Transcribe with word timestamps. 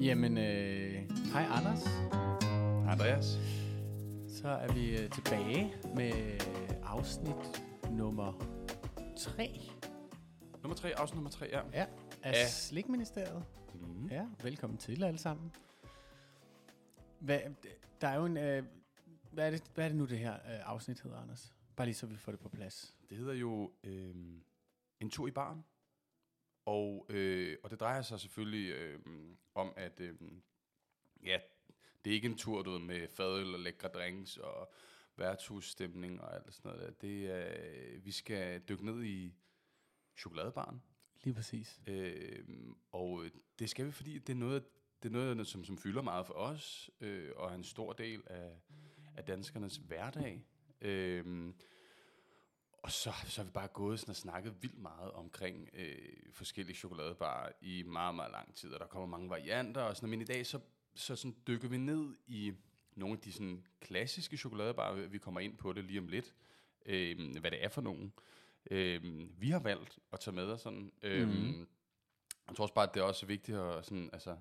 Jamen, 0.00 0.38
øh, 0.38 1.10
hej 1.32 1.46
Anders. 1.50 1.84
Andreas. 2.88 3.38
Så 4.28 4.48
er 4.48 4.72
vi 4.72 4.98
øh, 4.98 5.10
tilbage 5.10 5.74
med 5.94 6.12
afsnit 6.82 7.62
nummer 7.90 8.32
3 9.16 9.60
Nummer 10.62 10.76
tre, 10.76 10.98
afsnit 10.98 11.16
nummer 11.16 11.30
tre, 11.30 11.46
ja. 11.52 11.60
ja, 11.72 11.86
af 12.22 12.32
Ja. 12.32 12.48
Slikministeriet. 12.48 13.44
Mm. 13.74 14.06
Ja, 14.06 14.26
velkommen 14.42 14.78
til 14.78 15.04
alle 15.04 15.18
sammen. 15.18 15.52
Hvad, 17.18 17.40
der 18.00 18.08
er 18.08 18.14
jo 18.14 18.24
en... 18.24 18.36
Øh, 18.36 18.64
hvad, 19.32 19.46
er 19.46 19.50
det, 19.50 19.62
hvad 19.74 19.84
er 19.84 19.88
det 19.88 19.98
nu, 19.98 20.04
det 20.04 20.18
her 20.18 20.34
øh, 20.34 20.70
afsnit 20.70 21.00
hedder, 21.00 21.18
Anders? 21.18 21.54
Bare 21.76 21.86
lige 21.86 21.94
så 21.94 22.06
vi 22.06 22.16
får 22.16 22.32
det 22.32 22.40
på 22.40 22.48
plads. 22.48 22.94
Det 23.10 23.18
hedder 23.18 23.34
jo 23.34 23.70
øh, 23.84 24.14
En 25.00 25.10
tur 25.10 25.28
i 25.28 25.30
baren. 25.30 25.64
Og, 26.66 27.06
øh, 27.08 27.56
og 27.62 27.70
det 27.70 27.80
drejer 27.80 28.02
sig 28.02 28.20
selvfølgelig 28.20 28.70
øh, 28.70 28.98
om, 29.54 29.72
at 29.76 30.00
øh, 30.00 30.14
ja, 31.24 31.38
det 32.04 32.10
er 32.10 32.14
ikke 32.14 32.28
en 32.28 32.36
tur 32.36 32.62
du 32.62 32.70
ved, 32.70 32.80
med 32.80 33.08
fadøl 33.08 33.54
og 33.54 33.60
lækre 33.60 33.88
drinks 33.88 34.36
og 34.36 34.72
værtshusstemning 35.16 36.20
og 36.20 36.34
alt 36.34 36.54
sådan 36.54 36.72
noget. 36.72 36.86
Der. 36.86 37.08
Det 37.08 37.30
er, 37.30 38.00
vi 38.00 38.10
skal 38.10 38.60
dykke 38.60 38.86
ned 38.86 39.04
i 39.04 39.34
chokoladebaren. 40.16 40.82
Lige 41.24 41.34
præcis. 41.34 41.80
Øh, 41.86 42.44
og 42.92 43.24
øh, 43.24 43.30
det 43.58 43.70
skal 43.70 43.86
vi, 43.86 43.90
fordi 43.90 44.18
det 44.18 44.32
er 44.32 44.36
noget, 44.36 44.64
det 45.02 45.08
er 45.08 45.12
noget 45.12 45.46
som, 45.46 45.64
som 45.64 45.78
fylder 45.78 46.02
meget 46.02 46.26
for 46.26 46.34
os, 46.34 46.90
øh, 47.00 47.30
og 47.36 47.50
er 47.50 47.54
en 47.54 47.64
stor 47.64 47.92
del 47.92 48.22
af, 48.26 48.50
af 49.16 49.24
danskernes 49.24 49.76
hverdag. 49.76 50.44
Øh, 50.80 51.52
og 52.82 52.90
så, 52.92 53.12
så 53.24 53.40
har 53.40 53.44
vi 53.44 53.50
bare 53.50 53.68
gået 53.68 54.00
sådan 54.00 54.10
og 54.10 54.16
snakket 54.16 54.62
vildt 54.62 54.78
meget 54.78 55.12
omkring 55.12 55.68
øh, 55.72 55.98
forskellige 56.32 56.76
chokoladebarer 56.76 57.52
i 57.60 57.82
meget, 57.82 58.14
meget 58.14 58.32
lang 58.32 58.54
tid, 58.54 58.72
og 58.72 58.80
der 58.80 58.86
kommer 58.86 59.06
mange 59.06 59.30
varianter 59.30 59.80
og 59.82 59.96
sådan. 59.96 60.10
Men 60.10 60.20
i 60.20 60.24
dag 60.24 60.46
så, 60.46 60.60
så 60.94 61.16
sådan 61.16 61.36
dykker 61.46 61.68
vi 61.68 61.78
ned 61.78 62.14
i 62.26 62.52
nogle 62.94 63.12
af 63.14 63.20
de 63.20 63.32
sådan 63.32 63.66
klassiske 63.80 64.36
chokoladebarer. 64.36 64.94
Vi 65.06 65.18
kommer 65.18 65.40
ind 65.40 65.56
på 65.56 65.72
det 65.72 65.84
lige 65.84 65.98
om 65.98 66.08
lidt, 66.08 66.34
øh, 66.86 67.36
hvad 67.40 67.50
det 67.50 67.64
er 67.64 67.68
for 67.68 67.80
nogen. 67.80 68.12
Øh, 68.70 69.02
vi 69.40 69.50
har 69.50 69.58
valgt 69.58 69.98
at 70.12 70.20
tage 70.20 70.34
med 70.34 70.44
os 70.52 70.60
sådan. 70.60 70.92
Øh, 71.02 71.28
Mhm. 71.28 71.68
Jeg 72.48 72.56
tror 72.56 72.62
også 72.64 72.74
bare, 72.74 72.88
at 72.88 72.94
det 72.94 73.00
er 73.00 73.04
også 73.04 73.26
vigtigt 73.26 73.58
at 73.58 73.84
sådan, 73.84 74.10
altså, 74.12 74.36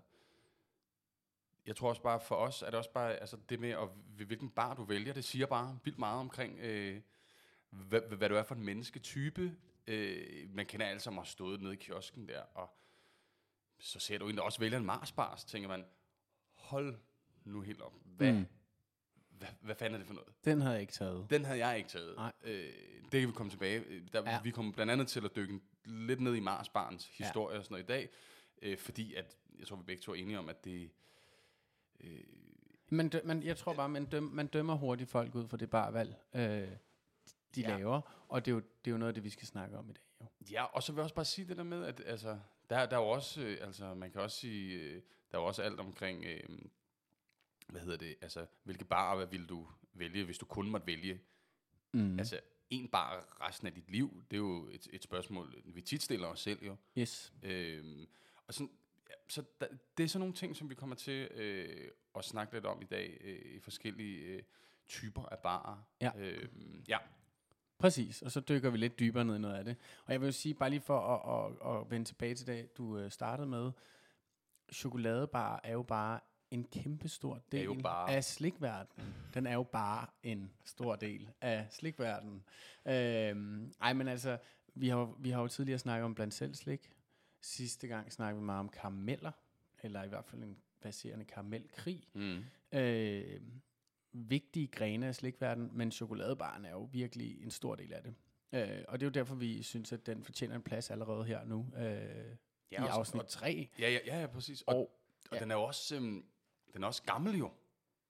jeg 1.65 1.75
tror 1.75 1.89
også 1.89 2.01
bare 2.01 2.19
for 2.19 2.35
os, 2.35 2.61
er 2.61 2.65
det 2.65 2.75
også 2.75 2.91
bare, 2.91 3.15
altså 3.15 3.37
det 3.49 3.59
med, 3.59 3.69
at, 3.69 3.89
hvilken 4.27 4.49
bar 4.49 4.73
du 4.73 4.83
vælger, 4.83 5.13
det 5.13 5.23
siger 5.23 5.45
bare 5.45 5.79
vildt 5.83 5.99
meget 5.99 6.19
omkring, 6.19 6.59
øh, 6.59 7.01
hvad, 7.75 8.01
hvad 8.01 8.29
du 8.29 8.35
er 8.35 8.43
for 8.43 8.55
en 8.55 8.63
mennesketype. 8.65 9.55
Øh, 9.87 10.49
man 10.53 10.65
kender 10.65 10.85
alle 10.85 10.99
sammen 10.99 11.17
har 11.17 11.25
stået 11.25 11.61
nede 11.61 11.73
i 11.73 11.77
kiosken 11.77 12.27
der, 12.27 12.41
og 12.41 12.69
så 13.79 13.99
ser 13.99 14.17
du 14.17 14.27
en, 14.29 14.35
der 14.35 14.41
også 14.41 14.59
vælger 14.59 14.77
en 14.77 14.85
Marsbar, 14.85 15.35
så 15.35 15.47
tænker 15.47 15.69
man, 15.69 15.85
hold 16.53 16.95
nu 17.43 17.61
helt 17.61 17.81
op. 17.81 17.93
Hvad, 18.05 18.33
Mm. 18.33 18.45
hvad, 19.29 19.47
hvad 19.61 19.75
fanden 19.75 19.93
er 19.93 19.97
det 19.97 20.07
for 20.07 20.13
noget? 20.13 20.29
Den 20.45 20.61
havde 20.61 20.73
jeg 20.73 20.81
ikke 20.81 20.93
taget. 20.93 21.27
Den 21.29 21.45
havde 21.45 21.67
jeg 21.67 21.77
ikke 21.77 21.89
taget. 21.89 22.15
Nej. 22.15 22.31
Øh, 22.43 22.73
det 23.11 23.19
kan 23.19 23.27
vi 23.27 23.33
komme 23.33 23.49
tilbage. 23.49 23.83
Der, 24.13 24.31
ja. 24.31 24.41
Vi 24.41 24.51
kommer 24.51 24.71
blandt 24.71 24.91
andet 24.91 25.07
til 25.07 25.25
at 25.25 25.35
dykke 25.35 25.59
lidt 25.85 26.19
ned 26.21 26.35
i 26.35 26.39
Marsbarns 26.39 27.05
historie 27.17 27.53
ja. 27.53 27.59
og 27.59 27.65
sådan 27.65 27.73
noget 27.73 27.83
i 27.83 27.87
dag, 27.87 28.09
øh, 28.61 28.77
fordi 28.77 29.13
at, 29.15 29.37
jeg 29.59 29.67
tror, 29.67 29.75
vi 29.75 29.83
begge 29.83 30.01
to 30.01 30.11
er 30.11 30.15
enige 30.15 30.39
om, 30.39 30.49
at 30.49 30.65
det... 30.65 30.89
Øh, 31.99 32.19
Men, 32.89 33.09
dø, 33.09 33.19
man, 33.23 33.43
jeg 33.43 33.57
tror 33.57 33.73
bare, 33.73 33.89
man, 33.89 34.05
døm, 34.05 34.23
man 34.23 34.47
dømmer 34.47 34.75
hurtigt 34.75 35.09
folk 35.09 35.35
ud 35.35 35.47
for 35.47 35.57
det 35.57 35.69
barvalg, 35.69 36.15
øh, 36.35 36.67
de 37.55 37.61
ja. 37.61 37.77
Laver. 37.77 38.25
Og 38.29 38.45
det 38.45 38.51
er, 38.51 38.55
jo, 38.55 38.59
det 38.59 38.91
er 38.91 38.91
jo 38.91 38.97
noget 38.97 39.09
af 39.09 39.13
det, 39.13 39.23
vi 39.23 39.29
skal 39.29 39.47
snakke 39.47 39.77
om 39.77 39.89
i 39.89 39.93
dag. 39.93 40.03
Jo. 40.21 40.27
ja, 40.51 40.63
og 40.63 40.83
så 40.83 40.91
vil 40.91 40.99
jeg 40.99 41.03
også 41.03 41.15
bare 41.15 41.25
sige 41.25 41.47
det 41.47 41.57
der 41.57 41.63
med, 41.63 41.85
at 41.85 42.01
altså, 42.05 42.39
der, 42.69 42.85
der 42.85 42.97
er 42.97 43.01
jo 43.01 43.09
også, 43.09 43.41
øh, 43.41 43.57
altså 43.61 43.93
man 43.93 44.11
kan 44.11 44.21
også 44.21 44.37
sige, 44.37 44.81
øh, 44.81 45.01
der 45.31 45.37
er 45.37 45.41
jo 45.41 45.47
også 45.47 45.61
alt 45.61 45.79
omkring, 45.79 46.25
øh, 46.25 46.59
hvad 47.67 47.81
hedder 47.81 47.97
det, 47.97 48.15
altså 48.21 48.45
hvilke 48.63 48.85
barer 48.85 49.25
vil 49.25 49.45
du 49.45 49.67
vælge, 49.93 50.23
hvis 50.23 50.37
du 50.37 50.45
kun 50.45 50.69
måtte 50.69 50.87
vælge 50.87 51.19
Mm. 51.95 52.19
Altså, 52.19 52.39
en 52.69 52.87
bar 52.87 53.37
resten 53.41 53.67
af 53.67 53.73
dit 53.73 53.91
liv, 53.91 54.23
det 54.31 54.37
er 54.37 54.41
jo 54.41 54.69
et, 54.69 54.87
et 54.93 55.03
spørgsmål, 55.03 55.61
vi 55.65 55.81
tit 55.81 56.03
stiller 56.03 56.27
os 56.27 56.39
selv 56.39 56.65
jo. 56.65 56.75
Yes. 56.97 57.33
Øhm, 57.43 58.07
og 58.47 58.53
sådan, 58.53 58.71
ja, 59.09 59.13
så 59.27 59.43
der, 59.61 59.67
det 59.97 60.03
er 60.03 60.07
sådan 60.07 60.19
nogle 60.19 60.33
ting, 60.33 60.55
som 60.55 60.69
vi 60.69 60.75
kommer 60.75 60.95
til 60.95 61.27
øh, 61.31 61.91
at 62.15 62.25
snakke 62.25 62.53
lidt 62.53 62.65
om 62.65 62.81
i 62.81 62.85
dag, 62.85 63.17
øh, 63.21 63.55
i 63.55 63.59
forskellige 63.59 64.25
øh, 64.25 64.43
typer 64.87 65.25
af 65.25 65.39
barer. 65.39 65.83
Ja. 66.01 66.11
Øhm, 66.17 66.83
ja. 66.87 66.97
Præcis, 67.77 68.21
og 68.21 68.31
så 68.31 68.39
dykker 68.39 68.69
vi 68.69 68.77
lidt 68.77 68.99
dybere 68.99 69.25
ned 69.25 69.35
i 69.35 69.39
noget 69.39 69.55
af 69.55 69.63
det. 69.65 69.75
Og 70.05 70.11
jeg 70.13 70.21
vil 70.21 70.27
jo 70.27 70.31
sige, 70.31 70.53
bare 70.53 70.69
lige 70.69 70.81
for 70.81 70.99
at, 70.99 71.51
at, 71.65 71.77
at 71.81 71.91
vende 71.91 72.05
tilbage 72.07 72.35
til 72.35 72.47
det, 72.47 72.77
du 72.77 72.97
øh, 72.97 73.11
startede 73.11 73.47
med, 73.47 73.71
chokoladebar 74.73 75.59
er 75.63 75.71
jo 75.71 75.83
bare 75.83 76.19
en 76.51 76.63
kæmpe 76.63 77.07
stor 77.07 77.41
del 77.51 77.81
bare. 77.83 78.09
af 78.11 78.23
slikverdenen. 78.23 79.13
Den 79.33 79.47
er 79.47 79.53
jo 79.53 79.63
bare 79.63 80.07
en 80.23 80.51
stor 80.65 80.95
del 80.95 81.29
af 81.41 81.67
slikverdenen. 81.69 82.43
Øhm, 82.85 83.73
ej, 83.81 83.93
men 83.93 84.07
altså, 84.07 84.37
vi 84.75 84.89
har, 84.89 85.15
vi 85.19 85.29
har 85.29 85.41
jo 85.41 85.47
tidligere 85.47 85.79
snakket 85.79 86.05
om 86.05 86.15
blandt 86.15 86.33
selv 86.33 86.55
slik. 86.55 86.91
Sidste 87.41 87.87
gang 87.87 88.11
snakkede 88.11 88.39
vi 88.41 88.45
meget 88.45 88.59
om 88.59 88.69
karameller, 88.69 89.31
eller 89.83 90.03
i 90.03 90.07
hvert 90.07 90.25
fald 90.25 90.43
en 90.43 90.57
baserende 90.81 91.25
karamelkrig 91.25 92.07
Mm. 92.13 92.43
øh, 92.71 93.41
vigtige 94.15 94.67
grene 94.67 95.07
af 95.07 95.15
slikverdenen, 95.15 95.69
men 95.73 95.91
chokoladebaren 95.91 96.65
er 96.65 96.71
jo 96.71 96.89
virkelig 96.91 97.43
en 97.43 97.51
stor 97.51 97.75
del 97.75 97.93
af 97.93 98.03
det. 98.03 98.13
Øh, 98.53 98.83
og 98.87 98.99
det 98.99 99.05
er 99.05 99.07
jo 99.07 99.11
derfor, 99.11 99.35
vi 99.35 99.63
synes, 99.63 99.93
at 99.93 100.05
den 100.05 100.23
fortjener 100.23 100.55
en 100.55 100.61
plads 100.61 100.91
allerede 100.91 101.23
her 101.25 101.45
nu, 101.45 101.67
øh, 101.77 102.25
i 102.71 102.75
og 102.75 102.83
så- 102.87 102.91
afsnit 102.99 103.21
og- 103.23 103.27
3. 103.29 103.69
Ja, 103.79 103.89
ja, 103.89 103.99
ja, 104.05 104.19
ja, 104.21 104.27
præcis. 104.27 104.61
Og, 104.61 104.75
Og, 104.75 104.81
og, 105.31 105.37
ja. 105.37 105.39
den 105.43 105.51
er 105.51 105.55
jo 105.55 105.63
også, 105.63 105.95
øhm, 105.95 106.25
den 106.73 106.83
er 106.83 106.87
også 106.87 107.03
gammel 107.03 107.37
jo. 107.37 107.51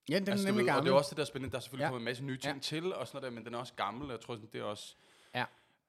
ja, 0.09 0.19
den 0.19 0.27
er 0.27 0.31
Altså, 0.31 0.45
du 0.47 0.51
nemlig 0.51 0.63
ved, 0.65 0.69
Og 0.71 0.75
gammel. 0.75 0.85
det 0.89 0.93
er 0.93 0.97
også 0.97 1.09
det, 1.09 1.17
der 1.17 1.23
er 1.23 1.27
spændende. 1.27 1.51
Der 1.51 1.57
er 1.57 1.61
selvfølgelig 1.61 1.81
Ja. 1.83 1.85
ja. 1.85 1.89
kommet 1.91 2.01
en 2.01 2.05
masse 2.05 2.23
nye 2.23 2.37
ting 2.37 2.43
Ja. 2.43 2.53
ja. 2.53 2.59
til, 2.59 2.93
og 2.93 3.07
sådan 3.07 3.17
noget 3.21 3.31
der, 3.31 3.35
men 3.39 3.45
den 3.45 3.53
er 3.53 3.57
også 3.57 3.73
gammel, 3.73 4.05
og 4.05 4.11
jeg 4.11 4.19
tror, 4.21 4.35
det 4.35 4.55
er 4.55 4.63
også 4.63 4.95
Ja. 5.35 5.45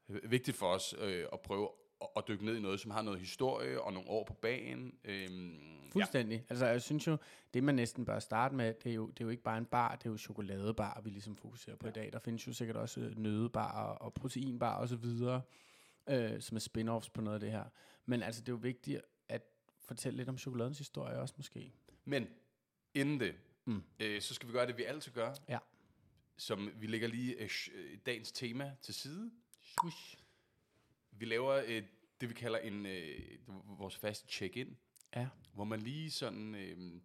øh, 0.09 0.31
vigtigt 0.31 0.57
for 0.57 0.67
os 0.67 0.95
øh, 0.99 1.27
at 1.33 1.41
prøve 1.41 1.69
at, 2.01 2.09
at 2.17 2.25
dykke 2.29 2.45
ned 2.45 2.57
i 2.57 2.61
noget, 2.61 2.81
som 2.81 2.91
har 2.91 3.03
noget 3.03 3.21
historie 3.21 3.81
og 3.83 3.93
nogle 3.93 4.09
år 4.09 4.25
på 4.25 4.35
bagen. 4.35 4.99
Øhm, 5.05 5.59
Fuldstændig. 5.93 6.37
Ja. 6.39 6.43
Altså, 6.49 6.67
jeg 6.67 6.83
synes 6.83 7.07
jo, 7.07 7.17
det 7.55 7.65
man 7.65 7.75
næsten 7.75 8.05
bør 8.05 8.19
starte 8.19 8.55
med, 8.55 8.75
det 8.85 8.91
er 8.91 8.95
jo, 8.95 9.07
det 9.11 9.21
er 9.21 9.25
jo 9.25 9.31
ikke 9.31 9.43
bare 9.43 9.59
en 9.59 9.65
bar, 9.67 9.97
det 9.97 10.07
er 10.07 10.11
jo 10.11 10.17
chokoladebar, 10.17 11.01
vi 11.05 11.11
ligesom 11.11 11.37
fokuserer 11.37 11.77
på 11.77 11.87
ja. 11.87 11.91
i 11.91 11.95
dag. 11.95 12.13
Der 12.13 12.19
findes 12.19 12.47
jo 12.47 12.53
sikkert 12.53 12.77
også 12.77 13.01
øh, 13.01 13.19
nødebar 13.19 13.89
og 13.95 14.15
proteinbar 14.15 14.75
og 14.77 14.89
så 14.89 14.97
videre, 14.97 15.43
øh, 16.09 16.41
som 16.41 16.57
er 16.57 16.61
spin-offs 16.61 17.09
på 17.15 17.21
noget 17.21 17.35
af 17.35 17.41
det 17.41 17.51
her. 17.51 17.65
Men 18.07 18.23
altså, 18.23 18.41
det 18.41 18.49
er 18.49 18.53
jo 18.53 18.59
vigtigt 18.63 19.01
at 19.29 19.43
fortælle 19.81 20.17
lidt 20.17 20.29
om 20.29 20.39
chokoladens 20.39 20.79
historie 20.79 21.19
også 21.19 21.35
måske. 21.37 21.73
Men 22.05 22.29
inden 22.95 23.21
det, 23.21 23.35
Mm. 23.69 23.83
øh, 24.01 24.21
så 24.21 24.35
skal 24.35 24.49
vi 24.49 24.53
gøre 24.53 24.67
det, 24.67 24.77
vi 24.77 24.85
altid 24.85 25.13
gør. 25.13 25.35
Ja. 25.49 25.59
Som 26.37 26.71
vi 26.77 26.87
lægger 26.87 27.09
lige 27.09 27.35
øh, 27.43 27.51
øh, 27.75 27.99
dagens 28.07 28.33
tema 28.33 28.73
til 28.83 28.95
side. 28.95 29.31
Shush. 29.63 30.17
Vi 31.19 31.25
laver 31.25 31.63
øh, 31.67 31.83
det, 32.21 32.29
vi 32.29 32.35
kalder 32.35 32.59
en 32.59 32.87
øh, 32.87 33.19
vores 33.79 33.97
faste 33.97 34.29
check-in, 34.29 34.77
Ja. 35.17 35.29
hvor 35.55 35.65
man 35.65 35.81
lige 35.81 36.11
sådan 36.11 36.55
øh, 36.55 37.01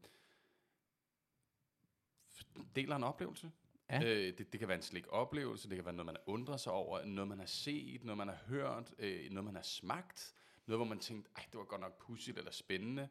deler 2.76 2.96
en 2.96 3.04
oplevelse. 3.04 3.52
Ja. 3.90 4.04
Øh, 4.04 4.38
det, 4.38 4.52
det 4.52 4.60
kan 4.60 4.68
være 4.68 4.78
en 4.78 4.84
slik 4.84 5.08
oplevelse, 5.10 5.70
det 5.70 5.76
kan 5.76 5.86
være 5.86 5.94
noget, 5.94 6.06
man 6.06 6.16
har 6.16 6.24
undret 6.26 6.60
sig 6.60 6.74
over, 6.74 7.06
noget, 7.06 7.28
man 7.28 7.40
har 7.40 7.46
set, 7.46 8.04
noget, 8.04 8.18
man 8.18 8.28
har 8.28 8.40
hørt, 8.48 8.94
øh, 9.00 9.32
noget, 9.32 9.46
man 9.46 9.56
har 9.56 9.62
smagt, 9.64 10.34
noget, 10.66 10.78
hvor 10.78 10.86
man 10.86 11.00
tænkte, 11.00 11.32
ej, 11.38 11.46
det 11.52 11.58
var 11.58 11.64
godt 11.66 11.82
nok 11.82 12.00
pudsigt 12.02 12.38
eller 12.38 12.52
spændende. 12.52 13.10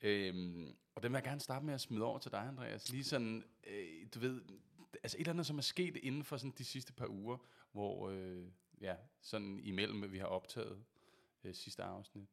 Øhm, 0.00 0.76
og 0.94 1.02
den 1.02 1.12
vil 1.12 1.16
jeg 1.16 1.24
gerne 1.24 1.40
starte 1.40 1.66
med 1.66 1.74
at 1.74 1.80
smide 1.80 2.04
over 2.04 2.18
til 2.18 2.30
dig, 2.30 2.40
Andreas. 2.48 2.90
Lige 2.92 3.04
sådan, 3.04 3.44
øh, 3.66 4.06
du 4.14 4.18
ved, 4.18 4.42
altså 5.02 5.16
et 5.16 5.20
eller 5.20 5.32
andet, 5.32 5.46
som 5.46 5.58
er 5.58 5.62
sket 5.62 5.96
inden 5.96 6.24
for 6.24 6.36
sådan 6.36 6.54
de 6.58 6.64
sidste 6.64 6.92
par 6.92 7.06
uger, 7.06 7.36
hvor, 7.72 8.08
øh, 8.10 8.46
sådan 9.26 9.60
imellem, 9.60 10.02
at 10.04 10.12
vi 10.12 10.18
har 10.18 10.26
optaget 10.26 10.84
øh, 11.44 11.54
sidste 11.54 11.82
afsnit. 11.82 12.28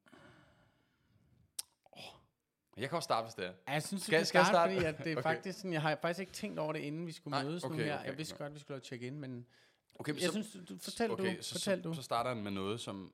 Oh. 1.92 2.02
Jeg 2.78 2.90
kan 2.90 2.96
også 2.96 3.06
starte, 3.08 3.26
hvis 3.26 3.34
det 3.36 3.46
er. 3.46 3.54
Ja, 3.68 3.72
jeg 3.74 3.84
synes, 3.84 4.04
Skal- 4.04 4.14
skal, 4.20 4.26
skal 4.26 4.38
jeg 4.40 4.46
starte, 4.46 4.56
starte? 4.56 4.74
fordi 4.74 4.86
at 4.86 4.98
det 4.98 5.08
er 5.08 5.12
Okay. 5.12 5.12
okay. 5.30 5.36
faktisk 5.38 5.58
sådan, 5.60 5.74
jeg 5.74 5.82
har 5.82 5.96
faktisk 6.02 6.20
ikke 6.20 6.32
tænkt 6.32 6.60
over 6.60 6.74
det, 6.74 6.80
inden 6.80 7.08
vi 7.08 7.12
skulle 7.12 7.32
Nej, 7.32 7.44
mødes 7.44 7.64
nu 7.64 7.70
okay, 7.70 7.84
her. 7.86 7.98
okay, 8.00 8.06
jeg 8.10 8.18
vidste 8.18 8.34
nå. 8.34 8.38
godt, 8.38 8.54
vi 8.54 8.60
skulle 8.60 8.76
lave 8.76 8.84
check-in, 8.86 9.20
men 9.20 9.46
Okay, 10.00 10.22
jeg 10.22 10.32
synes, 10.32 10.58
du, 10.70 10.78
fortæl 10.80 11.12
okay, 11.12 11.38
du, 11.38 11.44
så, 11.44 11.54
fortæl 11.54 11.78
så, 11.84 11.90
du. 11.90 11.94
Så 11.94 12.02
starter 12.02 12.34
han 12.34 12.44
med 12.44 12.52
noget, 12.52 12.80
som, 12.80 13.14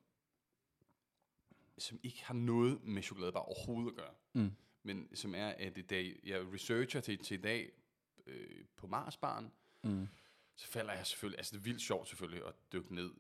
som 1.78 2.00
ikke 2.04 2.26
har 2.26 2.34
noget 2.34 2.84
med 2.84 3.02
chokoladebar 3.04 3.40
overhovedet 3.40 3.90
at 3.92 3.96
gøre. 3.96 4.14
Mm. 4.34 4.52
Men 4.84 5.16
som 5.16 5.36
er, 5.36 5.48
at 5.48 5.78
i 5.78 5.82
dag, 5.82 6.20
jeg 6.24 6.54
researcher 6.54 7.02
til, 7.02 7.18
til 7.18 7.38
i 7.38 7.42
dag 7.42 7.72
øh, 8.26 8.66
på 8.76 8.88
Marsbaren, 8.88 9.52
Mm. 9.84 10.08
så 10.56 10.68
falder 10.68 10.94
jeg 10.94 11.06
selvfølgelig, 11.08 11.38
altså 11.40 11.52
det 11.52 11.58
er 11.60 11.64
vildt 11.64 11.82
sjovt 11.82 12.08
selvfølgelig 12.08 12.48
at 12.48 12.54
dykke 12.74 12.96
ned. 12.96 13.12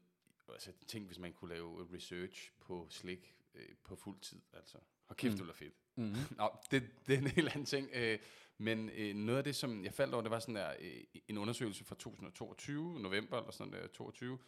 Altså 0.54 0.72
tænk, 0.88 1.06
hvis 1.06 1.20
man 1.20 1.34
kunne 1.34 1.54
lave 1.54 1.94
research 1.94 2.52
på 2.60 2.88
slik 2.90 3.36
øh, 3.54 3.70
på 3.84 3.96
fuld 3.96 4.20
tid, 4.20 4.42
altså. 4.54 4.78
Og 5.08 5.18
kæft, 5.18 5.32
Mm. 5.34 5.38
det 5.38 5.48
være 5.48 5.56
fedt. 5.56 5.74
Mm. 5.96 6.16
Nå, 6.38 6.50
det, 6.72 6.90
det 7.08 7.14
er 7.14 7.18
en 7.20 7.28
helt 7.28 7.48
anden 7.50 7.66
ting. 7.66 7.90
Øh, 7.94 8.20
men 8.58 8.90
øh, 8.90 9.16
noget 9.16 9.38
af 9.38 9.44
det, 9.44 9.56
som 9.56 9.84
jeg 9.84 9.94
faldt 9.94 10.14
over, 10.14 10.22
det 10.22 10.32
var 10.32 10.40
sådan 10.40 10.56
der, 10.56 10.74
øh, 10.80 11.04
en 11.28 11.38
undersøgelse 11.38 11.84
fra 11.84 11.96
2022, 11.96 13.00
november 13.00 13.38
eller 13.38 13.52
sådan 13.52 13.74
der, 13.74 13.88
22. 13.88 14.40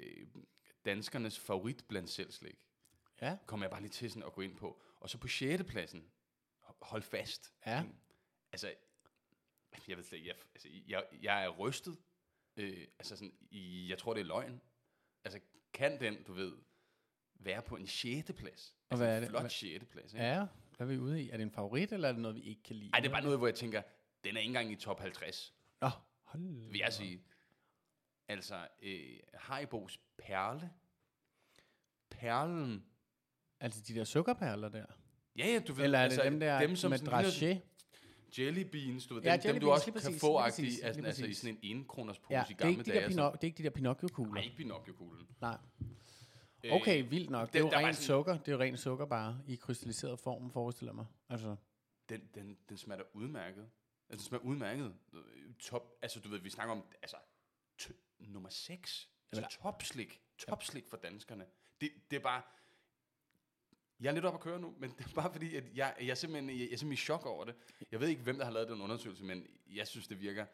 Øh, 0.00 0.26
danskernes 0.84 1.38
favorit 1.38 1.84
blandt 1.88 2.10
selvslik. 2.10 2.58
Ja. 3.20 3.36
Kommer 3.46 3.66
jeg 3.66 3.70
bare 3.70 3.80
lige 3.80 3.90
til 3.90 4.10
sådan 4.10 4.22
at 4.22 4.32
gå 4.32 4.40
ind 4.40 4.56
på. 4.56 4.82
Og 5.00 5.10
så 5.10 5.18
på 5.18 5.28
6. 5.28 5.62
pladsen, 5.68 6.10
holde 6.82 7.04
fast. 7.04 7.52
Ja. 7.66 7.84
Altså, 8.52 8.74
jeg 9.88 9.96
ved 9.96 10.04
slet 10.04 10.18
ikke, 10.18 10.28
jeg, 10.28 10.36
altså, 10.54 10.68
jeg, 10.88 11.04
jeg 11.22 11.44
er 11.44 11.48
rystet. 11.48 11.98
Øh, 12.56 12.86
altså 12.98 13.16
sådan, 13.16 13.34
jeg 13.88 13.98
tror, 13.98 14.14
det 14.14 14.20
er 14.20 14.24
løgn. 14.24 14.60
Altså, 15.24 15.40
kan 15.72 16.00
den, 16.00 16.22
du 16.22 16.32
ved, 16.32 16.52
være 17.34 17.62
på 17.62 17.76
en 17.76 17.86
6. 17.86 18.32
plads? 18.36 18.76
Og 18.90 18.94
Altså 18.94 19.04
hvad 19.04 19.12
er 19.12 19.16
en 19.16 19.22
det? 19.22 19.30
flot 19.30 19.42
Hvad- 19.42 19.50
6. 19.50 19.84
plads, 19.90 20.12
ikke? 20.12 20.24
Ja, 20.24 20.46
hvad 20.76 20.86
er 20.86 20.90
vi 20.92 20.98
ude 20.98 21.22
i? 21.22 21.30
Er 21.30 21.36
det 21.36 21.42
en 21.44 21.50
favorit, 21.50 21.92
eller 21.92 22.08
er 22.08 22.12
det 22.12 22.20
noget, 22.22 22.36
vi 22.36 22.40
ikke 22.42 22.62
kan 22.62 22.76
lide? 22.76 22.90
Ej, 22.94 23.00
det 23.00 23.08
er 23.08 23.12
bare 23.12 23.22
noget, 23.22 23.38
hvor 23.38 23.46
jeg 23.46 23.54
tænker, 23.54 23.82
den 24.24 24.36
er 24.36 24.40
ikke 24.40 24.46
engang 24.48 24.72
i 24.72 24.76
top 24.76 25.00
50, 25.00 25.54
Nå, 25.80 25.90
hold 26.24 26.70
vil 26.70 26.78
jeg 26.78 26.92
sige. 26.92 27.22
Altså, 28.28 28.68
øh, 28.82 29.18
Haribos 29.34 30.00
perle. 30.18 30.70
Perlen. 32.10 32.84
Altså 33.60 33.82
de 33.88 33.94
der 33.94 34.04
sukkerperler 34.04 34.68
der? 34.68 34.86
Ja, 35.36 35.46
ja, 35.46 35.60
du 35.68 35.72
ved. 35.72 35.84
Eller 35.84 35.98
er 35.98 36.02
altså, 36.02 36.22
det 36.22 36.32
dem 36.32 36.40
der 36.40 36.60
dem, 36.60 36.76
som 36.76 36.90
med 36.90 36.98
sådan 36.98 37.24
ligner- 37.24 37.58
dragé? 37.58 37.60
Jelly 38.38 38.60
beans, 38.62 39.06
du 39.06 39.14
ved, 39.14 39.22
Ja, 39.22 39.32
dem, 39.32 39.40
dem 39.40 39.48
jelly 39.48 39.60
du 39.60 39.66
beans, 39.66 39.74
også 39.80 39.84
kan 39.84 39.92
præcis, 40.00 40.20
få 40.20 40.38
præcis, 40.40 40.80
altså, 40.80 41.02
altså 41.02 41.26
i 41.26 41.34
sådan 41.34 41.58
en 41.62 41.80
1 41.80 41.88
kroners 41.88 42.18
pose 42.18 42.34
Ja, 42.34 42.42
i 42.44 42.46
det 42.48 42.52
er, 42.54 42.56
gamle 42.58 42.70
ikke 42.78 42.84
de 42.84 42.90
dage. 42.90 43.00
der 43.00 43.08
Pino- 43.30 43.32
det 43.32 43.40
er 43.40 43.44
ikke 43.44 43.58
de 43.58 43.62
der 43.62 43.70
Pinocchio-kugler. 43.70 44.34
Nej, 44.34 44.42
ikke 44.42 44.56
Pinocchio-kuglen. 44.56 45.26
Nej. 45.40 45.58
Øh, 46.64 46.72
Okay, 46.72 47.08
vildt 47.08 47.30
nok. 47.30 47.48
Det 47.52 47.58
er 47.58 47.60
jo 47.60 47.68
rent 47.68 47.96
sådan- 47.96 48.06
sukker. 48.06 48.38
Det 48.38 48.48
er 48.48 48.52
jo 48.52 48.60
rent 48.60 48.78
sukker 48.80 49.06
bare 49.06 49.40
i 49.46 49.54
krystalliseret 49.54 50.18
form, 50.18 50.50
forestiller 50.50 50.92
mig. 50.92 51.06
Altså, 51.28 51.56
Den, 52.08 52.20
den, 52.34 52.56
den 52.68 52.76
smager 52.76 53.02
udmærket. 53.14 53.70
Altså, 54.10 54.24
den 54.24 54.28
smager 54.28 54.44
udmærket. 54.44 54.94
Top, 55.60 55.98
altså, 56.02 56.20
du 56.20 56.28
ved, 56.28 56.38
vi 56.38 56.50
snakker 56.50 56.74
om, 56.74 56.84
altså, 57.02 57.16
nummer 58.18 58.48
6. 58.48 59.08
Jamen, 59.32 59.44
Altså, 59.44 59.58
topslik. 59.62 60.20
Topslik 60.38 60.86
for 60.88 60.96
danskerne. 60.96 61.44
Det, 61.80 61.90
det 62.10 62.16
er 62.16 62.20
bare... 62.20 62.42
Jeg 64.02 64.08
er 64.08 64.14
lidt 64.14 64.24
op 64.24 64.34
at 64.34 64.40
køre 64.40 64.60
nu, 64.60 64.74
men 64.78 64.90
det 64.98 65.06
er 65.06 65.14
bare 65.14 65.32
fordi, 65.32 65.56
at 65.56 65.64
jeg, 65.74 65.94
jeg, 66.00 66.08
er 66.08 66.14
simpelthen, 66.14 66.50
jeg, 66.50 66.58
jeg 66.58 66.64
er 66.64 66.76
simpelthen 66.76 66.92
i 66.92 66.96
chok 66.96 67.26
over 67.26 67.44
det. 67.44 67.54
Jeg 67.92 68.00
ved 68.00 68.08
ikke, 68.08 68.22
hvem 68.22 68.38
der 68.38 68.44
har 68.44 68.52
lavet 68.52 68.68
den 68.68 68.80
undersøgelse, 68.80 69.24
men 69.24 69.46
jeg 69.74 69.86
synes, 69.86 70.08
det 70.08 70.20
virker 70.20 70.46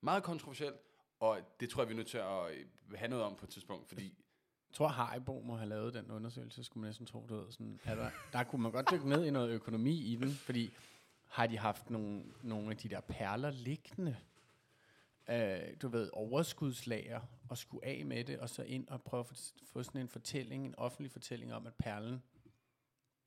meget 0.00 0.22
kontroversielt, 0.22 0.76
og 1.20 1.40
det 1.60 1.70
tror 1.70 1.82
jeg, 1.82 1.88
vi 1.88 1.94
er 1.94 1.96
nødt 1.96 2.08
til 2.08 2.18
at 2.18 2.50
øh, 2.50 2.98
have 2.98 3.08
noget 3.08 3.24
om 3.24 3.36
på 3.36 3.46
et 3.46 3.50
tidspunkt, 3.50 3.88
fordi 3.88 4.04
jeg 4.04 4.74
tror, 4.74 4.88
Haribo 4.88 5.40
må 5.40 5.56
have 5.56 5.68
lavet 5.68 5.94
den 5.94 6.10
undersøgelse, 6.10 6.64
skulle 6.64 6.80
man 6.80 6.88
næsten 6.88 7.06
tro, 7.06 7.26
du 7.28 7.36
ved. 7.36 7.52
Sådan, 7.52 7.80
er 7.84 7.94
der, 7.94 8.10
der 8.32 8.44
kunne 8.44 8.62
man 8.62 8.72
godt 8.72 8.90
dykke 8.90 9.08
ned 9.08 9.24
i 9.24 9.30
noget 9.30 9.50
økonomi 9.50 10.12
i 10.12 10.16
den, 10.16 10.30
fordi 10.30 10.70
har 11.28 11.46
de 11.46 11.58
haft 11.58 11.90
nogle, 11.90 12.24
nogle 12.42 12.70
af 12.70 12.76
de 12.76 12.88
der 12.88 13.00
perler 13.00 13.50
liggende, 13.50 14.16
øh, 15.30 15.76
du 15.82 15.88
ved, 15.88 16.10
overskudslager, 16.12 17.20
og 17.48 17.58
skulle 17.58 17.86
af 17.86 18.06
med 18.06 18.24
det, 18.24 18.38
og 18.38 18.48
så 18.50 18.62
ind 18.62 18.88
og 18.88 19.02
prøve 19.02 19.20
at 19.20 19.26
få, 19.26 19.34
få 19.72 19.82
sådan 19.82 20.00
en 20.00 20.08
fortælling, 20.08 20.66
en 20.66 20.74
offentlig 20.78 21.10
fortælling 21.12 21.54
om, 21.54 21.66
at 21.66 21.74
perlen, 21.74 22.22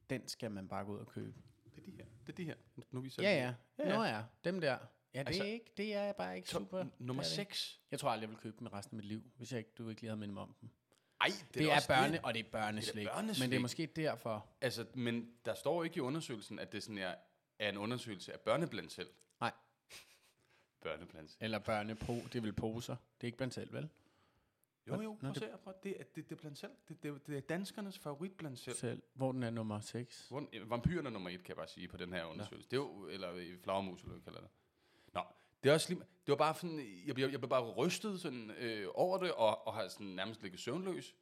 den 0.09 0.27
skal 0.27 0.51
man 0.51 0.67
bare 0.67 0.85
gå 0.85 0.94
ud 0.94 1.00
og 1.00 1.07
købe. 1.07 1.33
det 1.75 1.81
er 1.81 1.85
de 1.85 1.91
her. 1.91 2.05
Det 2.27 2.33
er 2.33 2.35
de 2.35 2.44
her. 2.44 2.55
Nu 2.91 3.01
viser 3.01 3.23
Ja, 3.23 3.35
ja. 3.35 3.53
Ja, 3.79 3.89
ja. 3.89 3.97
Nå 3.97 4.03
ja, 4.03 4.23
dem 4.44 4.61
der. 4.61 4.77
Ja, 5.13 5.19
det, 5.19 5.27
Altså, 5.27 5.44
er 5.44 5.47
ikke, 5.47 5.71
det 5.77 5.94
er 5.95 6.11
bare 6.13 6.35
ikke 6.35 6.47
Top, 6.47 6.61
super. 6.61 6.85
nummer 7.00 7.23
det 7.23 7.29
er 7.31 7.35
det 7.35 7.39
ikke. 7.41 7.57
6. 7.57 7.79
Jeg 7.91 8.00
tror 8.00 8.09
aldrig, 8.09 8.21
jeg 8.21 8.29
vil 8.29 8.38
købe 8.38 8.55
dem 8.59 8.67
resten 8.67 8.95
af 8.95 8.97
mit 8.97 9.05
liv, 9.05 9.23
hvis 9.38 9.51
jeg 9.51 9.57
ikke, 9.57 9.71
du 9.77 9.89
ikke 9.89 10.01
lige 10.01 10.09
havde 10.09 10.19
mindet 10.19 10.38
om 10.38 10.55
dem. 10.61 10.69
Ej, 11.21 11.27
Det, 11.27 11.53
det 11.53 11.69
er, 11.71 11.75
også 11.75 11.88
børne, 11.88 12.25
og 12.25 12.33
det 12.33 12.45
er 12.45 12.50
børneslik. 12.51 13.07
Men 13.39 13.50
det 13.51 13.55
er 13.55 13.59
måske 13.59 13.85
derfor. 13.85 14.45
Altså, 14.61 14.85
men 14.94 15.31
der 15.45 15.53
står 15.53 15.83
ikke 15.83 15.97
i 15.97 16.00
undersøgelsen, 16.00 16.59
at 16.59 16.71
det 16.71 16.83
sådan 16.83 16.97
er, 16.97 17.15
er 17.59 17.69
en 17.69 17.77
undersøgelse 17.77 18.33
af 18.33 18.39
børneblandt 18.39 18.91
selv. 18.91 19.09
Nej. 19.39 19.51
Børneblandt 20.81 21.31
selv. 21.31 21.44
Eller 21.44 21.59
børnepo, 21.59 22.13
det 22.15 22.35
er 22.35 22.41
vel 22.41 22.53
poser. 22.53 22.95
Det 22.95 23.23
er 23.23 23.25
ikke 23.27 23.38
blandt 23.38 23.53
selv, 23.53 23.73
vel? 23.73 23.89
Jo, 24.88 25.01
jo, 25.01 25.18
prøv 25.19 25.30
at 25.30 25.35
det- 25.35 25.44
se 25.44 25.50
prøv. 25.63 25.74
Det, 25.83 26.00
er, 26.00 26.03
det, 26.03 26.30
det 26.30 26.31
er 26.31 26.39
blandt 26.39 26.57
selv. 26.57 26.71
Det, 26.89 27.03
det, 27.03 27.27
det 27.27 27.38
er 27.38 27.41
danskernes 27.41 28.00
favorit 28.00 28.31
blandt 28.38 28.59
selv. 28.59 28.75
Selv. 28.75 29.01
Hvor 29.13 29.31
den 29.31 29.44
er 29.44 29.50
nummer 29.50 29.80
6. 29.80 30.27
Hvor, 30.30 30.50
øh, 30.53 30.69
vampyrerne 30.69 31.07
er 31.09 31.13
nummer 31.13 31.30
et, 31.30 31.39
kan 31.44 31.47
jeg 31.50 31.56
bare 31.57 31.68
sige, 31.68 31.88
på 31.88 31.97
den 31.97 32.13
her 32.13 32.25
undersøgelse. 32.25 32.69
Det 32.69 32.77
er 32.77 32.81
jo, 32.81 33.07
eller 33.07 33.31
øh, 33.33 33.57
flagermus, 33.63 34.01
eller 34.01 34.13
hvad 34.13 34.21
kalder 34.24 34.39
det. 34.39 34.50
Nå, 35.13 35.21
det 35.63 35.69
er 35.69 35.74
også 35.74 35.89
lige, 35.94 36.00
det 36.00 36.27
var 36.31 36.35
bare 36.35 36.56
sådan, 36.56 36.80
jeg, 37.06 37.15
blev, 37.15 37.30
jeg 37.30 37.39
blev 37.39 37.50
bare 37.50 37.71
rystet 37.71 38.19
sådan, 38.21 38.51
øh, 38.51 38.88
over 38.94 39.18
det, 39.18 39.31
og, 39.31 39.68
og 39.68 39.74
har 39.74 39.88
sådan 39.88 40.07
nærmest 40.07 40.41
ligget 40.41 40.59
søvnløs, 40.59 41.15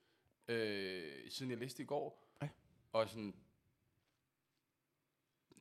øh, 0.47 1.11
siden 1.29 1.51
jeg 1.51 1.59
læste 1.59 1.83
i 1.83 1.85
går. 1.85 2.27
Ej. 2.41 2.49
Og 2.93 3.09
sådan, 3.09 3.35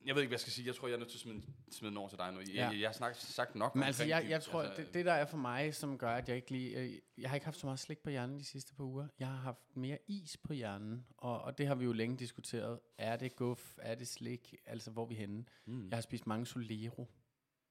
jeg 0.06 0.14
ved 0.14 0.22
ikke, 0.22 0.28
hvad 0.30 0.34
jeg 0.34 0.40
skal 0.40 0.52
sige. 0.52 0.66
Jeg 0.66 0.74
tror, 0.74 0.88
jeg 0.88 0.94
er 0.94 0.98
nødt 0.98 1.08
til 1.10 1.16
at 1.16 1.20
smide, 1.20 1.42
smide 1.70 1.90
den 1.90 1.98
over 1.98 2.08
til 2.08 2.18
dig 2.18 2.32
nu. 2.32 2.38
Jeg, 2.40 2.48
Ja. 2.48 2.68
jeg, 2.68 2.80
jeg 2.80 2.88
har 2.88 2.92
snakket, 2.92 3.20
sagt 3.20 3.54
nok 3.54 3.74
Men 3.74 3.84
altså, 3.84 4.04
jeg, 4.04 4.26
jeg 4.28 4.42
tror, 4.42 4.62
det, 4.62 4.94
det 4.94 5.04
der 5.06 5.12
er 5.12 5.24
for 5.26 5.36
mig, 5.36 5.74
som 5.74 5.98
gør, 5.98 6.10
at 6.10 6.28
jeg 6.28 6.36
ikke 6.36 6.50
lige... 6.50 7.00
Jeg 7.18 7.30
har 7.30 7.34
ikke 7.36 7.44
haft 7.44 7.58
så 7.58 7.66
meget 7.66 7.78
slik 7.78 7.98
på 7.98 8.10
hjernen 8.10 8.38
de 8.38 8.44
sidste 8.44 8.74
par 8.74 8.84
uger. 8.84 9.06
Jeg 9.18 9.28
har 9.28 9.36
haft 9.36 9.76
mere 9.76 9.98
is 10.08 10.36
på 10.36 10.52
hjernen, 10.52 11.06
og, 11.18 11.40
og 11.42 11.58
det 11.58 11.66
har 11.66 11.74
vi 11.74 11.84
jo 11.84 11.92
længe 11.92 12.16
diskuteret. 12.16 12.80
Er 12.98 13.16
det 13.16 13.36
guf? 13.36 13.74
Er 13.78 13.94
det 13.94 14.08
slik? 14.08 14.54
Altså, 14.66 14.90
hvor 14.90 15.02
er 15.02 15.06
vi 15.08 15.14
henne? 15.14 15.44
Mm. 15.66 15.88
Jeg 15.88 15.96
har 15.96 16.02
spist 16.02 16.26
mange 16.26 16.46
Solero. 16.46 17.10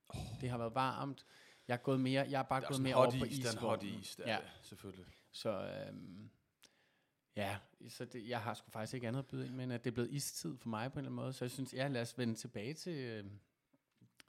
Oh. 0.10 0.22
Det 0.42 0.50
har 0.50 0.58
været 0.58 0.76
varmt. 0.76 1.26
Jeg 1.68 1.74
er 1.74 1.78
gået 1.78 2.00
mere, 2.00 2.28
jeg 2.30 2.40
er 2.40 2.44
bare 2.44 2.62
Der 2.62 2.68
er 2.68 2.72
gået 2.72 2.82
mere 2.82 2.96
over 2.96 3.12
på 3.20 3.26
is, 3.26 3.38
is. 3.40 3.46
den 3.46 3.58
hot 3.58 3.84
is, 3.84 4.16
der, 4.16 4.24
Ja. 4.28 4.34
ja. 4.34 4.40
selvfølgelig. 4.62 5.06
Så 5.32 5.50
øhm, 5.88 6.30
ja, 7.36 7.58
så 7.88 8.06
det, 8.06 8.30
jeg 8.30 8.42
har 8.42 8.54
sgu 8.54 8.72
faktisk 8.72 8.94
ikke 8.94 9.08
andet 9.08 9.20
at 9.20 9.28
byde 9.28 9.46
ind, 9.46 9.56
men 9.56 9.72
at 9.72 9.84
det 9.84 9.90
er 9.90 9.94
blevet 9.94 10.12
istid 10.12 10.58
for 10.58 10.70
mig 10.70 10.92
på 10.92 11.00
en 11.00 11.06
eller 11.06 11.10
anden 11.10 11.24
måde. 11.24 11.34
Så 11.34 11.46
jeg 11.46 11.52
synes, 11.52 11.74
ja, 11.74 11.88
lad 11.88 12.02
os 12.02 12.18
vende 12.18 12.36
tilbage 12.36 12.74
til 12.74 12.94
øh, 12.94 13.24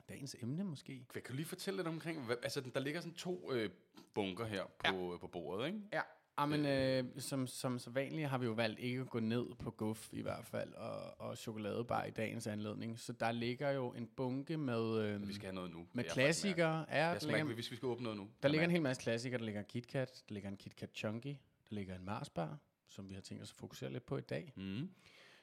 dagens 0.08 0.36
emne 0.42 0.64
måske. 0.64 1.04
Kan 1.14 1.22
du 1.28 1.32
lige 1.32 1.46
fortælle 1.46 1.76
lidt 1.76 1.88
omkring, 1.88 2.26
hvad, 2.26 2.36
altså 2.42 2.60
der 2.60 2.80
ligger 2.80 3.00
sådan 3.00 3.14
to 3.14 3.52
øh, 3.52 3.70
bunker 4.14 4.46
her 4.46 4.64
på, 4.64 5.12
ja. 5.12 5.18
på 5.18 5.26
bordet, 5.26 5.66
ikke? 5.66 5.78
Ja, 5.92 6.00
ah, 6.36 6.48
men 6.48 6.66
øh, 6.66 7.04
som, 7.18 7.46
som 7.46 7.78
så 7.78 7.90
vanligt 7.90 8.28
har 8.28 8.38
vi 8.38 8.46
jo 8.46 8.52
valgt 8.52 8.80
ikke 8.80 9.00
at 9.00 9.10
gå 9.10 9.20
ned 9.20 9.46
på 9.58 9.70
guf 9.70 10.08
i 10.12 10.22
hvert 10.22 10.44
fald, 10.44 10.72
og, 10.74 11.20
og 11.20 11.38
chokoladebar 11.38 12.04
i 12.04 12.10
dagens 12.10 12.46
anledning. 12.46 12.98
Så 12.98 13.12
der 13.12 13.32
ligger 13.32 13.70
jo 13.70 13.92
en 13.92 14.06
bunke 14.16 14.56
med, 14.56 14.98
øh, 14.98 15.28
Vi 15.28 15.34
skal 15.34 15.46
have 15.46 15.54
noget 15.54 15.70
nu. 15.70 15.86
med 15.92 16.04
Jeg 16.04 16.12
klassikere. 16.12 16.86
Ja, 16.88 17.06
mærket. 17.06 17.22
Jeg 17.22 17.22
ligger, 17.22 17.44
mærke, 17.44 17.54
hvis 17.54 17.70
vi 17.70 17.76
skal 17.76 17.86
åbne 17.86 18.04
noget 18.04 18.16
nu. 18.18 18.24
der 18.24 18.28
Jeg 18.42 18.50
ligger 18.50 18.64
en 18.64 18.70
hel 18.70 18.82
masse 18.82 19.02
klassikere. 19.02 19.38
Der 19.38 19.44
ligger 19.44 19.60
en 19.60 19.66
KitKat, 19.66 20.22
der 20.28 20.34
ligger 20.34 20.48
en 20.48 20.56
KitKat 20.56 20.90
Chunky, 20.94 21.26
der 21.68 21.74
ligger 21.74 21.94
en 21.94 22.04
Marsbar, 22.04 22.58
som 22.90 23.08
vi 23.08 23.14
har 23.14 23.20
tænkt 23.20 23.42
os 23.42 23.50
at 23.50 23.56
fokusere 23.56 23.92
lidt 23.92 24.06
på 24.06 24.16
i 24.16 24.20
dag. 24.20 24.52
Mm. 24.56 24.90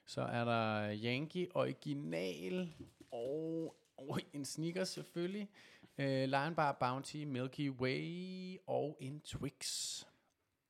Så 0.06 0.22
er 0.22 0.46
der 0.46 0.98
Yankee 1.04 1.48
Original 1.56 2.74
og, 3.12 3.78
og 3.98 4.20
en 4.34 4.46
Snickers 4.46 4.90
selvfølgelig. 4.90 5.50
Uh, 5.98 6.06
Lion 6.06 6.56
Bar 6.56 6.72
Bounty, 6.72 7.18
Milky 7.18 7.70
Way 7.70 8.58
og 8.68 8.98
en 9.00 9.22
Twix. 9.22 9.60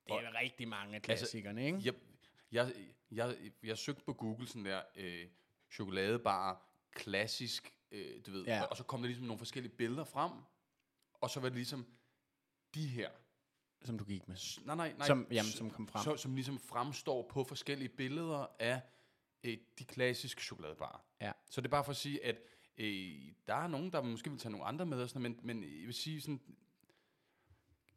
Det 0.06 0.14
er 0.14 0.40
rigtig 0.40 0.68
mange 0.68 0.94
af 0.94 1.02
klassikerne, 1.02 1.66
ikke? 1.66 1.80
Jeg, 1.84 1.94
jeg, 2.52 2.72
jeg, 3.10 3.36
jeg 3.62 3.78
søgte 3.78 4.04
på 4.04 4.12
Google 4.12 4.48
sådan 4.48 4.64
der, 4.64 4.82
øh, 4.96 5.26
chokoladebar, 5.70 6.68
klassisk, 6.92 7.74
øh, 7.90 8.20
du 8.26 8.30
ved, 8.30 8.44
ja. 8.44 8.62
og, 8.62 8.68
og 8.70 8.76
så 8.76 8.84
kom 8.84 9.00
der 9.00 9.06
ligesom 9.06 9.26
nogle 9.26 9.38
forskellige 9.38 9.72
billeder 9.72 10.04
frem, 10.04 10.32
og 11.14 11.30
så 11.30 11.40
var 11.40 11.48
det 11.48 11.56
ligesom 11.56 11.86
de 12.74 12.86
her. 12.86 13.10
Som 13.84 13.98
du 13.98 14.04
gik 14.04 14.28
med. 14.28 14.36
Nej, 14.66 14.76
nej, 14.76 14.92
nej. 14.98 15.06
Som, 15.06 15.26
jamen, 15.30 15.50
som 15.52 15.70
kom 15.70 15.88
frem. 15.88 16.04
Så, 16.04 16.16
som 16.16 16.34
ligesom 16.34 16.58
fremstår 16.58 17.22
på 17.30 17.44
forskellige 17.44 17.88
billeder 17.88 18.46
af 18.58 18.80
øh, 19.44 19.56
de 19.78 19.84
klassiske 19.84 20.42
chokoladebarer. 20.42 21.04
Ja. 21.20 21.32
Så 21.50 21.60
det 21.60 21.66
er 21.66 21.70
bare 21.70 21.84
for 21.84 21.90
at 21.90 21.96
sige, 21.96 22.24
at 22.24 22.36
øh, 22.78 23.14
der 23.46 23.54
er 23.54 23.66
nogen, 23.66 23.92
der 23.92 24.02
måske 24.02 24.30
vil 24.30 24.38
tage 24.38 24.52
nogle 24.52 24.66
andre 24.66 24.86
med, 24.86 25.02
og 25.02 25.08
sådan, 25.08 25.22
men, 25.22 25.38
men 25.42 25.62
jeg 25.62 25.86
vil 25.86 25.94
sige 25.94 26.20
sådan, 26.20 26.40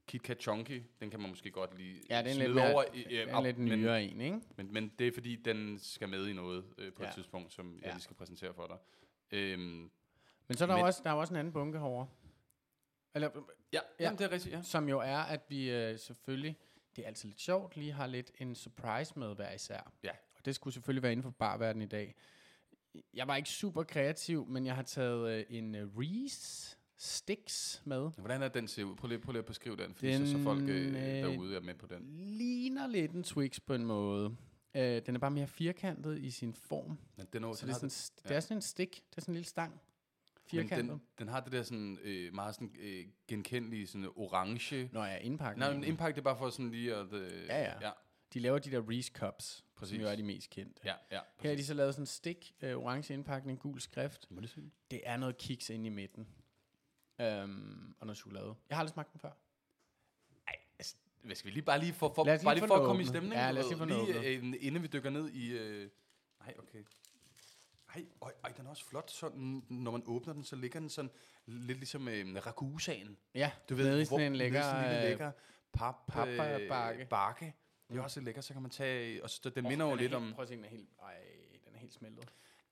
KitKat 0.07 0.41
Chunky, 0.41 0.83
den 0.99 1.09
kan 1.09 1.19
man 1.19 1.29
måske 1.29 1.51
godt 1.51 1.77
lige 1.77 2.01
Ja, 2.09 2.21
det 2.23 2.31
er 2.31 2.35
lidt, 2.35 2.55
mere, 2.55 2.73
over. 2.73 2.83
i- 2.93 3.03
det 3.03 3.19
er 3.19 3.23
en 3.23 3.29
op, 3.29 3.43
lidt 3.43 3.57
men, 3.57 3.79
nyere 3.79 4.03
en, 4.03 4.21
ikke? 4.21 4.41
men, 4.57 4.73
men 4.73 4.91
det 4.99 5.07
er 5.07 5.11
fordi, 5.13 5.35
den 5.35 5.79
skal 5.79 6.09
med 6.09 6.27
i 6.27 6.33
noget 6.33 6.65
øh, 6.77 6.93
på 6.93 7.03
Ja. 7.03 7.09
et 7.09 7.15
tidspunkt, 7.15 7.53
som 7.53 7.75
jeg 7.75 7.83
Ja. 7.85 7.91
lige 7.91 8.01
skal 8.01 8.15
præsentere 8.15 8.53
for 8.53 8.67
dig. 8.67 8.77
Øhm, 9.39 9.91
Men 10.47 10.57
så 10.57 10.63
er 10.63 10.67
der, 10.67 10.75
Men- 10.75 10.79
men, 10.81 10.85
også, 10.87 11.01
der 11.03 11.09
er 11.09 11.13
også 11.13 11.33
en 11.33 11.37
anden 11.39 11.53
bunke 11.53 11.77
herovre. 11.79 12.07
Eller, 13.15 13.29
ja, 13.35 13.39
Ja. 13.73 13.79
ja. 13.99 14.03
Jamen, 14.05 14.17
det 14.19 14.25
er 14.25 14.31
rigtigt, 14.31 14.55
ja. 14.55 14.61
som 14.61 14.89
jo 14.89 14.99
er, 14.99 15.17
at 15.17 15.41
vi 15.49 15.69
øh, 15.71 15.99
selvfølgelig, 15.99 16.57
det 16.95 17.03
er 17.03 17.07
altid 17.07 17.29
lidt 17.29 17.41
sjovt, 17.41 17.75
lige 17.77 17.91
har 17.91 18.07
lidt 18.07 18.31
en 18.39 18.55
surprise 18.55 19.19
med 19.19 19.35
hver 19.35 19.51
især. 19.53 19.91
Ja. 20.03 20.11
Og 20.37 20.45
det 20.45 20.55
skulle 20.55 20.73
selvfølgelig 20.73 21.03
være 21.03 21.11
inden 21.11 21.23
for 21.23 21.29
barverden 21.29 21.81
i 21.81 21.85
dag. 21.85 22.15
Jeg 23.13 23.27
var 23.27 23.35
ikke 23.35 23.49
super 23.49 23.83
kreativ, 23.83 24.47
men 24.47 24.65
jeg 24.65 24.75
har 24.75 24.83
taget 24.83 25.29
øh, 25.31 25.45
en 25.49 25.75
øh, 25.75 25.87
Reese 25.97 26.77
Sticks 26.97 27.81
med. 27.85 28.11
Hvordan 28.17 28.43
er 28.43 28.47
den 28.47 28.67
ser 28.67 28.83
ud? 28.83 28.95
Prøv 28.95 29.07
lige, 29.07 29.19
prøv 29.19 29.31
lige 29.31 29.39
at 29.39 29.45
beskrive 29.45 29.75
den, 29.77 29.95
fordi 29.95 30.11
Den, 30.11 30.27
så, 30.27 30.31
så 30.33 30.43
folk 30.43 30.61
øh, 30.61 30.87
øh, 30.87 30.93
derude 30.93 31.55
er 31.55 31.59
med 31.59 31.75
på 31.75 31.87
den. 31.87 32.01
Ligner 32.37 32.87
lidt 32.87 33.11
en 33.11 33.23
Twix 33.23 33.59
på 33.65 33.73
en 33.73 33.85
måde. 33.85 34.35
Øh, 34.75 35.01
den 35.05 35.15
er 35.15 35.19
bare 35.19 35.31
mere 35.31 35.47
firkantet 35.47 36.19
i 36.19 36.31
sin 36.31 36.53
form. 36.53 36.97
Men 37.17 37.27
den, 37.33 37.43
er, 37.43 37.53
Så 37.53 37.65
den, 37.65 37.67
det 37.67 37.75
er, 37.75 37.89
sådan, 37.89 38.23
det 38.29 38.35
er 38.35 38.39
sådan 38.39 38.57
en 38.57 38.61
stik. 38.61 39.03
Det 39.09 39.17
er 39.17 39.21
sådan 39.21 39.31
en 39.31 39.35
lille 39.35 39.47
stang. 39.47 39.81
Men 40.53 40.63
Firkantet. 40.69 40.89
den, 40.91 41.01
den 41.19 41.27
har 41.27 41.39
det 41.39 41.51
der 41.51 41.63
sådan, 41.63 41.97
øh, 42.03 42.33
meget 42.33 42.55
sådan, 42.55 42.75
øh, 42.79 43.05
genkendelige 43.27 43.87
sådan 43.87 44.07
orange. 44.15 44.89
Nå 44.93 45.03
ja, 45.03 45.17
indpakningen. 45.17 45.79
Nej, 45.79 45.91
men 45.91 45.97
det 45.97 46.17
er 46.17 46.21
bare 46.21 46.37
for 46.37 46.49
sådan 46.49 46.71
lige 46.71 46.95
at... 46.95 47.13
Øh, 47.13 47.45
Ja, 47.47 47.61
ja. 47.61 47.73
ja. 47.81 47.91
De 48.33 48.39
laver 48.39 48.59
de 48.59 48.71
der 48.71 48.89
Reese 48.89 49.11
Cups, 49.15 49.65
Præcis. 49.75 49.95
som 49.95 50.01
jo 50.01 50.07
er 50.07 50.15
de 50.15 50.23
mest 50.23 50.49
kendte. 50.49 50.81
Ja, 50.85 50.95
ja. 51.11 51.19
Her 51.39 51.49
har 51.49 51.57
de 51.57 51.65
så 51.65 51.73
lavet 51.73 51.93
sådan 51.93 52.01
en 52.03 52.07
stik, 52.07 52.55
øh, 52.61 52.75
orange 52.77 53.13
indpakning, 53.13 53.59
gul 53.59 53.81
skrift. 53.81 54.31
Må 54.31 54.41
det? 54.41 54.71
Det 54.91 55.01
er 55.03 55.17
noget 55.17 55.37
kiks 55.37 55.69
inde 55.69 55.85
i 55.87 55.89
midten. 55.89 56.27
Øhm, 57.21 57.95
og 57.99 58.05
noget 58.07 58.17
chokolade. 58.17 58.55
Jeg 58.69 58.77
har 58.77 58.79
aldrig 58.79 58.93
smagt 58.93 59.11
den 59.13 59.19
før. 59.19 59.31
Altså, 60.79 60.95
hvad 61.23 61.35
skal 61.35 61.49
vi 61.49 61.53
lige 61.53 61.63
bare 61.63 61.79
lige 61.79 61.93
for, 61.93 62.13
for, 62.15 62.23
bare 62.23 62.55
lige 62.55 62.67
for 62.67 62.75
at 62.75 62.85
komme 62.85 63.01
i 63.01 63.05
stemning? 63.05 63.33
Ja, 63.33 63.51
lad 63.51 63.63
os 63.63 63.69
lige 63.69 63.77
få 63.77 63.85
lige 63.85 64.37
øh, 64.37 64.53
inden 64.59 64.81
vi 64.83 64.87
dykker 64.87 65.09
ned 65.09 65.29
i... 65.29 65.51
Øh, 65.51 65.89
nej, 66.39 66.53
okay. 66.59 66.83
Ej, 67.95 68.05
øj, 68.21 68.33
ej, 68.43 68.51
den 68.51 68.65
er 68.65 68.69
også 68.69 68.85
flot. 68.85 69.11
Sådan, 69.11 69.63
når 69.69 69.91
man 69.91 70.03
åbner 70.05 70.33
den, 70.33 70.43
så 70.43 70.55
ligger 70.55 70.79
den 70.79 70.89
sådan 70.89 71.11
lidt 71.45 71.77
ligesom 71.77 72.07
øh, 72.07 72.45
ragusaen. 72.45 73.17
Ja, 73.35 73.51
Du 73.69 73.75
ved, 73.75 73.85
nede 73.85 74.01
i 74.01 74.05
sådan 74.05 74.25
en 74.25 74.35
lækker... 74.35 74.61
sådan 74.61 74.83
en 74.83 74.89
lille 74.89 75.03
øh, 75.03 75.09
lækker 75.09 75.31
pap, 75.73 75.95
papbakke. 76.07 76.67
bakke. 76.67 77.05
bakke. 77.05 77.55
Det 77.89 77.97
er 77.97 78.01
også 78.01 78.19
lidt 78.19 78.25
lækkert, 78.25 78.43
så 78.43 78.53
kan 78.53 78.61
man 78.61 78.71
tage... 78.71 79.23
Og 79.23 79.29
så, 79.29 79.49
den 79.49 79.65
åh, 79.65 79.69
minder 79.69 79.85
jo 79.85 79.91
lidt 79.91 80.01
helt, 80.01 80.13
om... 80.13 80.31
Prøv 80.33 80.43
at 80.43 80.49
se, 80.49 80.55
den 80.55 80.65
er 80.65 80.69
helt... 80.69 80.89
Ej, 81.03 81.15
den 81.65 81.75
er 81.75 81.79
helt 81.79 81.93
smeltet. 81.93 82.23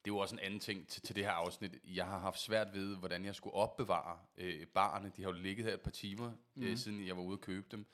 Det 0.04 0.10
er 0.10 0.14
jo 0.14 0.18
også 0.18 0.34
en 0.34 0.38
anden 0.38 0.60
ting 0.60 0.88
til, 0.88 1.02
til 1.02 1.16
det 1.16 1.24
her 1.24 1.30
afsnit. 1.30 1.78
Jeg 1.84 2.06
har 2.06 2.18
haft 2.18 2.40
svært 2.40 2.72
ved, 2.72 2.96
hvordan 2.96 3.24
jeg 3.24 3.34
skulle 3.34 3.54
opbevare 3.54 4.18
øh, 4.36 4.66
barerne. 4.66 5.12
De 5.16 5.22
har 5.22 5.30
jo 5.30 5.36
ligget 5.36 5.66
her 5.66 5.74
et 5.74 5.80
par 5.80 5.90
timer, 5.90 6.32
mm. 6.54 6.62
øh, 6.62 6.76
siden 6.76 7.06
jeg 7.06 7.16
var 7.16 7.22
ude 7.22 7.36
og 7.36 7.40
købe 7.40 7.66
dem. 7.70 7.86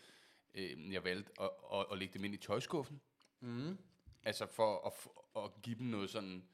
Øh, 0.55 0.93
jeg 0.93 1.05
valgte 1.05 1.33
at, 1.41 1.51
at, 1.73 1.87
at 1.93 1.99
lægge 1.99 2.15
dem 2.15 2.25
ind 2.25 2.35
i 2.35 2.37
tøjskuffen. 2.37 3.01
Mm. 3.41 3.79
Altså 4.25 4.47
for 4.47 4.87
at, 4.87 4.93
at 5.45 5.63
give 5.63 5.79
dem 5.79 5.87
noget 5.87 6.11
sådan... 6.11 6.45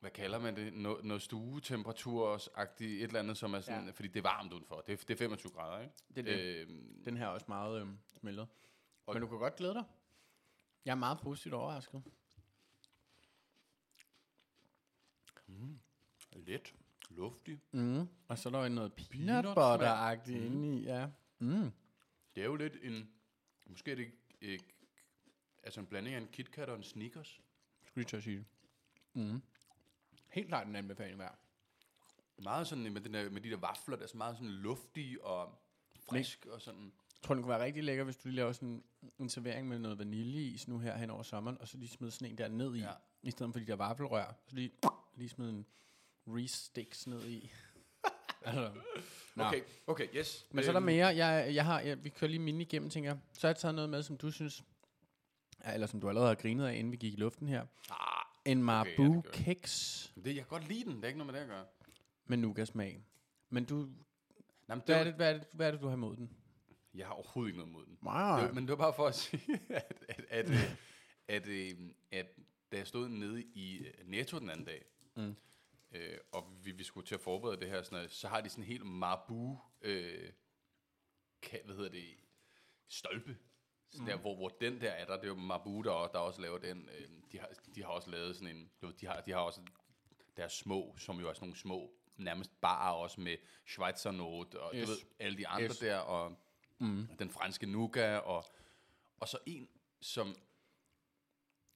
Hvad 0.00 0.10
kalder 0.10 0.38
man 0.38 0.56
det? 0.56 0.72
No, 0.72 0.96
noget 1.02 1.22
stuetemperatur-agtigt, 1.22 2.90
et 2.90 3.02
eller 3.02 3.20
andet, 3.20 3.36
som 3.36 3.54
er 3.54 3.60
sådan... 3.60 3.84
Ja. 3.84 3.90
Fordi 3.90 4.08
det 4.08 4.16
er 4.18 4.22
varmt 4.22 4.52
udenfor. 4.52 4.80
Det 4.80 4.92
er, 4.92 4.96
det 4.96 5.10
er 5.10 5.16
25 5.18 5.52
grader, 5.52 5.82
ikke? 5.82 5.94
Det 6.14 6.18
er 6.28 6.36
det. 6.36 6.56
Øhm, 6.68 7.02
Den 7.04 7.16
her 7.16 7.24
er 7.26 7.30
også 7.30 7.46
meget 7.48 7.82
øh, 7.82 7.88
smeltet. 8.20 8.48
Og- 9.06 9.14
Men 9.14 9.22
du 9.22 9.28
kan 9.28 9.38
godt 9.38 9.56
glæde 9.56 9.74
dig. 9.74 9.84
Jeg 10.84 10.90
er 10.90 10.94
meget 10.96 11.18
positivt 11.20 11.54
overrasket. 11.54 12.02
let, 16.32 16.74
luftig. 17.10 17.60
Mm. 17.72 18.08
Og 18.28 18.38
så 18.38 18.48
er 18.48 18.50
der 18.52 18.62
jo 18.62 18.68
noget 18.68 18.92
peanut 18.92 19.44
butter-agtigt 19.44 20.38
mm. 20.38 20.44
inde 20.46 20.80
i, 20.80 20.82
ja. 20.84 21.06
Mm. 21.38 21.70
Det 22.34 22.40
er 22.42 22.44
jo 22.44 22.54
lidt 22.56 22.76
en... 22.82 23.10
Måske 23.66 23.90
er 23.90 23.94
det 23.94 24.12
ikke... 24.40 24.64
Altså 25.62 25.80
en 25.80 25.86
blanding 25.86 26.16
af 26.16 26.20
en 26.20 26.28
KitKat 26.28 26.68
og 26.68 26.76
en 26.76 26.82
Snickers. 26.82 27.40
Skulle 27.84 28.02
lige 28.02 28.08
til 28.08 28.16
at 28.16 28.22
sige 28.22 28.36
det. 28.36 28.46
Mm. 29.14 29.42
Helt 30.36 30.48
klart 30.48 30.66
en 30.66 30.76
anbefaling 30.76 31.18
værd. 31.18 31.38
Meget 32.38 32.66
sådan 32.66 32.92
med, 32.92 33.00
den 33.00 33.14
der, 33.14 33.30
med 33.30 33.40
de 33.40 33.50
der 33.50 33.56
vafler, 33.56 33.96
der 33.96 34.02
er 34.02 34.08
så 34.08 34.16
meget 34.16 34.36
sådan 34.36 34.48
luftig 34.50 35.24
og 35.24 35.58
frisk 36.10 36.46
og 36.46 36.60
sådan. 36.60 36.84
Jeg 36.84 37.22
tror, 37.22 37.34
den 37.34 37.42
kunne 37.42 37.50
være 37.50 37.64
rigtig 37.64 37.84
lækker, 37.84 38.04
hvis 38.04 38.16
du 38.16 38.28
lige 38.28 38.36
laver 38.36 38.52
sådan 38.52 38.84
en 39.18 39.28
servering 39.28 39.68
med 39.68 39.78
noget 39.78 39.98
vaniljeis 39.98 40.68
nu 40.68 40.78
her 40.78 40.96
hen 40.96 41.10
over 41.10 41.22
sommeren, 41.22 41.58
og 41.60 41.68
så 41.68 41.78
lige 41.78 41.88
smide 41.88 42.10
sådan 42.10 42.28
en 42.30 42.38
der 42.38 42.48
ned 42.48 42.74
i, 42.74 42.80
ja. 42.80 42.92
I 43.22 43.30
stedet 43.30 43.52
for 43.52 43.60
de 43.60 43.66
der 43.66 43.76
vaffelrør. 43.76 44.34
Så 44.46 44.54
lige, 44.54 44.72
lige 45.14 45.28
smide 45.28 45.50
en 45.50 45.66
Reese 46.26 46.56
Sticks 46.64 47.06
ned 47.06 47.24
i. 47.28 47.50
altså, 48.44 48.72
Nå. 49.34 49.44
Okay, 49.44 49.60
okay, 49.86 50.06
yes. 50.14 50.46
Men 50.50 50.64
så 50.64 50.70
er 50.70 50.72
der 50.72 50.80
Øhm, 50.80 50.86
mere. 50.86 51.06
Jeg, 51.06 51.54
jeg 51.54 51.64
har, 51.64 51.80
jeg, 51.80 52.04
vi 52.04 52.08
kører 52.08 52.28
lige 52.30 52.40
mini 52.40 52.62
igennem, 52.64 52.90
tænker 52.90 53.10
jeg. 53.10 53.18
Så 53.32 53.46
har 53.46 53.48
jeg 53.52 53.56
taget 53.56 53.74
noget 53.74 53.90
med, 53.90 54.02
som 54.02 54.16
du 54.16 54.30
synes, 54.30 54.64
eller 55.74 55.86
som 55.86 56.00
du 56.00 56.08
allerede 56.08 56.28
har 56.28 56.34
grinet 56.34 56.66
af, 56.66 56.74
inden 56.74 56.92
vi 56.92 56.96
gik 56.96 57.12
i 57.12 57.16
luften 57.16 57.48
her. 57.48 57.66
Ah, 57.90 58.15
En 58.46 58.58
ja, 58.58 58.64
Marabou 58.64 59.14
det 59.14 59.24
gør. 59.24 59.30
Keks 59.32 60.12
det, 60.14 60.26
jeg 60.26 60.34
kan 60.34 60.46
godt 60.46 60.68
lide 60.68 60.84
den, 60.84 60.96
det 60.96 61.04
er 61.04 61.08
ikke 61.08 61.18
noget 61.18 61.32
med 61.32 61.40
det 61.40 61.46
at 61.46 61.50
gøre. 61.50 61.66
med 62.24 62.36
nougat-smag. 62.36 63.04
Men 63.48 63.64
du, 63.64 63.76
Nej, 64.68 64.76
men 64.76 64.78
det, 64.78 64.84
hvad 64.86 64.94
er, 64.94 64.98
var, 64.98 65.04
det, 65.04 65.14
hvad, 65.14 65.34
er 65.34 65.38
det, 65.38 65.46
hvad 65.52 65.66
er 65.66 65.70
det, 65.70 65.80
du 65.80 65.86
har 65.86 65.94
imod 65.94 66.16
den? 66.16 66.36
Jeg 66.94 67.06
har 67.06 67.14
overhovedet 67.14 67.48
ikke 67.48 67.58
noget 67.58 67.72
mod 67.72 67.86
den. 67.86 67.98
Nej. 68.02 68.40
Det, 68.46 68.54
men 68.54 68.64
det 68.64 68.70
var 68.70 68.76
bare 68.76 68.94
for 68.96 69.06
at 69.06 69.14
sige, 69.24 69.60
at, 69.68 70.04
at, 70.08 70.24
at, 70.30 70.50
øh, 70.50 70.76
at, 71.28 71.46
øh, 71.46 71.74
at 72.10 72.26
da 72.72 72.76
jeg 72.76 72.86
stod 72.86 73.08
nede 73.08 73.42
i 73.42 73.76
øh, 73.78 73.92
Netto 74.04 74.38
den 74.38 74.50
anden 74.50 74.66
dag, 74.66 74.84
Mm. 75.16 75.34
øh, 75.92 76.18
og 76.32 76.52
vi, 76.64 76.70
vi 76.72 76.84
skulle 76.84 77.06
til 77.06 77.14
at 77.14 77.20
forberede 77.20 77.60
det 77.60 77.68
her, 77.70 77.82
sådan 77.82 77.96
noget, 77.96 78.10
så 78.10 78.28
har 78.28 78.40
de 78.40 78.48
sådan 78.48 78.64
en 78.64 78.68
helt 78.68 78.86
marbu, 78.86 79.58
øh, 79.82 80.32
ka, 81.42 81.56
hvad 81.64 81.74
hedder 81.74 81.90
det, 81.90 82.04
stolpe. 82.88 83.36
Så 83.90 84.02
Mm. 84.02 84.06
der, 84.06 84.16
hvor, 84.16 84.34
hvor 84.36 84.48
den 84.48 84.80
der 84.80 84.90
er 84.90 85.04
der, 85.04 85.14
det 85.16 85.24
er 85.24 85.28
jo 85.28 85.34
Marbu, 85.34 85.82
der, 85.82 85.90
der 85.90 86.18
også 86.18 86.40
laver 86.40 86.58
den. 86.58 86.88
Øh, 86.98 87.08
de, 87.32 87.38
har, 87.38 87.48
de 87.74 87.82
har 87.82 87.90
også 87.90 88.10
lavet 88.10 88.36
sådan 88.36 88.56
en, 88.56 88.70
de 89.00 89.06
har, 89.06 89.20
de 89.20 89.30
har 89.32 89.38
også 89.40 89.60
deres 90.36 90.52
små, 90.52 90.94
som 90.98 91.20
jo 91.20 91.28
er 91.28 91.32
sådan 91.32 91.46
nogle 91.46 91.56
små, 91.60 91.92
nærmest 92.16 92.60
bare 92.60 92.96
også 92.96 93.20
med 93.20 93.36
Schweizer 93.66 94.10
Note, 94.10 94.60
og 94.60 94.72
Yes. 94.74 94.86
du 94.88 94.90
ved, 94.92 94.98
alle 95.18 95.38
de 95.38 95.48
andre 95.48 95.64
Yes. 95.68 95.78
der, 95.78 95.98
og 95.98 96.36
Mm. 96.78 97.06
den 97.18 97.30
franske 97.30 97.66
nougat, 97.66 98.22
og, 98.22 98.44
og 99.20 99.28
så 99.28 99.38
en, 99.46 99.68
som 100.00 100.34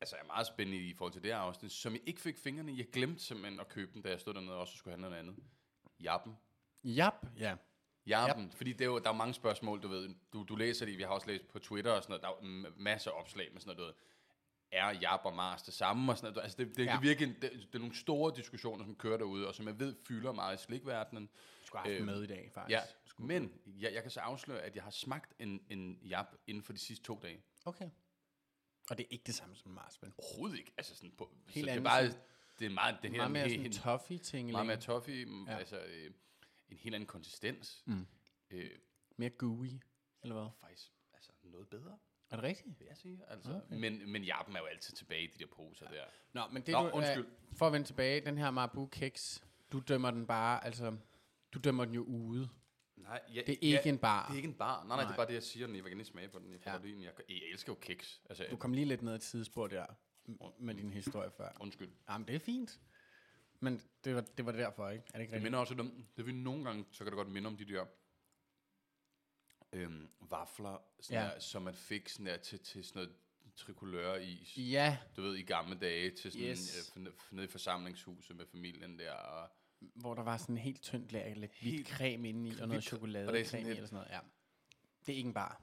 altså 0.00 0.17
er 0.17 0.25
meget 0.25 0.47
spændende 0.47 0.79
i 0.88 0.95
forhold 0.95 1.12
til 1.12 1.23
det 1.23 1.31
her 1.31 1.38
afsnit, 1.38 1.73
som 1.73 1.93
jeg 1.93 2.00
ikke 2.07 2.21
fik 2.21 2.38
fingrene 2.38 2.73
i. 2.73 2.76
Jeg 2.79 2.90
glemte 2.90 3.23
simpelthen 3.25 3.61
at 3.61 3.69
købe 3.69 3.93
den, 3.95 4.02
da 4.02 4.09
jeg 4.09 4.21
stod 4.21 4.35
dernede 4.35 4.52
og 4.55 4.61
også 4.61 4.76
skulle 4.76 4.93
have 4.95 5.00
noget 5.00 5.17
andet. 5.17 5.37
Jappen. 6.00 6.37
Jap, 6.85 7.26
ja. 7.38 7.57
Jappen, 8.11 8.45
yep. 8.45 8.55
fordi 8.55 8.73
det 8.73 8.81
er 8.81 8.87
jo, 8.87 8.99
der 8.99 9.09
er 9.09 9.12
mange 9.14 9.35
spørgsmål, 9.35 9.83
du 9.83 9.88
ved. 9.88 10.14
Du, 10.33 10.43
du 10.43 10.57
læser 10.57 10.87
det, 10.87 10.99
vi 10.99 11.02
har 11.02 11.11
også 11.11 11.26
læst 11.26 11.49
på 11.49 11.59
Twitter 11.59 11.93
og 11.93 12.02
sådan 12.02 12.11
noget. 12.12 12.23
Der 12.23 12.29
er 12.29 12.67
jo 12.67 12.73
masser 12.76 13.11
af 13.11 13.21
opslag 13.21 13.49
med 13.52 13.61
sådan 13.61 13.76
noget, 13.76 13.79
du 13.79 13.85
ved. 13.85 13.95
Er 14.73 14.90
Jap 15.00 15.21
og 15.25 15.35
Mars 15.37 15.62
det 15.62 15.75
samme? 15.75 16.12
Og 16.12 16.19
sådan 16.19 16.33
noget. 16.33 16.45
Altså 16.45 16.57
det, 16.59 16.76
det, 16.76 16.87
Ja. 16.87 16.93
det, 16.93 17.02
virkelig, 17.02 17.43
det, 17.43 17.50
det, 17.52 17.75
er 17.75 17.79
nogle 17.79 17.95
store 17.97 18.33
diskussioner, 18.37 18.85
som 18.85 18.95
kører 18.97 19.17
derude, 19.19 19.49
og 19.49 19.55
som 19.55 19.67
jeg 19.67 19.79
ved 19.81 19.95
fylder 20.09 20.33
meget 20.33 20.61
i 20.61 20.62
slikverdenen. 20.64 21.26
Du 21.26 21.67
skulle 21.67 21.83
have 21.83 21.93
haft 21.95 22.00
Øhm, 22.00 22.07
med 22.07 22.23
i 22.23 22.26
dag, 22.26 22.50
faktisk. 22.55 22.71
Ja, 22.79 22.83
men 23.19 23.52
jeg, 23.67 23.95
jeg 23.95 24.02
kan 24.02 24.11
så 24.11 24.21
afsløre, 24.21 24.61
at 24.61 24.75
jeg 24.75 24.83
har 24.85 24.90
smagt 24.90 25.33
en, 25.38 25.61
en 25.71 25.99
Jap 26.02 26.26
inden 26.47 26.62
for 26.62 26.73
de 26.73 26.79
sidste 26.79 27.05
to 27.05 27.21
dage. 27.23 27.43
Okay. 27.64 27.90
Og 28.90 28.99
det 28.99 29.05
er 29.05 29.09
ikke 29.11 29.25
det 29.26 29.35
samme 29.35 29.57
som 29.57 29.71
Marsvin. 29.71 30.12
Overhovedet 30.19 30.59
ikke. 30.59 30.73
Altså 30.79 30.97
sådan 30.97 31.12
på, 31.19 31.31
Helt 31.49 31.67
så 31.67 31.73
det 31.75 31.79
er 31.79 31.85
bare, 31.85 32.02
det 32.59 32.67
er 32.67 32.71
meget, 32.71 32.97
den 33.02 33.11
her, 33.12 33.29
Meget 33.29 33.31
mere 33.31 33.50
sådan 33.50 33.73
toffee-ting. 33.73 34.50
meget 34.52 34.67
mere 34.67 34.76
toffee, 34.76 35.26
ja. 35.47 35.57
altså 35.59 35.79
øh, 35.81 36.11
en 36.71 36.77
helt 36.77 36.95
anden 36.95 37.07
konsistens. 37.07 37.83
Mm. 37.87 38.07
Øh, 38.50 38.71
Mere 39.17 39.31
gooey, 39.31 39.71
eller 40.23 40.35
hvad? 40.41 40.50
faktisk 40.61 40.93
altså 41.15 41.31
noget 41.43 41.69
bedre, 41.69 41.99
Er 42.31 42.37
det 42.37 42.43
rigtigt? 42.43 42.81
vil 42.81 42.87
jeg 42.87 42.97
sige. 42.97 43.21
Altså, 43.29 43.50
Okay. 43.67 43.77
men, 43.79 44.11
men 44.12 44.25
jappen 44.25 44.57
er 44.57 44.61
jo 44.61 44.67
altid 44.67 44.95
tilbage 44.95 45.23
i 45.23 45.27
de 45.27 45.39
der 45.39 45.47
poser 45.47 45.87
ja. 45.93 45.97
der. 45.97 46.05
Nå, 46.33 46.43
men 46.53 46.62
det 46.62 46.73
Nå, 46.73 46.83
du, 46.83 46.91
undskyld. 46.91 47.25
Øh, 47.27 47.57
for 47.57 47.67
at 47.67 47.73
vende 47.73 47.87
tilbage, 47.87 48.21
den 48.21 48.39
her 48.39 48.50
Marabou 48.50 48.87
Keks, 48.87 49.45
du 49.73 49.81
dømmer 49.89 50.11
den 50.11 50.27
bare, 50.27 50.65
altså, 50.65 50.97
du 51.53 51.59
dømmer 51.59 51.85
den 51.85 51.95
jo 51.95 52.03
ude. 52.03 52.49
Nej, 52.97 53.21
ja, 53.35 53.41
Det 53.47 53.53
er 53.55 53.59
ikke 53.79 53.89
en 53.89 53.99
bar. 53.99 54.27
Det 54.27 54.33
er 54.33 54.37
ikke 54.37 54.49
en 54.49 54.55
bar. 54.55 54.77
Nej, 54.79 54.87
nej, 54.89 54.97
Nej. 54.97 55.05
det 55.05 55.12
er 55.12 55.17
bare 55.17 55.27
det, 55.27 55.35
jeg 55.35 55.43
siger, 55.43 55.67
når 55.67 55.75
jeg 55.75 55.85
vil 55.85 55.91
gerne 55.93 56.05
smage 56.05 56.29
på 56.29 56.39
den. 56.39 56.53
Jeg, 56.53 56.61
Ja. 56.67 56.79
det, 56.79 57.03
jeg, 57.05 57.12
jeg 57.29 57.37
elsker 57.53 57.73
jo 57.73 57.79
kiks. 57.81 58.21
Altså, 58.29 58.47
Du 58.50 58.57
kom 58.57 58.73
lige 58.73 58.85
lidt 58.85 59.03
ned 59.03 59.12
i 59.12 59.15
et 59.15 59.23
sidespor 59.23 59.67
der, 59.67 59.87
m- 60.29 60.53
med 60.59 60.75
din 60.75 60.93
historie 60.93 61.31
før. 61.31 61.49
undskyld. 61.61 61.91
Jamen, 62.09 62.29
det 62.29 62.35
er 62.35 62.39
fint. 62.41 62.81
Men 63.61 63.81
det 64.05 64.14
var, 64.14 64.21
det 64.21 64.47
var 64.47 64.52
derfor, 64.52 64.88
ikke? 64.90 65.05
Er 65.09 65.19
det 65.19 65.21
ikke 65.21 65.35
Det 65.35 65.43
minder 65.43 65.59
også 65.59 65.75
lidt 65.75 65.81
om, 65.81 66.05
det 66.17 66.26
vil 66.26 66.35
nogle 66.35 66.64
gange, 66.64 66.85
så 66.90 66.99
kan 66.99 67.07
det 67.07 67.17
godt 67.17 67.29
minde 67.29 67.47
om 67.47 67.57
de 67.57 67.64
der 67.64 67.87
øhm, 69.73 70.09
vafler, 70.21 70.79
sådan 71.00 71.23
Ja. 71.23 71.29
der, 71.35 71.38
som 71.40 71.62
man 71.62 71.75
fik 71.75 72.09
sådan 72.09 72.26
der, 72.26 72.37
til, 72.37 72.59
til 72.61 72.85
sådan 72.85 72.99
noget 73.02 73.17
trikuløris. 73.57 74.55
Ja, 74.59 74.99
Du 75.17 75.23
ved, 75.23 75.37
i 75.37 75.43
gamle 75.43 75.79
dage, 75.79 76.11
til 76.11 76.33
sådan, 76.33 76.47
Yes. 76.49 76.93
øh, 76.97 77.07
nede 77.31 77.45
i 77.45 77.49
forsamlingshuset 77.49 78.37
med 78.37 78.47
familien 78.47 78.99
der. 78.99 79.12
Og, 79.12 79.49
hvor 79.95 80.14
der 80.14 80.23
var 80.23 80.37
sådan 80.37 80.55
en 80.55 80.59
helt 80.59 80.83
tyndt 80.83 81.12
lag, 81.12 81.37
lidt 81.37 81.52
hvidt 81.61 81.88
creme 81.88 82.29
inde 82.29 82.49
i, 82.49 82.61
og 82.61 82.69
noget 82.69 82.85
chokolade 82.85 83.26
og 83.29 83.33
lidt- 83.33 83.55
eller 83.55 83.75
sådan 83.75 83.88
noget. 83.97 84.09
Ja. 84.11 84.21
Det 85.07 85.12
er 85.12 85.17
ikke 85.17 85.29
en 85.29 85.35
bar. 85.35 85.62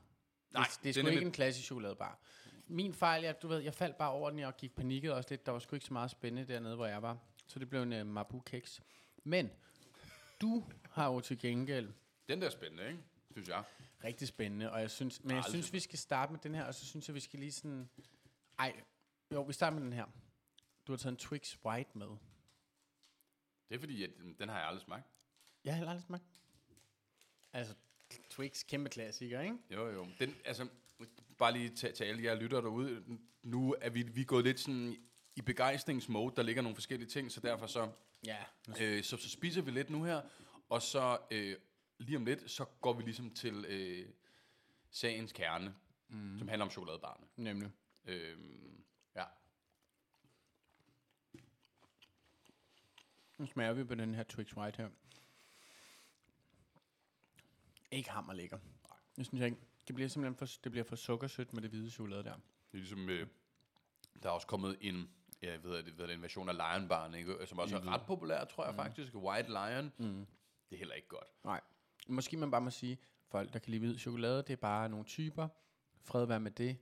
Nej, 0.52 0.64
det, 0.74 0.84
det 0.84 0.90
er 0.90 0.94
sgu 1.02 1.08
ikke 1.08 1.26
en 1.26 1.32
klassisk 1.32 1.66
chokoladebar. 1.66 2.20
Min 2.68 2.94
fejl, 2.94 3.24
jeg, 3.24 3.42
du 3.42 3.48
ved, 3.48 3.60
jeg 3.60 3.74
faldt 3.74 3.98
bare 3.98 4.12
over 4.12 4.30
den, 4.30 4.40
og 4.40 4.58
gik 4.58 4.76
panikket 4.76 5.14
også 5.14 5.28
lidt. 5.30 5.46
Der 5.46 5.52
var 5.52 5.60
sgu 5.60 5.76
ikke 5.76 5.86
så 5.86 5.94
meget 5.94 6.12
spændende 6.12 6.54
dernede, 6.54 6.76
hvor 6.76 6.86
jeg 6.86 7.02
var. 7.02 7.18
Så 7.48 7.60
det 7.60 7.70
blev 7.70 7.82
en 7.82 7.94
uh, 7.94 8.08
Marabou 8.08 8.40
Keks. 8.40 8.82
Men 9.24 9.52
du 10.42 10.64
har 10.90 11.08
jo 11.08 11.20
til 11.20 11.40
gengæld 11.40 11.94
den 12.28 12.42
der 12.42 12.48
er 12.48 12.52
spændende, 12.52 12.88
ikke? 12.88 13.04
Synes 13.32 13.48
jeg. 13.50 13.64
rigtig 14.04 14.28
spændende, 14.28 14.72
og 14.72 14.82
jeg 14.82 14.92
synes, 14.92 15.24
men 15.24 15.30
jeg 15.30 15.38
Aldrig. 15.38 15.52
synes, 15.52 15.74
vi 15.74 15.80
skal 15.80 16.00
starte 16.00 16.32
med 16.32 16.40
den 16.40 16.56
her, 16.56 16.64
og 16.64 16.76
så 16.76 16.86
synes 16.86 17.08
jeg, 17.08 17.16
vi 17.16 17.20
skal 17.20 17.40
lige 17.40 17.52
sådan... 17.52 17.90
Ej, 18.60 18.82
jo, 19.34 19.42
vi 19.42 19.54
starter 19.54 19.78
med 19.78 19.86
den 19.86 19.94
her. 19.94 20.06
Du 20.88 20.92
har 20.92 20.98
taget 20.98 21.12
en 21.12 21.18
Twix 21.18 21.58
White 21.66 21.90
med. 21.94 22.08
Det 23.70 23.76
er 23.76 23.80
fordi, 23.80 24.04
at 24.04 24.10
mm, 24.20 24.36
den 24.36 24.50
har 24.50 24.58
jeg 24.58 24.68
aldrig 24.68 24.82
smagt. 24.82 25.08
Jeg 25.64 25.74
har 25.74 25.78
heller 25.78 25.92
aldrig 25.92 26.04
smagt. 26.04 26.42
Altså, 27.54 27.76
Twix, 28.30 28.66
kæmpe 28.66 28.90
klassiker, 28.90 29.42
ikke? 29.42 29.58
Jo, 29.72 29.90
jo. 29.90 30.08
Den, 30.20 30.36
altså, 30.46 30.68
bare 31.38 31.54
lige 31.54 31.76
til, 31.76 31.94
til 31.94 32.04
alle 32.04 32.24
jer 32.24 32.36
lytter 32.36 32.62
derude. 32.62 33.20
Nu 33.44 33.76
er 33.82 33.90
vi, 33.90 34.04
vi 34.04 34.22
er 34.22 34.26
gået 34.26 34.44
lidt 34.44 34.60
sådan 34.60 34.98
i 35.38 35.42
begejstringsmode. 35.42 36.36
Der 36.36 36.44
ligger 36.44 36.62
nogle 36.62 36.76
forskellige 36.76 37.10
ting, 37.10 37.32
så 37.32 37.40
derfor 37.40 37.68
så, 37.68 37.92
Ja. 38.26 38.38
øh, 38.82 39.04
så, 39.04 39.18
så 39.18 39.30
spiser 39.30 39.62
vi 39.62 39.72
lidt 39.72 39.90
nu 39.90 40.04
her. 40.04 40.22
Og 40.70 40.82
så 40.82 41.18
øh, 41.32 41.56
lige 41.98 42.18
om 42.18 42.26
lidt, 42.26 42.52
så 42.52 42.66
går 42.66 42.94
vi 42.94 43.04
ligesom 43.04 43.34
til 43.34 43.66
øh, 43.68 44.10
sagens 44.92 45.32
kerne, 45.32 45.76
mm. 46.08 46.40
som 46.40 46.48
handler 46.48 46.66
om 46.66 46.72
chokoladebarne. 46.72 47.28
Nemlig. 47.36 47.72
Øh, 48.06 48.38
ja. 49.16 49.24
Nu 53.38 53.46
smager 53.46 53.74
vi 53.74 53.84
på 53.84 53.96
den 53.96 54.16
her 54.16 54.24
Twix 54.24 54.54
White 54.54 54.78
her. 54.78 54.90
Ikke 57.92 58.10
hammer 58.10 58.34
lækker. 58.34 58.60
Det 59.16 59.26
synes 59.26 59.40
jeg 59.40 59.48
ikke. 59.48 59.62
Det 59.88 59.96
bliver 59.96 60.10
simpelthen 60.10 60.36
for, 60.38 60.60
det 60.64 60.72
bliver 60.72 60.86
for 60.86 60.96
sukkersødt 60.96 61.54
med 61.54 61.62
det 61.62 61.70
hvide 61.70 61.92
chokolade 61.92 62.24
der. 62.24 62.34
Det 62.34 62.74
er 62.74 62.78
ligesom, 62.78 63.10
øh, 63.10 63.28
der 64.24 64.30
er 64.30 64.34
også 64.34 64.48
kommet 64.48 64.78
en, 64.82 65.10
ja, 65.42 65.52
jeg 65.52 65.64
ved, 65.64 65.84
det, 65.84 65.94
hvad 65.94 66.06
er 66.06 66.08
det, 66.08 66.16
en 66.16 66.22
version 66.22 66.50
af 66.50 66.56
Lion 66.56 66.88
Barn, 66.88 67.14
ikke? 67.16 67.48
som 67.48 67.60
også 67.60 67.76
er 67.76 67.88
ret 67.88 68.02
populær, 68.08 68.46
tror 68.46 68.64
jeg 68.64 68.72
mm. 68.72 68.78
faktisk. 68.78 69.16
White 69.16 69.50
Lion. 69.50 69.94
Mm. 69.98 70.26
Det 70.70 70.76
er 70.76 70.78
heller 70.78 70.96
ikke 70.96 71.08
godt. 71.08 71.28
Nej. 71.44 71.62
Måske 72.08 72.38
man 72.38 72.52
bare 72.52 72.62
må 72.62 72.70
sige, 72.70 72.98
folk 73.28 73.54
der 73.54 73.60
kan 73.60 73.72
lide 73.72 73.80
hvid 73.80 73.98
chokolade, 73.98 74.38
det 74.38 74.50
er 74.50 74.56
bare 74.56 74.90
nogle 74.90 75.06
typer. 75.06 75.48
Fred 76.04 76.26
være 76.26 76.40
med 76.40 76.52
det. 76.52 76.78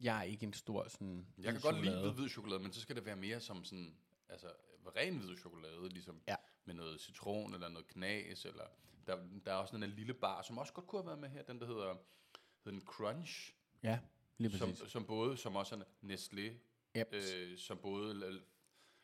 jeg 0.00 0.18
er 0.18 0.22
ikke 0.22 0.46
en 0.46 0.52
stor 0.52 0.88
sådan... 0.88 1.26
Jeg 1.38 1.52
kan 1.52 1.60
godt 1.60 1.84
lide 1.84 2.00
hvid, 2.00 2.10
hvid 2.12 2.28
chokolade, 2.28 2.62
men 2.62 2.72
så 2.72 2.80
skal 2.80 2.96
det 2.96 3.06
være 3.06 3.16
mere 3.16 3.40
som 3.40 3.64
sådan, 3.64 3.96
altså 4.28 4.46
ren 4.96 5.16
hvid 5.18 5.36
chokolade, 5.36 5.88
ligesom 5.88 6.22
Ja. 6.28 6.36
med 6.64 6.74
noget 6.74 7.00
citron 7.00 7.54
eller 7.54 7.68
noget 7.68 7.86
knas, 7.86 8.44
eller 8.44 8.64
der, 9.06 9.16
der 9.44 9.52
er 9.52 9.56
også 9.56 9.74
den 9.74 9.82
der 9.82 9.88
lille 9.88 10.14
bar, 10.14 10.42
som 10.42 10.58
også 10.58 10.72
godt 10.72 10.86
kunne 10.86 11.00
have 11.02 11.06
været 11.06 11.18
med 11.18 11.28
her, 11.28 11.42
den 11.42 11.60
der 11.60 11.66
hedder, 11.66 11.94
hedder 12.64 12.78
en 12.78 12.86
Crunch, 12.86 13.54
Ja, 13.82 13.98
lige 14.38 14.58
som, 14.58 14.68
præcis. 14.70 14.90
som 14.92 15.04
både, 15.04 15.36
som 15.36 15.56
også 15.56 15.74
er 15.76 15.80
Nestlé, 16.04 16.52
Yep. 16.96 17.12
øh, 17.14 17.58
som 17.58 17.78
både 17.78 18.14
la- 18.14 18.42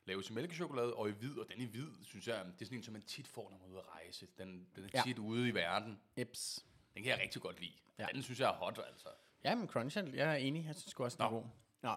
laves 0.04 0.30
i 0.30 0.33
mælkechokolade 0.33 0.95
og 0.95 1.09
i 1.09 1.12
hvid, 1.12 1.38
og 1.38 1.47
den 1.49 1.61
i 1.61 1.64
hvid, 1.64 1.88
synes 2.02 2.28
jeg, 2.28 2.45
det 2.45 2.61
er 2.61 2.64
sådan 2.64 2.78
en, 2.78 2.83
som 2.83 2.92
man 2.92 3.02
tit 3.02 3.28
får, 3.28 3.50
når 3.50 3.59
man 3.59 3.66
er 3.68 3.71
ude 3.73 3.78
at 3.78 3.88
rejse. 3.88 4.26
Den, 4.38 4.68
den 4.76 4.85
er 4.85 4.88
Ja. 4.95 5.02
tit 5.07 5.18
ude 5.18 5.49
i 5.49 5.54
verden. 5.54 6.00
Eps. 6.16 6.66
Den 6.95 7.02
kan 7.02 7.11
jeg 7.12 7.21
rigtig 7.21 7.42
godt 7.42 7.61
lide. 7.61 7.73
Ja. 7.99 8.07
Den 8.14 8.23
synes 8.23 8.40
jeg 8.40 8.49
er 8.50 8.54
hot, 8.54 8.78
altså. 8.88 9.09
Ja, 9.45 9.54
men 9.54 9.68
Crunch, 9.68 9.99
er- 9.99 10.02
jeg 10.14 10.30
er 10.30 10.37
enig. 10.37 10.64
Jeg 10.66 10.75
synes 10.76 10.95
også, 10.95 11.16
den 11.16 11.25
er 11.26 11.30
god. 11.30 11.45
Nå. 11.83 11.95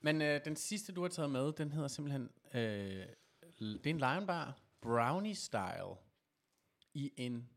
Men 0.00 0.22
øh, 0.22 0.40
den 0.44 0.56
sidste, 0.56 0.92
du 0.92 1.02
har 1.02 1.08
taget 1.08 1.30
med, 1.30 1.52
den 1.52 1.72
hedder 1.72 1.88
simpelthen... 1.88 2.30
Øh, 2.54 3.06
det 3.60 3.86
er 3.86 3.90
en 3.90 3.98
Lion 3.98 4.26
Bar 4.26 4.58
Brownie 4.80 5.34
Style 5.34 5.96
i 6.94 7.12
en... 7.16 7.50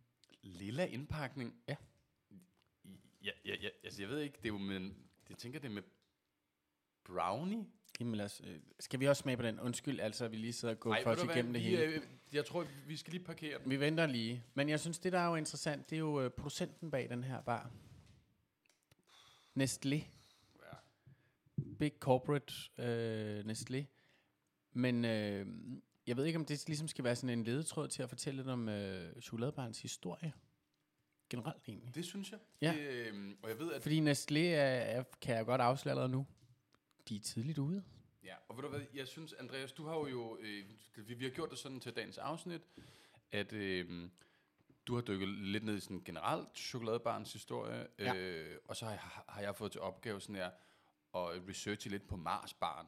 Lilla 0.46 0.86
indpakning. 0.86 1.56
Ja. 1.68 1.76
Ja, 3.24 3.32
ja, 3.46 3.56
ja, 3.62 3.70
altså 3.84 4.02
jeg 4.02 4.10
ved 4.10 4.20
ikke, 4.20 4.38
det 4.38 4.46
er 4.46 4.54
jo 4.54 4.58
med, 4.58 4.92
jeg 5.30 5.38
tænker 5.38 5.60
det 5.60 5.68
er 5.68 5.74
med 5.74 5.84
brownie. 7.06 7.66
Jamen, 8.00 8.16
lad 8.16 8.26
os, 8.26 8.42
øh, 8.46 8.60
skal 8.80 9.00
vi 9.00 9.08
også 9.08 9.22
smage 9.22 9.38
på 9.38 9.44
den? 9.44 9.60
Undskyld, 9.60 10.00
altså, 10.00 10.26
at 10.26 10.32
vi 10.32 10.38
lige 10.38 10.54
sidder 10.54 10.74
og 10.74 10.80
går 10.80 10.94
Ej, 10.94 11.04
os 11.06 11.20
du 11.20 11.26
hvad, 11.26 11.36
igennem 11.36 11.54
det 11.54 11.62
hele. 11.62 11.84
øh, 11.84 12.02
jeg 12.34 12.46
tror, 12.46 12.66
vi 12.88 12.98
skal 12.98 13.12
lige 13.12 13.24
parkere 13.24 13.60
den. 13.60 13.70
Vi 13.70 13.80
venter 13.80 14.06
lige. 14.06 14.44
Men 14.54 14.70
jeg 14.70 14.80
synes, 14.80 15.00
det 15.00 15.12
der 15.14 15.20
er 15.20 15.28
jo 15.28 15.36
interessant, 15.36 15.90
det 15.90 15.96
er 15.96 16.00
jo 16.00 16.22
øh, 16.22 16.32
producenten 16.32 16.92
bag 16.92 17.10
den 17.10 17.24
her 17.24 17.42
bar. 17.42 17.72
Nestlé. 19.60 19.96
Ja. 19.96 20.78
Big 21.80 21.94
corporate 22.00 22.54
øh, 22.78 23.40
Nestlé. 23.46 23.84
Men 24.74 25.06
øh, 25.06 25.48
jeg 26.08 26.18
ved 26.18 26.26
ikke, 26.26 26.40
om 26.40 26.46
det 26.46 26.64
ligesom 26.68 26.88
skal 26.88 27.04
være 27.04 27.16
sådan 27.16 27.40
en 27.40 27.44
ledetråd 27.44 27.88
til 27.88 28.04
at 28.04 28.10
fortælle 28.10 28.38
lidt 28.38 28.50
om 28.50 28.70
øh, 28.70 29.22
chokoladebarens 29.22 29.82
historie. 29.82 30.34
Generelt 31.30 31.64
egentlig. 31.68 31.96
Det 31.96 32.06
synes 32.06 32.32
jeg. 32.32 32.40
Ja. 32.62 32.74
Det, 32.78 32.80
øh, 32.80 33.32
og 33.44 33.50
jeg 33.50 33.60
ved, 33.60 33.74
at 33.74 33.82
Fordi 33.82 34.00
Nestlé 34.00 34.38
er, 34.38 35.00
er, 35.00 35.04
kan 35.22 35.36
jeg 35.36 35.46
godt 35.46 35.62
afsløre 35.62 35.92
allerede 35.92 36.12
nu. 36.12 36.26
De 37.10 37.16
er 37.16 37.20
tidligt 37.20 37.58
ude. 37.58 37.84
Ja, 38.24 38.36
og 38.48 38.56
ved 38.58 38.64
du 38.64 38.70
hvad, 38.70 38.82
jeg 38.94 39.08
synes, 39.08 39.34
Andreas, 39.34 39.72
du 39.72 39.86
har 39.86 39.96
jo, 40.10 40.38
øh, 40.42 40.66
vi, 40.96 41.14
vi 41.14 41.24
har 41.24 41.32
gjort 41.32 41.50
det 41.50 41.58
sådan 41.60 41.80
til 41.80 41.96
dagens 41.96 42.18
afsnit, 42.18 42.62
at 43.32 43.54
øh, 43.54 44.10
du 44.88 44.96
har 44.96 45.02
dykket 45.02 45.28
lidt 45.30 45.64
ned 45.64 45.78
i 45.78 45.80
sådan 45.80 46.04
generelt 46.06 46.58
chokoladebarns 46.58 47.34
historie, 47.34 47.88
Ja. 48.00 48.16
øh, 48.16 48.60
og 48.68 48.76
så 48.76 48.86
har 48.86 48.92
jeg, 48.92 49.00
har 49.28 49.42
jeg 49.42 49.56
fået 49.56 49.72
til 49.72 49.82
opgave 49.82 50.22
sådan 50.22 50.36
her, 50.36 50.46
at 51.16 51.48
researche 51.50 51.92
lidt 51.92 52.08
på 52.08 52.16
Marsbarn, 52.16 52.88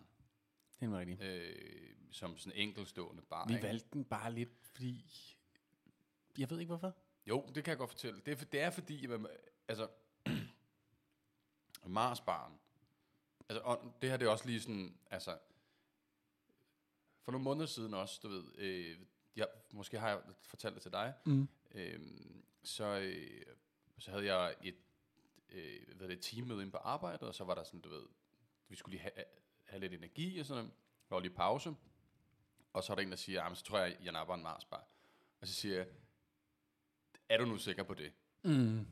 Det 0.80 0.86
er 0.94 1.00
rigtigt. 1.00 1.22
øh, 1.22 1.96
som 2.12 2.38
sådan 2.38 2.58
en 2.60 2.68
enkeltstående 2.70 3.22
bar. 3.22 3.48
Vi 3.48 3.54
ikke? 3.54 3.68
valgte 3.68 3.88
den 3.94 4.06
bare 4.06 4.34
lidt, 4.34 4.50
fordi... 4.74 5.06
Jeg 6.38 6.50
ved 6.50 6.60
ikke 6.60 6.70
hvorfor. 6.70 6.96
Jo, 7.28 7.46
det 7.56 7.64
kan 7.64 7.72
jeg 7.72 7.78
godt 7.78 7.90
fortælle. 7.90 8.22
Det 8.26 8.32
er, 8.32 8.36
for- 8.36 8.46
det 8.46 8.62
er 8.62 8.70
fordi, 8.70 9.04
at 9.06 9.10
man- 9.22 9.28
altså, 9.68 9.88
Marsbarn, 11.88 12.52
altså, 13.50 13.62
og 13.64 13.94
det 14.02 14.10
her 14.10 14.18
det 14.18 14.26
er 14.26 14.30
også 14.32 14.46
lige 14.46 14.62
sådan, 14.62 14.98
altså, 15.12 15.38
for 17.22 17.32
nogle 17.32 17.44
måneder 17.44 17.66
siden 17.66 17.94
også, 17.94 18.20
du 18.24 18.28
ved, 18.30 18.44
øh, 18.58 19.00
jeg, 19.36 19.48
måske 19.72 20.00
har 20.00 20.10
jeg 20.10 20.22
fortalt 20.42 20.74
det 20.76 20.82
til 20.82 20.92
dig, 20.92 21.14
Mm. 21.26 21.48
øh, 21.72 22.00
så, 22.64 22.86
øh, 22.86 23.42
så 24.00 24.12
havde 24.12 24.36
jeg 24.36 24.56
et, 24.62 24.76
øh, 25.50 25.96
hvad 25.96 26.08
det, 26.08 26.18
et 26.18 26.22
teammøde 26.24 26.60
inde 26.62 26.72
på 26.72 26.78
arbejdet, 26.78 27.28
og 27.28 27.36
så 27.36 27.44
var 27.44 27.56
der 27.56 27.64
sådan, 27.64 27.82
du 27.82 27.90
ved, 27.90 28.06
vi 28.68 28.76
skulle 28.76 28.94
lige 28.98 29.02
have, 29.02 29.26
have 29.64 29.80
lidt 29.80 29.94
energi 29.94 30.40
og 30.40 30.46
sådan 30.46 30.64
noget. 30.64 30.78
Der 31.10 31.16
var 31.16 31.20
lige 31.22 31.34
pause. 31.34 31.76
Og 32.74 32.84
så 32.84 32.94
er 32.94 32.96
der 32.96 33.04
en, 33.04 33.10
der 33.12 33.16
siger, 33.18 33.44
"Jamen, 33.44 33.56
så 33.56 33.64
tror 33.64 33.80
jeg, 33.80 33.98
jeg 34.04 34.12
napper 34.12 34.34
en 34.36 34.44
Marsbar. 34.44 34.88
Og 35.42 35.48
så 35.48 35.54
siger 35.54 35.76
jeg, 35.78 35.88
er 37.30 37.38
du 37.38 37.46
nu 37.46 37.58
sikker 37.58 37.84
på 37.84 37.94
det? 37.94 38.14
Mm. 38.44 38.88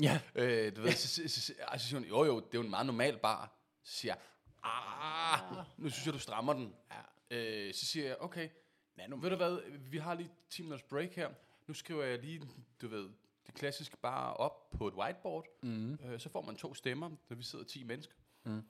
Ja. 0.00 0.20
Øh, 0.34 0.76
du 0.76 0.80
ved, 0.82 0.92
så, 0.92 1.08
så, 1.08 1.28
så, 1.28 1.40
så, 1.40 1.54
så 1.78 1.88
siger 1.88 1.98
hun, 1.98 2.08
jo 2.08 2.24
jo, 2.24 2.36
det 2.40 2.44
er 2.54 2.58
jo 2.58 2.60
en 2.64 2.70
meget 2.70 2.86
normal 2.86 3.18
bar. 3.18 3.55
Så 3.86 3.92
siger 3.92 4.14
jeg, 4.14 4.22
ah, 4.62 5.64
nu 5.78 5.88
synes 5.90 6.06
jeg, 6.06 6.14
du 6.14 6.18
strammer 6.18 6.52
den. 6.52 6.74
Ja. 7.30 7.36
Øh, 7.66 7.74
så 7.74 7.86
siger 7.86 8.06
jeg, 8.06 8.16
okay, 8.20 8.48
Nej, 8.96 9.06
nu 9.06 9.16
ved 9.16 9.30
du 9.30 9.36
hvad, 9.36 9.58
vi 9.78 9.98
har 9.98 10.14
lige 10.14 10.30
10 10.50 10.62
minutters 10.62 10.82
break 10.88 11.12
her. 11.12 11.30
Nu 11.66 11.74
skriver 11.74 12.04
jeg 12.04 12.18
lige, 12.18 12.42
du 12.82 12.88
ved, 12.88 13.08
det 13.46 13.54
klassiske 13.54 13.96
bare 13.96 14.34
op 14.34 14.70
på 14.70 14.88
et 14.88 14.94
whiteboard. 14.94 15.46
Mm. 15.62 15.92
Øh, 16.04 16.20
så 16.20 16.28
får 16.28 16.42
man 16.42 16.56
to 16.56 16.74
stemmer, 16.74 17.10
når 17.28 17.36
vi 17.36 17.42
sidder 17.42 17.64
10 17.64 17.82
mennesker. 17.84 18.14
Mm. 18.44 18.62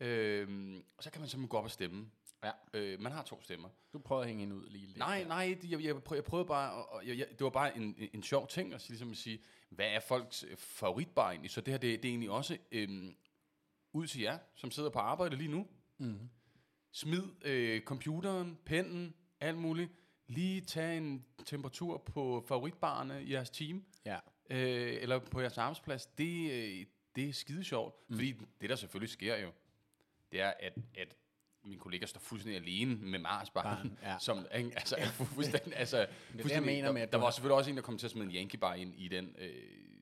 Øh, 0.00 0.76
og 0.96 1.02
så 1.02 1.10
kan 1.10 1.20
man 1.20 1.28
simpelthen 1.28 1.48
gå 1.48 1.56
op 1.56 1.64
og 1.64 1.70
stemme. 1.70 2.10
Ja. 2.44 2.50
Øh, 2.74 3.00
man 3.00 3.12
har 3.12 3.22
to 3.22 3.42
stemmer. 3.42 3.68
Du 3.92 3.98
prøver 3.98 4.20
at 4.22 4.26
hænge 4.28 4.40
hende 4.40 4.56
ud 4.56 4.68
lige 4.70 4.86
lidt. 4.86 4.98
Nej, 4.98 5.24
nej, 5.24 5.58
det- 5.62 5.70
jeg, 5.70 5.84
jeg, 5.84 6.02
prøv, 6.02 6.16
jeg 6.16 6.24
prøvede 6.24 6.46
bare, 6.48 6.72
og, 6.72 6.92
og 6.92 7.06
jeg, 7.06 7.18
jeg, 7.18 7.26
det 7.30 7.40
var 7.44 7.50
bare 7.50 7.76
en, 7.76 7.82
en, 7.98 8.08
en 8.14 8.22
sjov 8.22 8.48
ting 8.48 8.74
at 8.74 8.80
sige, 8.80 8.90
ligesom 8.90 9.10
at 9.10 9.16
sige, 9.16 9.42
hvad 9.70 9.86
er 9.86 10.00
folks 10.00 10.44
øh, 10.48 10.56
favoritbar 10.56 11.30
egentlig? 11.30 11.50
Så 11.50 11.60
det 11.60 11.72
her, 11.72 11.78
det, 11.78 12.02
det 12.02 12.08
er 12.08 12.12
egentlig 12.12 12.30
også 12.30 12.58
øhm, 12.72 13.16
ud 13.92 14.06
til 14.06 14.20
jer, 14.20 14.38
som 14.54 14.70
sidder 14.70 14.90
på 14.90 14.98
arbejde 14.98 15.36
lige 15.36 15.50
nu. 15.50 15.66
Mm. 15.98 16.30
Smid 16.92 17.22
øh, 17.44 17.80
computeren, 17.80 18.58
pennen, 18.64 19.14
alt 19.40 19.58
muligt. 19.58 19.92
Lige 20.26 20.60
tag 20.60 20.96
en 20.96 21.24
temperatur 21.46 21.98
på 21.98 22.44
favoritbarerne 22.48 23.24
i 23.24 23.32
jeres 23.32 23.50
team, 23.50 23.84
Ja. 24.06 24.18
øh, 24.50 25.02
eller 25.02 25.18
på 25.18 25.40
jeres 25.40 25.58
arbejdsplads. 25.58 26.06
Det, 26.06 26.50
øh, 26.52 26.86
det 27.16 27.28
er 27.28 27.32
skide 27.32 27.64
sjovt, 27.64 27.94
mm. 28.08 28.16
fordi 28.16 28.34
det, 28.60 28.70
der 28.70 28.76
selvfølgelig 28.76 29.10
sker 29.10 29.36
jo, 29.36 29.50
det 30.32 30.40
er, 30.40 30.52
at, 30.60 30.78
at 30.98 31.16
min 31.64 31.78
kollega 31.78 32.06
står 32.06 32.20
fuldstændig 32.20 32.62
alene 32.62 32.94
med 32.94 33.18
Marsbarn, 33.18 33.64
Barn, 33.64 33.98
ja. 34.10 34.18
som 34.18 34.46
altså, 34.50 34.96
er 34.98 35.06
fuldstændig, 35.34 35.76
altså, 35.76 35.98
jeg 35.98 36.08
fuldstændig, 36.32 36.66
mener 36.66 36.84
der, 36.84 36.92
med, 36.92 37.02
at 37.02 37.12
der 37.12 37.18
var 37.18 37.30
selvfølgelig 37.30 37.56
også 37.56 37.70
en, 37.70 37.76
der 37.76 37.82
kom 37.82 37.98
til 37.98 38.06
at 38.06 38.10
smide 38.10 38.26
en 38.26 38.34
Yankee 38.34 38.60
bar 38.60 38.74
ind 38.74 38.94
i 38.94 39.08
den. 39.08 39.36
Øh, 39.38 39.52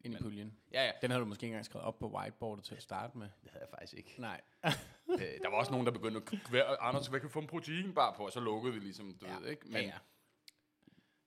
Ind 0.04 0.14
i 0.14 0.16
men- 0.16 0.22
puljen. 0.22 0.56
Ja, 0.72 0.84
ja. 0.86 0.92
Den 1.02 1.10
havde 1.10 1.20
du 1.20 1.26
måske 1.26 1.44
ikke 1.44 1.52
engang 1.52 1.64
skrevet 1.64 1.86
op 1.86 1.98
på 1.98 2.08
whiteboardet 2.10 2.64
til 2.64 2.74
at 2.74 2.82
starte 2.82 3.18
med. 3.18 3.28
Det 3.42 3.50
havde 3.50 3.64
jeg 3.64 3.70
faktisk 3.78 3.94
ikke. 3.94 4.14
Nej. 4.18 4.40
øh, 5.08 5.18
der 5.20 5.50
var 5.50 5.56
også 5.56 5.70
nogen, 5.70 5.86
der 5.86 5.92
begyndte 5.92 6.16
at 6.16 6.24
kvære, 6.44 6.80
Anders, 6.80 7.06
hvad 7.06 7.20
kan 7.20 7.30
få 7.30 7.38
en 7.38 7.46
proteinbar 7.46 8.14
på? 8.16 8.24
Og 8.26 8.32
så 8.32 8.40
lukkede 8.40 8.74
vi 8.74 8.80
ligesom, 8.80 9.14
du 9.20 9.26
Ja. 9.26 9.38
ved, 9.38 9.46
ikke? 9.48 9.62
Men, 9.66 9.72
ja, 9.74 9.80
ja. 9.82 9.98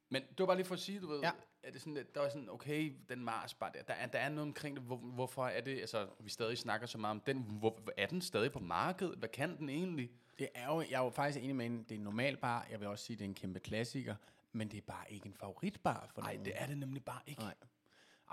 men 0.09 0.21
det 0.21 0.39
var 0.39 0.45
bare 0.45 0.55
lige 0.55 0.65
for 0.65 0.73
at 0.75 0.79
sige, 0.79 0.99
du 0.99 1.07
ved, 1.07 1.19
Ja. 1.19 1.31
er 1.63 1.71
det 1.71 1.81
sådan, 1.81 1.97
at 1.97 2.15
der 2.15 2.21
var 2.21 2.29
sådan, 2.29 2.49
okay, 2.49 2.93
den 3.09 3.23
Mars 3.23 3.53
bar 3.53 3.69
der, 3.69 3.81
der 3.83 3.93
er, 3.93 4.05
der 4.07 4.19
er 4.19 4.29
noget 4.29 4.47
omkring 4.47 4.75
det, 4.75 4.83
hvor, 4.85 4.97
hvorfor 4.97 5.45
er 5.47 5.61
det, 5.61 5.79
altså, 5.79 6.07
vi 6.19 6.29
stadig 6.29 6.57
snakker 6.57 6.87
så 6.87 6.97
meget 6.97 7.11
om 7.11 7.19
den, 7.19 7.37
hvor, 7.59 7.79
er 7.97 8.05
den 8.07 8.21
stadig 8.21 8.51
på 8.51 8.59
markedet? 8.59 9.15
Hvad 9.17 9.29
kan 9.29 9.57
den 9.57 9.69
egentlig? 9.69 10.11
Det 10.39 10.49
er 10.55 10.65
jo, 10.65 10.81
jeg 10.81 10.91
er 10.99 11.03
jo 11.03 11.09
faktisk 11.09 11.43
enig 11.43 11.55
med 11.55 11.65
hende, 11.65 11.83
det 11.83 11.91
er 11.91 11.95
en 11.95 12.03
normal 12.03 12.37
bar. 12.37 12.67
Jeg 12.71 12.79
vil 12.79 12.87
også 12.87 13.05
sige, 13.05 13.17
det 13.17 13.23
er 13.25 13.29
en 13.29 13.33
kæmpe 13.35 13.59
klassiker. 13.59 14.15
Men 14.51 14.67
det 14.71 14.77
er 14.77 14.81
bare 14.81 15.11
ikke 15.13 15.25
en 15.25 15.33
favoritbar 15.33 16.09
for 16.13 16.21
Nej, 16.21 16.39
det 16.45 16.53
er 16.55 16.65
det 16.67 16.77
nemlig 16.77 17.05
bare 17.05 17.21
ikke. 17.27 17.41
Nej. 17.41 17.53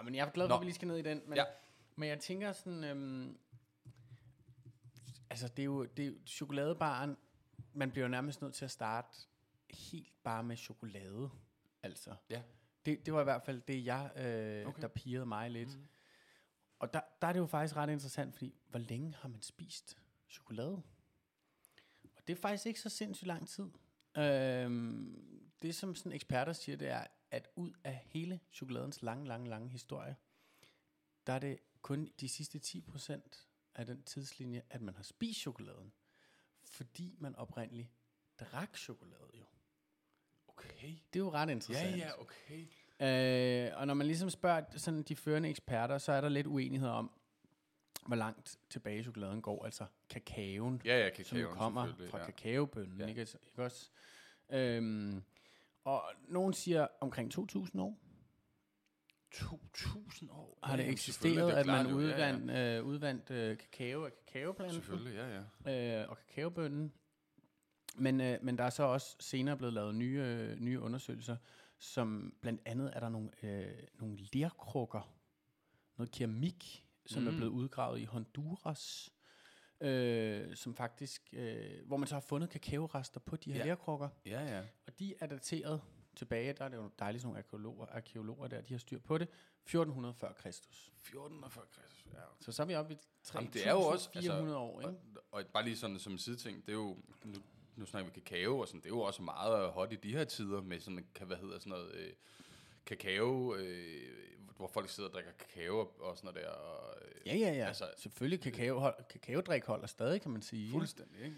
Ej, 0.01 0.05
men 0.05 0.15
jeg 0.15 0.27
er 0.27 0.31
glad 0.31 0.47
for, 0.47 0.49
Nå. 0.49 0.55
at 0.55 0.61
vi 0.61 0.65
lige 0.67 0.75
skal 0.75 0.89
ned 0.89 0.97
i 0.97 1.03
den. 1.03 1.23
Men, 1.27 1.37
Ja. 1.37 1.45
men 1.97 2.09
jeg 2.09 2.21
tænker 2.21 2.53
sådan... 2.53 2.85
Øhm, 2.85 3.39
altså, 5.31 5.49
det 5.49 5.59
er 5.59 5.65
jo, 5.65 5.85
det 5.85 6.03
er 6.03 6.07
jo 6.07 6.15
chokoladebaren. 6.27 7.17
Man 7.73 7.91
bliver 7.91 8.05
jo 8.05 8.09
nærmest 8.11 8.43
nødt 8.43 8.55
til 8.55 8.65
at 8.65 8.71
starte 8.71 9.19
helt 9.71 10.13
bare 10.23 10.43
med 10.43 10.57
chokolade. 10.57 11.31
Altså. 11.83 12.15
Ja. 12.31 12.43
Det, 12.87 13.07
det 13.07 13.15
var 13.15 13.21
i 13.21 13.25
hvert 13.25 13.43
fald 13.43 13.61
det, 13.61 13.85
jeg, 13.85 14.11
øh, 14.17 14.23
okay. 14.23 14.67
Okay. 14.67 14.83
der 14.83 14.89
pirrede 14.89 15.27
mig 15.27 15.51
lidt. 15.51 15.79
Mm. 15.79 15.89
Og 16.79 16.93
der, 16.95 17.01
der 17.23 17.29
er 17.29 17.33
det 17.33 17.41
jo 17.41 17.47
faktisk 17.47 17.77
ret 17.77 17.91
interessant, 17.91 18.35
fordi 18.35 18.55
hvor 18.69 18.79
længe 18.79 19.15
har 19.21 19.29
man 19.29 19.43
spist 19.43 19.99
chokolade? 20.31 20.83
Og 22.17 22.29
det 22.29 22.37
er 22.37 22.41
faktisk 22.41 22.67
ikke 22.67 22.81
så 22.81 22.89
sindssygt 22.89 23.27
lang 23.27 23.49
tid. 23.49 23.67
Øhm, 24.17 25.53
det 25.63 25.75
som 25.75 25.95
sådan 25.95 26.13
eksperter 26.13 26.53
siger, 26.53 26.77
det 26.77 26.89
er, 26.89 27.07
at 27.31 27.49
ud 27.57 27.73
af 27.85 28.03
hele 28.07 28.41
chokoladens 28.53 29.03
lange, 29.03 29.27
lange, 29.29 29.49
lange 29.49 29.69
historie, 29.69 30.17
der 31.27 31.33
er 31.33 31.39
det 31.39 31.59
kun 31.83 32.09
de 32.21 32.29
sidste 32.29 32.59
10% 32.65 33.47
af 33.75 33.87
den 33.87 34.03
tidslinje, 34.03 34.63
at 34.71 34.81
man 34.83 34.95
har 34.97 35.03
spist 35.03 35.41
chokoladen. 35.41 35.93
Fordi 36.65 37.17
man 37.19 37.37
oprindeligt 37.37 37.89
drak 38.41 38.77
chokolade 38.77 39.31
jo. 39.39 39.45
Okay. 40.49 40.89
Det 41.13 41.19
er 41.19 41.25
jo 41.25 41.31
ret 41.33 41.47
Ja, 41.49 41.53
interessant. 41.53 41.97
ja, 41.97 42.11
okay. 42.21 42.67
Øh, 43.01 43.79
og 43.79 43.87
når 43.87 43.95
man 43.95 44.07
ligesom 44.07 44.31
spørger 44.31 44.65
sådan 44.77 45.03
de 45.03 45.17
førende 45.17 45.49
eksperter, 45.49 45.99
så 45.99 46.13
er 46.13 46.21
der 46.21 46.29
lidt 46.29 46.47
uenighed 46.47 46.89
om, 46.89 47.11
hvor 48.07 48.17
langt 48.17 48.59
tilbage 48.71 49.03
chokoladen 49.03 49.43
går, 49.43 49.65
altså 49.65 49.87
kakaoen, 50.11 50.83
Ja, 50.85 50.99
ja, 50.99 51.23
som 51.23 51.37
kakaoen 51.37 51.57
kommer 51.59 51.87
selvfølgelig, 51.87 52.11
fra 52.11 52.19
ja. 52.19 52.25
kakaobønnen, 52.25 53.01
Ja. 53.01 53.07
ikke, 53.07 53.21
ikke 53.21 53.63
også? 53.65 53.91
Øhm, 54.51 55.23
og 55.85 56.03
nogen 56.29 56.53
siger 56.53 56.87
omkring 57.01 57.39
2.000 57.39 57.81
år 57.81 57.99
2.000 59.35 60.33
år. 60.33 60.59
har 60.63 60.77
det 60.77 60.85
Ja, 60.85 60.91
eksisteret, 60.91 61.53
det 61.53 61.59
at 61.59 61.67
man 61.67 61.87
jo, 61.87 62.01
ja, 62.01 62.07
ja. 62.07 62.13
udvandt, 62.13 62.51
øh, 62.51 62.85
udvandt 62.87 63.31
øh, 63.31 63.59
kakao 63.59 64.05
af 64.05 64.11
kakaoplanten 64.27 64.75
Selvfølgelig, 64.75 65.15
ja, 65.15 65.43
ja. 65.67 66.03
øh, 66.03 66.11
og 66.11 66.19
kakaobønnen. 66.19 66.93
Men, 67.97 68.21
øh, 68.21 68.39
men 68.43 68.59
der 68.59 68.65
er 68.65 68.71
så 68.71 68.83
også 68.83 69.17
senere 69.21 69.57
blevet 69.57 69.75
lavet 69.75 69.95
nye, 69.95 70.21
øh, 70.21 70.61
nye 70.61 70.81
undersøgelser, 70.81 71.37
som 71.79 72.35
blandt 72.41 72.63
andet 72.65 72.91
er 72.95 73.01
der 73.01 73.09
nogle, 73.09 73.31
øh, 73.43 73.73
nogle 73.95 74.19
lerkrukker, 74.33 75.15
noget 75.97 76.11
keramik, 76.11 76.87
som 77.07 77.23
mm. 77.23 77.29
er 77.29 77.33
blevet 77.33 77.51
udgravet 77.51 78.01
i 78.01 78.05
Honduras, 78.05 79.11
øh, 79.81 80.57
som 80.57 80.75
faktisk, 80.75 81.23
øh, 81.33 81.87
hvor 81.87 81.97
man 81.97 82.07
så 82.09 82.15
har 82.15 82.21
fundet 82.21 82.51
kakaorester 82.51 83.21
på 83.21 83.37
de 83.37 83.53
her 83.53 83.59
Ja. 83.59 83.65
ja. 83.65 83.69
lærkrukker. 83.69 84.09
Ja, 84.27 84.57
ja. 84.57 84.63
Og 84.87 84.99
de 84.99 85.15
er 85.21 85.27
dateret 85.27 85.81
tilbage, 86.17 86.53
der 86.53 86.65
er 86.65 86.69
det 86.69 86.77
jo 86.77 86.91
dejligt 86.99 87.23
sådan 87.23 87.29
nogle 87.29 87.39
arkeologer, 87.39 87.87
arkeologer 87.87 88.49
der, 88.49 88.61
de 88.61 88.75
har 88.75 88.79
styr 88.79 88.99
på 88.99 89.19
det, 89.19 89.29
1400 89.65 90.15
før 90.15 90.33
Kristus. 90.33 90.93
14 90.97 91.45
før 91.51 91.61
Kristus. 91.71 92.07
Ja. 92.13 92.19
Så 92.41 92.53
så 92.53 92.63
er 92.63 92.67
vi 92.67 92.75
oppe 92.75 92.95
i 92.95 92.97
Jamen, 93.35 93.51
det 93.53 93.67
er 93.67 93.73
jo 93.73 93.81
også, 93.81 94.11
3400 94.13 94.59
år, 94.59 94.81
ikke? 94.81 94.93
Og, 95.17 95.23
og 95.31 95.45
bare 95.53 95.65
lige 95.65 95.77
sådan 95.77 95.99
som 95.99 96.19
sideting, 96.19 96.67
det 96.67 96.73
er 96.73 96.77
jo, 96.77 96.97
nu, 97.25 97.35
nu 97.77 97.87
snakker 97.87 98.11
vi 98.11 98.21
kakao, 98.21 98.59
og 98.59 98.69
sådan, 98.69 98.81
det 98.81 98.87
er 98.87 98.91
jo 98.91 99.01
også 99.01 99.23
meget 99.23 99.71
hot 99.71 99.93
i 99.93 99.97
de 99.97 100.13
her 100.13 100.25
tider, 100.25 100.63
med 100.63 100.81
sådan, 100.81 101.07
kan, 101.15 101.27
hvad 101.27 101.37
hedder 101.37 101.59
sådan 101.59 101.71
noget, 101.71 101.95
øh, 101.95 102.13
kakao, 102.87 103.55
øh, 103.55 104.11
hvor 104.61 104.69
folk 104.69 104.89
sidder 104.91 105.09
og 105.09 105.15
drikker 105.15 105.33
kakao 105.33 105.79
og, 105.99 106.17
sådan 106.19 106.29
noget 106.35 106.47
der. 106.47 106.51
Og, 106.51 106.95
øh, 107.03 107.27
Ja, 107.27 107.35
ja, 107.37 107.53
ja. 107.53 107.67
Altså- 107.67 107.91
Selvfølgelig, 107.97 108.41
kakao, 108.41 108.79
hold, 108.79 108.95
kakaodrik 109.11 109.65
holder 109.65 109.87
stadig, 109.87 110.21
kan 110.23 110.31
man 110.31 110.43
sige. 110.43 110.71
Fuldstændig, 110.73 111.25
ikke? 111.25 111.37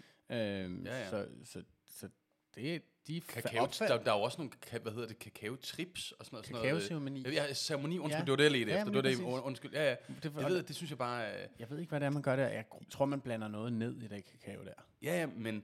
Øhm, 0.63 0.85
Ja, 0.85 0.99
ja. 0.99 1.09
Så, 1.09 1.27
så, 1.43 1.63
så 1.87 2.09
det, 2.55 2.81
de 3.07 3.21
Kakao, 3.21 3.65
opfald- 3.65 3.87
der, 3.87 4.03
der 4.03 4.11
er 4.11 4.17
jo 4.17 4.21
også 4.23 4.37
nogle, 4.37 4.51
hvad 4.81 4.91
hedder 4.91 5.07
det, 5.07 5.17
kakao-trips 5.27 6.11
og 6.19 6.25
sådan 6.25 6.35
noget. 6.37 6.49
øh, 6.49 6.55
Kakaoceremoni. 6.55 7.21
Ja, 7.29 7.53
ceremoni, 7.53 7.97
undskyld, 7.99 8.19
Ja. 8.19 8.21
det 8.25 8.31
var 8.31 8.35
det, 8.35 8.43
jeg 8.43 8.51
ledte 8.51 8.71
Ja, 8.71 8.77
efter. 8.77 9.01
Det 9.01 9.23
var 9.23 9.35
det, 9.35 9.41
undskyld, 9.43 9.73
ja, 9.73 9.83
ja. 9.89 9.95
Det, 10.07 10.23
Det, 10.23 10.35
ved, 10.35 10.63
det 10.63 10.75
synes 10.75 10.89
jeg 10.91 10.97
bare, 10.97 11.33
øh, 11.43 11.47
jeg 11.59 11.69
ved 11.69 11.79
ikke, 11.79 11.89
hvad 11.89 11.99
det 11.99 12.05
er, 12.05 12.09
man 12.09 12.21
gør 12.21 12.35
der. 12.35 12.47
Jeg 12.47 12.65
tror, 12.89 13.05
man 13.05 13.21
blander 13.21 13.47
noget 13.47 13.73
ned 13.73 14.01
i 14.01 14.07
det 14.07 14.25
kakao 14.25 14.63
der. 14.63 14.73
Ja, 15.01 15.19
ja, 15.19 15.25
men 15.25 15.63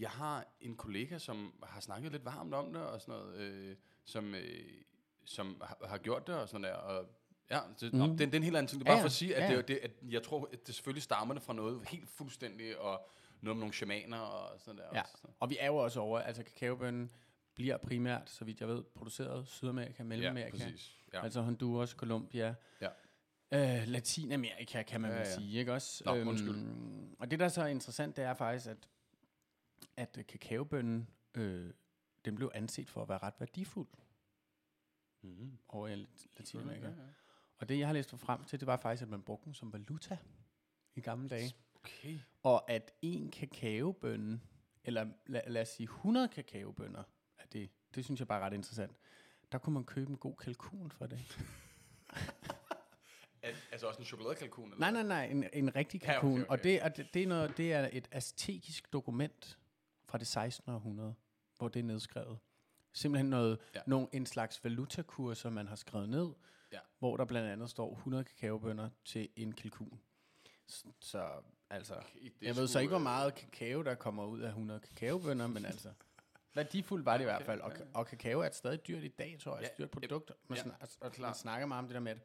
jeg 0.00 0.10
har 0.10 0.46
en 0.60 0.76
kollega, 0.76 1.18
som 1.18 1.54
har 1.62 1.80
snakket 1.80 2.12
lidt 2.12 2.24
varmt 2.24 2.54
om 2.54 2.72
det, 2.72 2.82
og 2.82 3.00
sådan 3.00 3.14
noget, 3.20 3.36
øh, 3.40 3.76
som, 4.04 4.34
øh, 4.34 4.64
som 5.30 5.62
har, 5.64 5.78
har 5.88 5.98
gjort 5.98 6.26
det, 6.26 6.34
og 6.34 6.48
sådan 6.48 6.64
der, 6.64 6.72
og 6.74 7.06
ja, 7.50 7.60
det, 7.80 7.92
mm. 7.92 7.98
Mhm. 8.00 8.08
det, 8.08 8.18
det 8.18 8.34
er 8.34 8.36
en 8.36 8.42
helt 8.42 8.56
anden 8.56 8.70
ting. 8.70 8.80
Det 8.80 8.88
er 8.88 8.92
Ja, 8.92 8.94
bare 8.94 8.98
ja. 8.98 9.02
for 9.02 9.06
at 9.06 9.12
sige, 9.12 9.36
at, 9.36 9.42
Ja, 9.42 9.48
det, 9.48 9.52
ja. 9.54 9.58
er- 9.58 9.66
det, 9.66 9.78
at 9.78 9.90
jeg 10.12 10.22
tror, 10.22 10.48
at 10.52 10.66
det 10.66 10.74
selvfølgelig 10.74 11.02
stammer 11.02 11.34
det 11.34 11.42
fra 11.42 11.52
noget 11.52 11.88
helt 11.88 12.08
fuldstændigt, 12.10 12.76
og 12.76 13.08
noget 13.40 13.56
med 13.56 13.60
nogle 13.60 13.74
shamaner 13.74 14.18
og 14.18 14.60
sådan 14.60 14.78
der. 14.78 14.84
Ja. 14.94 15.00
Også, 15.02 15.12
så. 15.16 15.28
Og 15.40 15.50
vi 15.50 15.56
er 15.60 15.66
jo 15.66 15.76
også 15.76 16.00
over, 16.00 16.18
altså 16.20 16.42
kakaobønnen 16.42 17.10
bliver 17.54 17.76
primært, 17.76 18.30
så 18.30 18.44
vidt 18.44 18.60
jeg 18.60 18.68
ved, 18.68 18.82
produceret 18.94 19.48
Sydamerika, 19.48 19.94
ja, 19.98 20.04
Mellemamerika. 20.04 20.50
præcis. 20.50 20.96
Ja. 21.12 21.22
Altså 21.24 21.40
Honduras, 21.40 21.90
Colombia, 21.90 22.54
Ja. 22.80 22.88
øh, 23.80 23.86
Latinamerika, 23.88 24.82
kan 24.82 25.00
man 25.00 25.10
Ja, 25.10 25.16
vel 25.16 25.26
ja. 25.26 25.34
sige, 25.34 25.58
ikke 25.58 25.72
også? 25.72 26.02
Nå, 26.06 26.14
undskyld. 26.30 26.66
og 27.18 27.30
det, 27.30 27.38
der 27.38 27.44
er 27.44 27.48
så 27.48 27.64
interessant, 27.66 28.16
det 28.16 28.24
er 28.24 28.34
faktisk, 28.34 28.66
at, 28.66 28.88
at 29.96 30.26
kakaobønnen, 30.28 31.08
øh, 31.34 31.70
den 32.24 32.34
blev 32.34 32.50
anset 32.54 32.90
for 32.90 33.02
at 33.02 33.08
være 33.08 33.18
ret 33.18 33.34
værdifuld 33.38 33.88
Mm-hmm. 35.22 35.58
over 35.68 35.88
i 35.88 35.94
Lat- 35.96 36.26
Latinamerika. 36.36 36.86
Ja, 36.86 36.92
Ja. 36.92 36.96
Og 37.58 37.68
det, 37.68 37.78
jeg 37.78 37.86
har 37.88 37.92
læst 37.94 38.10
frem 38.18 38.44
til, 38.44 38.60
det 38.60 38.66
var 38.66 38.76
faktisk, 38.76 39.02
at 39.02 39.08
man 39.08 39.22
brugte 39.22 39.44
den 39.44 39.54
som 39.54 39.72
valuta 39.72 40.18
i 40.94 41.00
gamle 41.00 41.28
dage. 41.28 41.54
Okay. 41.74 42.18
Og 42.42 42.70
at 42.70 42.92
en 43.02 43.30
kakaobønne, 43.30 44.40
eller 44.84 45.06
lad, 45.26 45.40
lad 45.46 45.62
os 45.62 45.68
sige 45.68 45.84
100 45.84 46.28
kakaobønner, 46.28 47.02
er 47.38 47.46
det, 47.52 47.70
det 47.94 48.04
synes 48.04 48.20
jeg 48.20 48.28
bare 48.28 48.40
er 48.40 48.44
ret 48.46 48.52
interessant. 48.52 48.92
Der 49.52 49.58
kunne 49.58 49.74
man 49.74 49.84
købe 49.84 50.10
en 50.10 50.16
god 50.16 50.36
kalkun 50.36 50.90
for 50.90 51.06
det. 51.06 51.18
Al- 53.42 53.54
altså 53.72 53.86
også 53.86 53.98
en 54.00 54.04
chokoladekalkun? 54.06 54.64
Eller? 54.72 54.78
Nej, 54.78 54.90
nej, 54.90 55.02
nej, 55.02 55.24
en, 55.26 55.44
en 55.52 55.76
rigtig 55.76 56.02
Ja, 56.02 56.08
okay, 56.10 56.20
kalkun. 56.20 56.40
okay. 56.40 56.50
Og, 56.50 56.64
det, 56.64 56.82
er, 56.84 56.88
det, 56.88 57.14
det, 57.14 57.22
er 57.22 57.26
noget, 57.26 57.56
det 57.56 57.72
er 57.72 57.88
et 57.92 58.08
aztekisk 58.12 58.92
dokument 58.92 59.58
fra 60.04 60.18
det 60.18 60.26
16. 60.26 60.72
århundrede, 60.72 61.14
hvor 61.58 61.68
det 61.68 61.80
er 61.80 61.84
nedskrevet. 61.84 62.38
Simpelthen 62.92 63.30
noget, 63.30 63.58
Ja. 63.74 63.80
nogle, 63.86 64.08
en 64.12 64.26
slags 64.26 64.64
valutakurser, 64.64 65.50
man 65.50 65.68
har 65.68 65.76
skrevet 65.76 66.08
ned, 66.08 66.28
Ja. 66.72 66.78
hvor 66.98 67.16
der 67.16 67.24
blandt 67.24 67.48
andet 67.48 67.70
står 67.70 67.94
100 67.94 68.24
kakaobønner 68.24 68.90
til 69.04 69.28
en 69.36 69.52
kalkun. 69.52 70.00
Så, 70.66 70.84
så 71.00 71.30
altså, 71.70 71.94
Okay, 71.94 72.30
jeg 72.42 72.56
ved 72.56 72.66
så 72.68 72.78
ikke, 72.78 72.88
hvor 72.88 72.98
øh, 72.98 73.02
meget 73.02 73.34
kakao, 73.34 73.82
der 73.82 73.94
kommer 73.94 74.24
ud 74.26 74.40
af 74.40 74.48
100 74.48 74.80
kakaobønner, 74.80 75.46
men 75.46 75.64
altså, 75.72 75.92
værdifuldt 76.54 77.04
var 77.04 77.16
det 77.16 77.24
i 77.24 77.24
hvert 77.24 77.42
fald. 77.42 77.60
Og, 77.60 77.72
og 77.94 78.06
kakao 78.06 78.40
er 78.40 78.46
et 78.46 78.54
stadig 78.54 78.86
dyrt 78.86 79.02
i 79.04 79.08
dag, 79.08 79.36
tror 79.40 79.54
jeg. 79.56 79.62
Ja, 79.62 79.68
Et 79.68 79.78
dyrt 79.78 79.90
produkt. 79.90 80.30
Man, 80.48 80.56
ja, 80.56 80.62
snak, 80.62 80.76
og, 80.80 80.88
og 81.00 81.06
man 81.06 81.10
klart. 81.12 81.38
snakker 81.38 81.66
meget 81.66 81.78
om 81.78 81.86
det 81.86 81.94
der 81.94 82.00
med, 82.00 82.12
at 82.12 82.18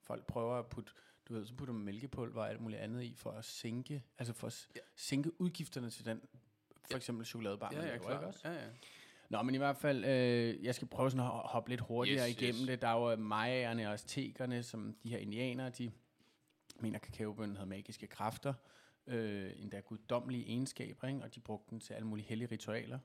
folk 0.00 0.26
prøver 0.26 0.54
at 0.58 0.66
putte, 0.66 0.92
du 1.28 1.34
ved, 1.34 1.46
så 1.46 1.54
putter 1.54 1.74
man 1.74 1.84
mælkepulver 1.84 2.40
og 2.42 2.50
alt 2.50 2.60
muligt 2.60 2.80
andet 2.80 3.02
i, 3.02 3.14
for 3.14 3.30
at 3.30 3.44
sænke, 3.44 4.04
altså 4.18 4.32
for 4.34 4.46
at 4.46 4.68
Ja. 4.76 4.80
sænke 4.96 5.40
udgifterne 5.40 5.90
til 5.90 6.04
den, 6.04 6.22
for 6.90 6.96
eksempel 6.96 7.26
chokoladebar, 7.26 7.68
Ja, 7.72 7.76
man 7.78 7.86
ja, 7.86 7.90
laver, 7.92 8.02
klart. 8.04 8.14
ikke 8.20 8.26
også? 8.26 8.48
Ja, 8.48 8.54
ja. 8.54 8.68
Nå, 9.30 9.42
men 9.42 9.54
i 9.54 9.58
hvert 9.58 9.76
fald, 9.76 10.04
øh, 10.04 10.64
jeg 10.64 10.74
skal 10.74 10.88
prøve 10.88 11.10
sådan 11.10 11.26
at 11.26 11.32
ho- 11.32 11.46
hoppe 11.48 11.70
lidt 11.70 11.80
hurtigere 11.80 12.28
Yes, 12.28 12.36
igennem 12.36 12.60
yes. 12.60 12.66
det. 12.66 12.82
Der 12.82 12.88
er 12.88 13.10
jo 13.10 13.16
mayaerne 13.16 13.86
og 13.86 13.92
aztekerne, 13.92 14.62
som 14.62 14.94
de 15.02 15.08
her 15.10 15.18
indianere, 15.18 15.70
de 15.70 15.92
mener, 16.80 16.98
kakaobønnen 16.98 17.56
havde 17.56 17.68
magiske 17.68 18.06
kræfter, 18.06 18.54
øh, 19.06 19.52
endda 19.56 19.80
guddommelige 19.80 20.46
egenskaber, 20.46 21.08
ikke? 21.08 21.20
og 21.22 21.34
de 21.34 21.40
brugte 21.40 21.70
den 21.70 21.80
til 21.80 21.94
alle 21.94 22.06
mulige 22.08 22.26
hellige 22.26 22.48
ritualer, 22.52 22.98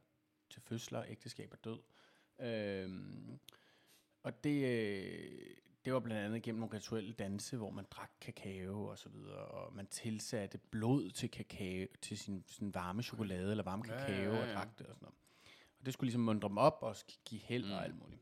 til 0.50 0.62
fødsler, 0.62 1.04
ægteskab 1.08 1.50
og 1.52 1.64
død. 1.64 1.80
Øh, 2.48 2.90
og 4.24 4.44
det, 4.44 4.64
øh, 4.66 5.56
det 5.86 5.94
var 5.94 6.00
blandt 6.00 6.26
andet 6.26 6.42
gennem 6.42 6.60
nogle 6.60 6.76
rituelle 6.76 7.14
danse, 7.14 7.58
hvor 7.58 7.70
man 7.70 7.86
drak 7.92 8.12
kakao 8.22 8.86
og 8.86 8.98
så 8.98 9.10
videre, 9.10 9.38
og 9.46 9.74
man 9.76 9.88
tilsatte 9.88 10.58
blod 10.58 11.10
til 11.10 11.30
kakao, 11.32 11.86
til 12.02 12.18
sin, 12.18 12.44
sin 12.48 12.74
varme 12.74 13.04
chokolade 13.04 13.52
eller 13.52 13.64
varme 13.64 13.84
Ja, 13.88 13.94
ja, 13.94 14.00
kakao 14.06 14.34
ja, 14.34 14.42
og 14.42 14.48
ja. 14.48 14.54
drak 14.54 14.80
det 14.80 14.88
og 14.88 14.96
sådan 14.96 15.06
noget. 15.06 15.16
Og 15.82 15.86
det 15.86 15.94
skulle 15.94 16.08
ligesom 16.08 16.22
mundre 16.22 16.50
dem 16.50 16.58
op 16.58 16.78
og 16.82 16.96
give 17.26 17.41
held 17.41 17.65
mm. 17.65 17.72
og 17.72 17.84
alt 17.84 17.96
muligt. 18.00 18.22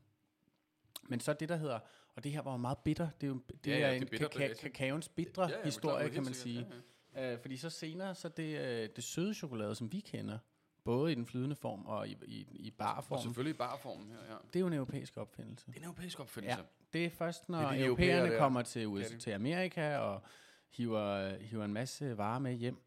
Men 1.03 1.19
så 1.19 1.33
det, 1.33 1.49
der 1.49 1.55
hedder, 1.55 1.79
og 2.15 2.23
det 2.23 2.31
her 2.31 2.41
var 2.41 2.51
jo 2.51 2.57
meget 2.57 2.77
bitter, 2.77 3.09
det 3.21 3.27
er 3.27 3.31
jo 3.31 3.41
det 3.63 3.71
Ja, 3.71 3.75
er 3.75 3.79
ja, 3.79 3.93
en 3.95 4.01
det 4.01 4.07
er 4.07 4.09
bitter, 4.09 4.27
kaka- 4.27 4.51
er- 4.51 4.55
kakaoens 4.61 5.09
bitre 5.09 5.43
Ja, 5.49 5.57
ja, 5.57 5.63
historie, 5.65 5.99
klart, 6.03 6.11
kan 6.13 6.23
man 6.23 6.33
sige. 6.33 6.67
ja, 7.15 7.21
ja. 7.21 7.33
Øh, 7.33 7.39
fordi 7.41 7.57
så 7.57 7.69
senere, 7.69 8.15
så 8.15 8.29
det, 8.29 8.59
øh, 8.59 8.89
det 8.95 9.03
søde 9.03 9.33
chokolade, 9.33 9.75
som 9.75 9.91
vi 9.91 9.99
kender, 9.99 10.37
både 10.83 11.11
i 11.11 11.15
den 11.15 11.25
flydende 11.25 11.55
form 11.55 11.85
og 11.85 12.07
i, 12.07 12.17
i, 12.25 12.47
i 12.51 12.67
Og 12.69 12.77
barform, 12.77 13.21
selvfølgelig 13.21 13.55
i 13.55 13.57
barformen 13.57 14.11
her, 14.11 14.17
ja. 14.29 14.35
det 14.47 14.55
er 14.55 14.59
jo 14.59 14.67
en 14.67 14.73
europæisk 14.73 15.17
opfindelse. 15.17 15.65
Det 15.67 15.73
er 15.75 15.79
en 15.79 15.83
europæisk 15.85 16.19
opfindelse. 16.19 16.57
Ja, 16.57 16.63
det 16.93 17.05
er 17.05 17.09
først, 17.09 17.49
når 17.49 17.57
Det 17.59 17.65
er 17.67 17.71
de 17.71 17.85
europæerne 17.85 18.37
kommer 18.37 18.61
til, 18.61 18.87
USA, 18.87 19.15
er 19.15 19.19
til 19.19 19.31
Amerika 19.31 19.97
og 19.97 20.21
hiver, 20.69 21.37
hiver 21.37 21.65
en 21.65 21.73
masse 21.73 22.17
varer 22.17 22.39
med 22.39 22.53
hjem, 22.53 22.77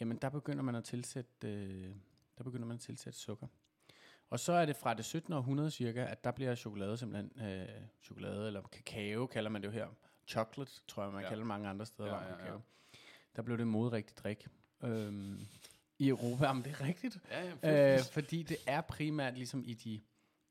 jamen 0.00 0.16
der 0.16 0.28
begynder 0.28 0.62
man 0.62 0.74
at 0.74 0.84
tilsætte, 0.84 1.48
øh, 1.48 1.90
der 2.38 2.44
begynder 2.44 2.66
man 2.66 2.74
at 2.74 2.80
tilsætte 2.80 3.18
sukker. 3.18 3.46
Og 4.30 4.40
så 4.40 4.52
er 4.52 4.66
det 4.66 4.76
fra 4.76 4.94
det 4.94 5.04
17. 5.04 5.32
århundrede 5.32 5.70
cirka, 5.70 6.04
at 6.04 6.24
der 6.24 6.30
bliver 6.30 6.54
chokolade 6.54 6.96
simpelthen, 6.96 7.46
øh, 7.48 7.68
chokolade 8.02 8.46
eller 8.46 8.62
kakao 8.62 9.26
kalder 9.26 9.50
man 9.50 9.62
det 9.62 9.68
jo 9.68 9.72
her. 9.72 9.86
Chocolate, 10.26 10.72
tror 10.88 11.02
jeg, 11.02 11.12
man 11.12 11.22
Ja. 11.22 11.28
kalder 11.28 11.44
mange 11.44 11.68
andre 11.68 11.86
steder. 11.86 12.08
Ja, 12.08 12.22
Ja, 12.22 12.30
ja, 12.30 12.36
kakao. 12.36 12.60
Der 13.36 13.42
blev 13.42 13.58
det 13.58 13.66
moderigtigt 13.66 14.18
drik. 14.18 14.46
Øhm, 14.82 15.40
I 15.98 16.08
Europa, 16.08 16.46
om 16.54 16.62
det 16.62 16.72
er 16.72 16.80
rigtigt. 16.80 17.18
Ja, 17.30 17.52
ja, 17.62 17.94
Øh, 17.94 18.00
fordi 18.12 18.42
det 18.42 18.56
er 18.66 18.80
primært 18.80 19.34
ligesom 19.34 19.64
i 19.66 19.74
de, 19.74 20.00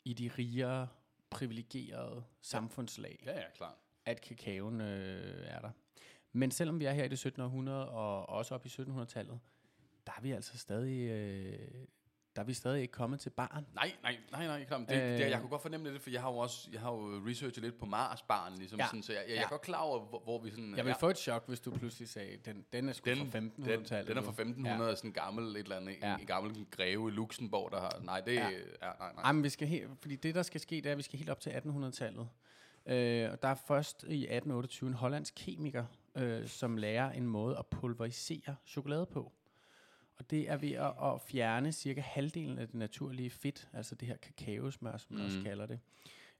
i 0.05 0.13
de 0.13 0.27
rigere, 0.38 0.88
privilegerede 1.29 2.23
samfundslag, 2.41 3.23
ja, 3.25 3.39
ja, 3.39 3.45
klart. 3.55 3.75
at 4.05 4.21
kakaoen 4.21 4.81
øh, 4.81 5.45
er 5.47 5.59
der. 5.62 5.69
Men 6.31 6.51
selvom 6.51 6.79
vi 6.79 6.86
er 6.86 6.91
her 6.91 7.03
i 7.03 7.07
det 7.07 7.19
17. 7.19 7.41
århundrede, 7.41 7.89
og 7.89 8.29
også 8.29 8.55
op 8.55 8.65
i 8.65 8.69
1700-tallet, 8.69 9.39
der 10.05 10.12
er 10.17 10.21
vi 10.21 10.31
altså 10.31 10.57
stadig, 10.57 11.09
øh, 11.09 11.88
der 12.36 12.41
er 12.41 12.46
vi 12.46 12.54
stadig 12.54 12.82
ikke 12.82 12.91
kommet 12.91 13.19
til 13.19 13.30
barn. 13.30 13.65
Nej, 13.76 13.91
nej, 14.04 14.17
nej, 14.32 14.48
nej, 14.48 14.63
klart. 14.65 14.80
men 14.82 14.89
Det, 14.89 14.96
Øh. 15.04 15.17
det, 15.17 15.19
jeg 15.30 15.39
kunne 15.39 15.50
godt 15.50 15.62
fornemme 15.62 15.93
det, 15.93 16.02
for 16.02 16.10
jeg 16.10 16.22
har 16.22 16.32
jo 16.32 16.38
også 16.38 16.69
jeg 16.72 16.82
har 16.82 16.91
jo 16.91 17.22
researchet 17.28 17.63
lidt 17.63 17.80
på 17.80 17.86
Mars-barn, 17.86 18.54
ligesom 18.58 18.80
Ja. 18.80 18.86
sådan, 18.86 19.04
så 19.04 19.12
jeg, 19.13 19.22
jeg, 19.22 19.30
jeg 19.30 19.38
Ja. 19.38 19.43
er 19.43 19.50
godt 19.50 19.62
klar 19.62 19.80
over, 19.82 20.00
hvor, 20.06 20.19
hvor 20.24 20.41
vi 20.41 20.50
sådan... 20.50 20.69
Jeg 20.69 20.86
ville 20.86 20.89
ja, 21.02 21.06
få 21.08 21.10
et 21.10 21.17
chok, 21.17 21.48
hvis 21.48 21.60
du 21.60 21.72
pludselig 21.72 22.10
sagde, 22.10 22.38
den, 22.46 22.65
den 22.74 22.89
er 22.89 22.93
sgu 22.93 23.10
den, 23.10 23.32
fra 23.32 23.39
den, 23.39 23.52
1500-tallet. 23.58 24.08
den 24.08 24.17
er 24.17 24.22
du. 24.22 24.26
fra 24.26 24.32
1500, 24.32 24.89
ja. 24.89 24.96
sådan 24.96 25.10
en 25.10 25.13
gammel, 25.13 25.56
et 25.56 25.58
eller 25.58 25.76
andet, 25.78 25.96
Ja. 26.02 26.13
en, 26.13 26.19
en 26.22 26.26
gammel 26.28 26.65
greve 26.72 27.08
i 27.10 27.12
Luxembourg, 27.12 27.72
der 27.72 27.80
har... 27.80 28.00
Nej, 28.04 28.22
det 28.22 28.34
er... 28.38 28.50
Ja. 28.50 28.50
Ja. 28.50 28.58
Ja, 28.88 28.91
nej, 29.00 29.13
nej. 29.13 29.24
Ej, 29.24 29.32
men 29.32 29.43
vi 29.43 29.50
skal 29.50 29.67
helt, 29.67 29.89
fordi 30.02 30.15
det, 30.15 30.36
der 30.36 30.43
skal 30.43 30.62
ske, 30.62 30.76
det 30.76 30.86
er, 30.86 30.91
at 30.91 30.98
vi 30.98 31.04
skal 31.04 31.17
helt 31.19 31.30
op 31.30 31.39
til 31.39 31.50
1800-tallet. 31.50 32.28
Øh, 32.86 33.32
og 33.32 33.41
der 33.41 33.48
er 33.48 33.56
først 33.67 34.04
i 34.04 34.06
1828 34.24 34.88
en 34.88 34.93
hollandsk 34.93 35.34
kemiker, 35.38 35.86
øh, 36.15 36.48
som 36.48 36.78
lærer 36.78 37.12
en 37.12 37.28
måde 37.28 37.58
at 37.58 37.65
pulverisere 37.67 38.56
chokolade 38.67 39.06
på. 39.06 39.32
Og 40.23 40.31
det 40.31 40.49
er 40.49 40.57
ved 40.57 40.71
at, 40.71 40.93
at 41.03 41.21
fjerne 41.21 41.71
cirka 41.71 42.01
halvdelen 42.01 42.59
af 42.59 42.67
det 42.67 42.75
naturlige 42.75 43.29
fedt, 43.29 43.67
altså 43.73 43.95
det 43.95 44.07
her 44.07 44.17
kakaosmør, 44.17 44.97
som 44.97 45.15
man 45.15 45.25
også 45.25 45.38
Mhm. 45.38 45.45
kalder 45.45 45.65
det, 45.65 45.79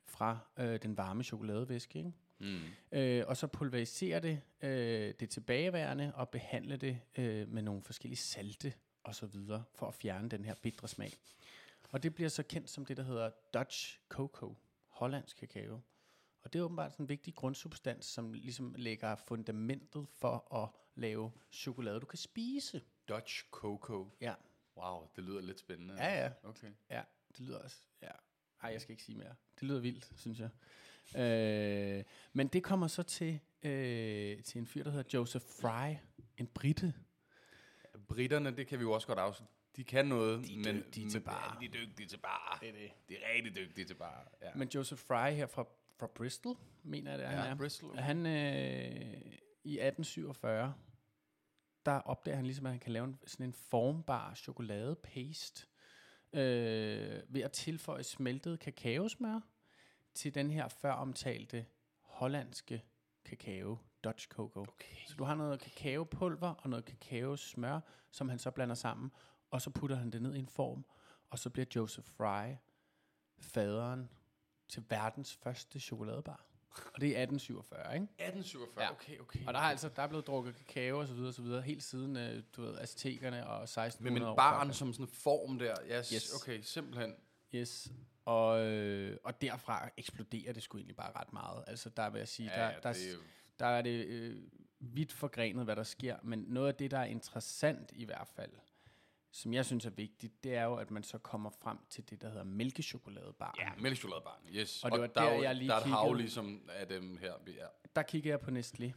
fra 0.04 0.40
øh, 0.60 0.80
den 0.82 0.98
varme 0.98 1.24
chokoladevæske. 1.24 2.00
Ikke? 2.00 2.12
Mm. 2.40 2.60
Øh, 2.92 3.24
og 3.28 3.38
så 3.38 3.48
pulverisere 3.48 4.20
det, 4.20 4.42
øh, 4.62 5.14
det 5.20 5.30
tilbageværende, 5.30 6.12
og 6.16 6.30
behandle 6.30 6.78
det 6.78 7.00
øh, 7.18 7.48
med 7.50 7.62
nogle 7.62 7.82
forskellige 7.84 8.18
salte 8.18 8.74
og 9.04 9.16
så 9.16 9.26
videre, 9.26 9.64
for 9.76 9.88
at 9.88 9.94
fjerne 9.94 10.30
den 10.30 10.46
her 10.46 10.56
bitre 10.62 10.88
smag. 10.88 11.14
Og 11.92 12.04
det 12.04 12.16
bliver 12.16 12.30
så 12.30 12.44
kendt 12.44 12.70
som 12.70 12.86
det, 12.86 12.98
der 12.98 13.04
hedder 13.04 13.30
Dutch 13.54 14.00
Cocoa, 14.10 14.54
hollandsk 14.88 15.38
kakao. 15.38 15.82
Og 16.44 16.54
det 16.54 16.60
er 16.60 16.64
åbenbart 16.64 16.92
sådan 16.92 17.04
en 17.04 17.10
vigtig 17.10 17.36
grundsubstans, 17.36 18.06
som 18.06 18.34
ligesom 18.34 18.76
lægger 18.78 19.16
fundamentet 19.16 20.06
for 20.14 20.54
at 20.64 20.70
lave 20.96 21.32
chokolade, 21.52 22.00
du 22.00 22.06
kan 22.06 22.18
spise. 22.18 22.82
Dutch 23.10 23.50
Cocoa. 23.52 24.06
Ja, 24.22 24.34
Wow, 24.78 25.08
det 25.16 25.24
lyder 25.24 25.42
lidt 25.42 25.60
spændende. 25.60 25.94
Ja, 25.94 26.24
ja. 26.24 26.32
Okay. 26.44 26.72
ja, 26.90 27.02
det 27.38 27.40
lyder 27.40 27.60
også, 27.60 27.78
ja. 28.02 28.08
Ej, 28.64 28.70
jeg 28.72 28.82
skal 28.82 28.92
ikke 28.92 29.04
sige 29.04 29.18
mere. 29.18 29.36
Det 29.60 29.64
lyder 29.68 29.80
vildt, 29.80 30.12
synes 30.16 30.40
jeg. 30.40 30.50
Øh, 31.22 32.04
men 32.34 32.48
det 32.48 32.64
kommer 32.64 32.88
så 32.88 33.04
til, 33.04 33.40
øh, 33.64 34.44
til 34.44 34.60
en 34.60 34.68
fyr, 34.68 34.84
der 34.84 34.92
hedder 34.92 35.10
Joseph 35.20 35.46
Fry, 35.46 35.96
en 36.38 36.48
brite, 36.48 36.94
britterne, 38.08 38.56
det 38.58 38.68
kan 38.68 38.80
vi 38.80 38.84
jo 38.84 38.92
også 38.92 39.08
godt 39.08 39.20
afslutte. 39.20 39.54
De 39.76 39.84
kan 39.84 40.06
noget, 40.06 40.48
De 40.48 40.54
er 40.54 40.58
men, 40.58 40.76
dygtige 40.76 41.06
men 41.06 41.12
til 41.12 41.20
bar. 41.20 41.58
Ja, 41.62 41.68
de 41.68 41.78
er 41.78 41.86
dygtige 41.86 42.08
til 42.08 42.18
bar. 42.18 42.58
Det 42.62 42.70
er 42.70 42.74
det. 42.74 42.92
De 43.10 43.16
er 43.16 43.34
rigtig 43.36 43.56
dygtige 43.56 43.86
til 43.86 43.94
bar. 43.96 44.32
Ja. 44.42 44.50
Men 44.56 44.68
Joseph 44.76 45.02
Fry 45.02 45.32
her 45.32 45.48
fra, 45.48 45.66
fra 46.00 46.08
Bristol, 46.08 46.58
mener 46.84 47.12
jeg 47.12 47.20
det 47.20 47.28
er, 47.28 47.32
Ja, 47.32 47.38
han 47.38 47.52
er. 47.52 47.56
Bristol. 47.56 47.96
Han, 47.98 48.26
øh, 48.26 49.34
i 49.64 49.80
1847, 49.80 50.74
der 51.86 52.00
opdager 52.00 52.36
han 52.36 52.46
ligesom, 52.46 52.66
at 52.66 52.72
han 52.72 52.80
kan 52.80 52.92
lave 52.92 53.06
en, 53.06 53.20
sådan 53.26 53.46
en 53.46 53.54
formbar 53.54 54.34
chokoladepaste 54.34 55.68
øh, 56.34 57.22
ved 57.28 57.42
at 57.42 57.52
tilføje 57.52 58.04
smeltet 58.04 58.60
kakaosmør 58.60 59.40
til 60.14 60.36
den 60.36 60.52
her 60.52 60.68
før 60.68 60.92
omtalte 60.92 61.66
hollandske 62.02 62.84
kakao, 63.26 63.78
Dutch 64.04 64.28
cocoa. 64.28 64.64
Okay. 64.64 65.06
Så 65.08 65.16
du 65.16 65.24
har 65.24 65.36
noget 65.36 65.60
kakaopulver 65.60 66.50
og 66.50 66.70
noget 66.70 66.86
kakaosmør, 66.86 67.80
som 68.12 68.30
han 68.30 68.40
så 68.40 68.52
blander 68.52 68.76
sammen, 68.76 69.12
og 69.52 69.62
så 69.62 69.70
putter 69.70 69.96
han 69.96 70.12
det 70.12 70.22
ned 70.22 70.36
i 70.36 70.40
en 70.40 70.48
form, 70.48 70.86
og 71.30 71.40
så 71.40 71.50
bliver 71.50 71.66
Joseph 71.76 72.08
Fry 72.08 72.56
faderen 73.40 74.10
til 74.68 74.84
verdens 74.90 75.36
første 75.36 75.80
chokoladebar. 75.80 76.53
Og 76.94 77.02
det 77.02 77.08
er 77.18 77.22
1847, 77.22 77.94
ikke? 77.96 78.08
1847, 78.18 78.84
Ja. 78.84 78.92
okay, 78.92 79.20
okay. 79.20 79.40
Og 79.48 79.54
der 79.54 79.60
er 79.60 79.64
altså 79.64 79.90
der 79.96 80.02
er 80.02 80.08
blevet 80.08 80.28
drukket 80.28 80.56
kakao 80.56 81.00
og 81.00 81.08
så 81.08 81.14
videre 81.14 81.28
og 81.30 81.34
så 81.34 81.42
videre 81.42 81.62
helt 81.62 81.84
siden 81.84 82.18
øh, 82.18 82.44
du 82.56 82.62
ved 82.62 82.78
aztekerne 82.80 83.48
og 83.48 83.64
1600 83.64 84.14
Men, 84.20 84.24
år 84.30 84.36
baren 84.36 84.68
før. 84.68 84.74
som 84.74 84.94
sådan 84.94 85.04
en 85.06 85.12
form 85.14 85.60
der, 85.60 85.76
yes, 85.92 86.10
Yes. 86.10 86.34
okay, 86.34 86.62
simpelthen. 86.62 87.16
Yes. 87.56 87.92
Og, 88.26 88.66
øh, 88.66 89.18
og 89.24 89.42
derfra 89.42 89.90
eksploderer 89.98 90.54
det 90.54 90.64
sgu 90.64 90.78
egentlig 90.78 90.96
bare 90.96 91.12
ret 91.16 91.34
meget. 91.34 91.64
Altså 91.68 91.90
der 91.90 92.10
vil 92.10 92.20
jeg 92.20 92.28
sige, 92.28 92.52
Ja, 92.62 92.62
der, 92.68 92.80
der, 92.80 92.94
det 92.94 93.08
er 93.08 93.12
jo- 93.14 93.20
der 93.60 93.66
er 93.66 93.82
det 93.82 94.06
øh, 94.06 94.44
vidt 94.80 95.14
forgrenet, 95.14 95.64
hvad 95.66 95.76
der 95.76 95.84
sker. 95.84 96.18
Men 96.24 96.46
noget 96.48 96.68
af 96.68 96.76
det, 96.76 96.92
der 96.92 96.98
er 97.00 97.04
interessant 97.06 97.92
i 97.96 98.06
hvert 98.06 98.28
fald, 98.36 98.52
som 99.36 99.54
jeg 99.54 99.66
synes 99.66 99.86
er 99.86 99.90
vigtigt, 99.90 100.44
det 100.44 100.56
er 100.56 100.64
jo, 100.64 100.76
at 100.76 100.92
man 100.92 101.04
så 101.04 101.18
kommer 101.18 101.50
frem 101.50 101.78
til 101.90 102.10
det, 102.10 102.22
der 102.22 102.30
hedder 102.30 102.44
mælkechokoladebaren. 102.44 103.56
Ja, 103.60 103.82
mælkechokoladebaren, 103.82 104.44
yes. 104.50 104.84
Og 104.84 104.92
det 104.92 105.02
var 105.02 105.08
der, 105.08 105.14
der, 105.14 105.22
er 105.30 105.36
jo- 105.36 105.42
jeg 105.44 105.56
lige 105.56 105.68
Der 105.68 105.76
er 105.76 105.80
et 105.80 105.86
hav 105.88 106.14
ligesom 106.14 106.70
af 106.70 106.88
dem 106.88 107.18
her. 107.18 107.34
Ja. 107.48 107.66
Der 107.96 108.04
kigger 108.04 108.32
jeg 108.32 108.40
på 108.40 108.52
Nestlé. 108.52 108.92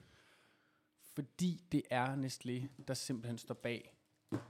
Fordi 1.15 1.63
det 1.73 1.83
er 1.91 2.17
Nestlé, 2.17 2.83
der 2.89 2.95
simpelthen 2.95 3.39
står 3.39 3.55
bag 3.55 3.97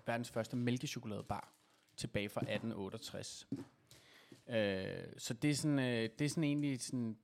verdens 0.07 0.31
første 0.31 0.57
mælkechokoladebar 0.57 1.53
tilbage 1.97 2.29
fra 2.29 2.41
1868. 2.41 3.47
Øh, 4.49 5.05
så 5.19 5.35
det 5.35 5.51
er 5.51 5.55
sådan, 5.55 5.79
øh, 5.79 6.11
det 6.19 6.25
er 6.25 6.29
sådan 6.29 6.45
egentlig 6.45 6.81
sådan, 6.83 7.19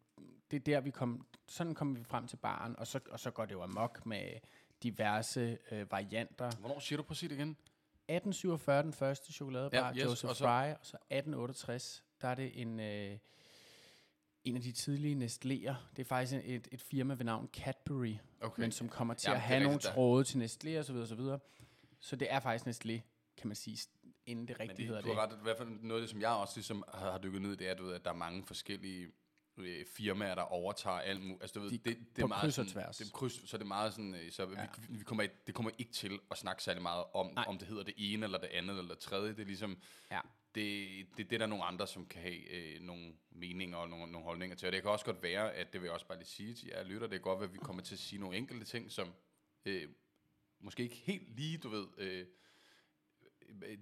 det 0.50 0.56
er 0.56 0.60
der 0.60 0.80
vi 0.80 0.90
kom, 0.90 1.26
sådan 1.48 1.74
kommer 1.74 1.98
vi 1.98 2.04
frem 2.04 2.26
til 2.26 2.36
baren, 2.36 2.76
og 2.78 2.86
så, 2.86 3.00
og 3.10 3.20
så 3.20 3.30
går 3.30 3.44
det 3.46 3.52
jo 3.54 3.62
amok 3.62 4.06
med 4.06 4.32
diverse 4.82 5.58
øh, 5.70 5.90
varianter. 5.92 6.50
Hvornår 6.60 6.78
siger 6.78 6.96
du 6.96 7.02
præcis 7.02 7.32
igen? 7.32 7.56
1847 8.16 8.82
den 8.82 8.92
første 8.92 9.32
chokoladebar, 9.32 9.76
Ja, 9.88 9.92
yes, 9.96 10.04
Joseph 10.04 10.28
og 10.30 10.36
så- 10.36 10.44
Fry, 10.44 10.70
og 10.70 10.78
så 10.82 10.96
1868, 11.10 12.04
der 12.22 12.28
er 12.28 12.34
det 12.34 12.60
en, 12.62 12.80
øh, 12.80 13.18
en 14.44 14.56
af 14.56 14.62
de 14.62 14.72
tidlige 14.72 15.14
Nestléer. 15.26 15.74
Det 15.96 15.98
er 15.98 16.04
faktisk 16.04 16.32
en- 16.44 16.54
et, 16.54 16.68
et 16.72 16.80
firma 16.82 17.14
ved 17.14 17.24
navn 17.24 17.48
Cadbury, 17.52 18.14
Okay. 18.40 18.60
men 18.60 18.72
som 18.72 18.88
kommer 18.88 19.14
til 19.14 19.28
Jamen, 19.28 19.36
at 19.36 19.42
have 19.42 19.60
nogle 19.60 19.76
rigtigt, 19.76 19.94
tråde 19.94 20.24
til 20.24 20.38
Nestlé 20.38 20.78
og 20.78 20.84
så 20.84 20.92
videre, 20.92 21.04
og 21.04 21.08
så. 21.08 21.38
Så 22.00 22.16
det 22.16 22.32
er 22.32 22.40
faktisk 22.40 22.66
Nestlé, 22.84 23.00
kan 23.36 23.48
man 23.48 23.54
sige, 23.56 23.78
inden 24.26 24.48
det 24.48 24.56
Men 24.58 24.60
rigtigt 24.60 24.76
det, 24.76 24.86
hedder 24.86 25.00
du 25.00 25.12
har 25.12 25.26
ret, 25.26 25.32
i 25.32 25.42
hvert 25.42 25.56
fald 25.58 25.68
noget 25.68 26.00
af 26.00 26.02
det, 26.02 26.10
som 26.10 26.20
jeg 26.20 26.30
også 26.30 26.56
ligesom 26.56 26.84
har, 26.94 27.10
har 27.10 27.18
dykket 27.18 27.42
ned 27.42 27.52
i, 27.52 27.56
det 27.56 27.68
er, 27.68 27.74
du 27.74 27.84
ved, 27.84 27.94
at 27.94 28.04
der 28.04 28.10
er 28.10 28.14
mange 28.14 28.46
forskellige 28.46 29.08
øh, 29.56 29.86
firmaer, 29.96 30.34
der 30.34 30.42
overtager 30.42 30.96
alt 30.98 31.20
muligt. 31.20 31.42
Altså, 31.42 31.54
du 31.58 31.60
ved, 31.64 31.70
De- 31.70 31.78
det, 31.78 31.98
det, 32.16 32.22
er 32.22 32.26
meget 32.26 32.40
kryds 32.42 32.54
sådan. 32.54 32.68
Det 32.92 33.00
er 33.00 33.10
kryds, 33.12 33.50
så 33.50 33.56
det 33.56 33.62
er 33.62 33.68
meget 33.68 33.92
sådan, 33.94 34.14
øh, 34.14 34.30
så 34.32 34.42
Ja. 34.42 34.66
vi, 34.88 34.96
vi 34.98 35.04
kommer, 35.04 35.26
det 35.46 35.54
kommer 35.54 35.70
ikke 35.78 35.92
til 35.92 36.20
at 36.30 36.38
snakke 36.38 36.62
særlig 36.62 36.82
meget 36.82 37.04
om, 37.14 37.26
Nej. 37.34 37.44
om 37.48 37.58
det 37.58 37.68
hedder 37.68 37.82
det 37.82 37.94
ene, 37.96 38.24
eller 38.24 38.38
det 38.38 38.46
andet, 38.48 38.78
eller 38.78 38.94
det 38.94 38.98
tredje. 39.02 39.28
Det 39.32 39.40
er 39.40 39.44
ligesom, 39.46 39.78
Ja. 40.10 40.20
det, 40.54 40.88
det, 41.16 41.30
det 41.30 41.32
er 41.32 41.38
der 41.38 41.46
nogle 41.46 41.64
andre, 41.64 41.86
som 41.86 42.06
kan 42.06 42.22
have 42.22 42.50
øh, 42.50 42.80
nogle 42.80 43.12
meninger 43.30 43.76
og 43.76 43.88
nogle, 43.88 44.12
nogle 44.12 44.24
holdninger 44.24 44.56
til. 44.56 44.66
Og 44.66 44.72
det 44.72 44.82
kan 44.82 44.90
også 44.90 45.04
godt 45.04 45.22
være, 45.22 45.52
at 45.52 45.72
det 45.72 45.80
vil 45.80 45.86
jeg 45.86 45.94
også 45.94 46.06
bare 46.06 46.18
lige 46.18 46.28
sige 46.28 46.54
til 46.54 46.68
jer 46.68 46.82
lytter, 46.84 47.06
det 47.06 47.10
kan 47.18 47.20
godt 47.22 47.40
være, 47.40 47.48
at 47.48 47.54
vi 47.54 47.58
kommer 47.58 47.82
til 47.82 47.94
at 47.94 47.98
sige 47.98 48.20
nogle 48.20 48.36
enkelte 48.36 48.64
ting, 48.66 48.92
som 48.92 49.12
øh, 49.64 49.88
måske 50.60 50.82
ikke 50.82 50.96
helt 50.96 51.36
lige, 51.36 51.58
du 51.58 51.68
ved, 51.68 51.86
øh, 51.98 52.26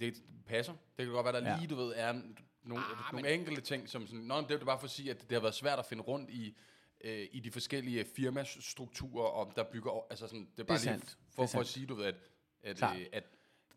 det 0.01 0.23
passer. 0.47 0.73
Det 0.73 1.07
kan 1.07 1.09
godt 1.15 1.25
være, 1.25 1.41
der 1.41 1.51
Ja. 1.51 1.57
lige, 1.57 1.69
du 1.69 1.77
ved, 1.77 1.93
er 1.97 2.23
nogle, 2.63 2.85
Ah, 2.85 3.13
nogle 3.13 3.35
enkelte 3.35 3.61
ting, 3.61 3.89
som 3.89 4.07
sådan, 4.07 4.21
Nå, 4.25 4.41
men 4.41 4.49
det 4.51 4.61
er 4.61 4.65
bare 4.65 4.79
for 4.79 4.85
at 4.85 4.91
sige, 4.91 5.11
at 5.11 5.21
det 5.21 5.33
har 5.33 5.41
været 5.41 5.55
svært 5.55 5.79
at 5.79 5.87
finde 5.87 6.03
rundt 6.03 6.31
i, 6.31 6.57
øh, 7.01 7.29
i 7.33 7.41
de 7.41 7.51
forskellige 7.51 8.05
firmastrukturer, 8.05 9.29
om 9.31 9.51
der 9.51 9.63
bygger, 9.65 10.07
altså 10.11 10.27
sådan, 10.27 10.49
det 10.57 10.61
er 10.61 10.65
bare 10.65 10.75
er 10.77 10.81
lige 10.81 10.85
sandt. 10.85 11.19
for, 11.31 11.43
Det 11.43 11.51
for 11.51 11.61
at 11.61 11.67
sige, 11.67 11.87
du 11.87 11.95
ved, 11.95 12.05
at, 12.05 12.15
at, 12.63 12.77
Klart. 12.77 12.99
øh, 12.99 13.07
at 13.13 13.25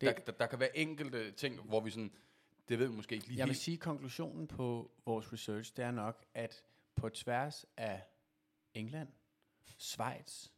der, 0.00 0.12
der, 0.12 0.32
der, 0.32 0.46
kan 0.46 0.60
være 0.60 0.76
enkelte 0.76 1.30
ting, 1.32 1.60
hvor 1.60 1.80
vi 1.80 1.90
sådan, 1.90 2.12
det 2.68 2.78
ved 2.78 2.86
vi 2.88 2.94
måske 2.94 3.14
ikke 3.14 3.26
lige 3.28 3.38
Jeg 3.38 3.46
vil 3.46 3.54
helt. 3.54 3.62
sige, 3.64 3.74
at 3.74 3.80
konklusionen 3.80 4.46
på 4.48 4.90
vores 5.06 5.32
research, 5.32 5.76
det 5.76 5.84
er 5.84 5.90
nok, 5.90 6.24
at 6.34 6.62
på 6.96 7.08
tværs 7.08 7.66
af 7.76 8.02
England, 8.74 9.08
Schweiz, 9.78 10.48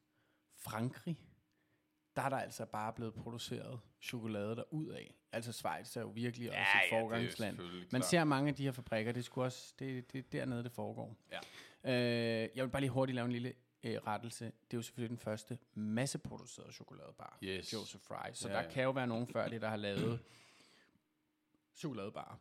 Frankrig, 0.56 1.18
der 2.16 2.22
er 2.22 2.28
der 2.28 2.36
altså 2.36 2.64
bare 2.66 2.92
blevet 2.92 3.14
produceret 3.14 3.80
chokolade 4.02 4.56
der 4.56 4.62
af. 4.94 5.14
Altså 5.32 5.52
Schweiz 5.52 5.96
er 5.96 6.00
jo 6.00 6.06
virkelig 6.08 6.48
også 6.50 6.60
et 6.60 6.90
forgangsland. 6.90 7.56
Man 7.56 7.86
Man 7.92 8.02
ser 8.02 8.24
mange 8.24 8.48
af 8.48 8.54
de 8.54 8.62
her 8.64 8.72
fabrikker, 8.72 9.12
det 9.12 9.18
er 9.20 9.22
også, 9.44 9.74
det, 9.78 10.12
det 10.12 10.18
er 10.18 10.22
dernede, 10.32 10.64
det 10.64 10.72
foregår. 10.72 11.16
Ja. 11.32 11.38
Øh, 11.92 12.48
jeg 12.54 12.64
vil 12.64 12.70
bare 12.70 12.80
lige 12.80 12.90
hurtigt 12.90 13.14
lave 13.14 13.24
en 13.24 13.32
lille 13.32 13.52
øh, 13.84 13.96
rettelse. 14.06 14.44
Det 14.44 14.52
er 14.74 14.78
jo 14.78 14.82
selvfølgelig 14.82 15.10
den 15.10 15.18
første 15.24 15.58
masseproducerede 15.74 16.72
chokoladebar, 16.72 17.38
Yes. 17.42 17.72
Joseph 17.72 18.04
Fry. 18.04 18.32
Så 18.32 18.48
Ja, 18.48 18.54
der 18.54 18.62
ja. 18.62 18.68
kan 18.70 18.82
jo 18.84 18.90
være 18.90 19.06
nogen 19.06 19.26
før 19.26 19.48
det, 19.48 19.60
der 19.62 19.68
har 19.68 19.76
lavet 19.76 20.20
chokoladebar. 21.76 22.38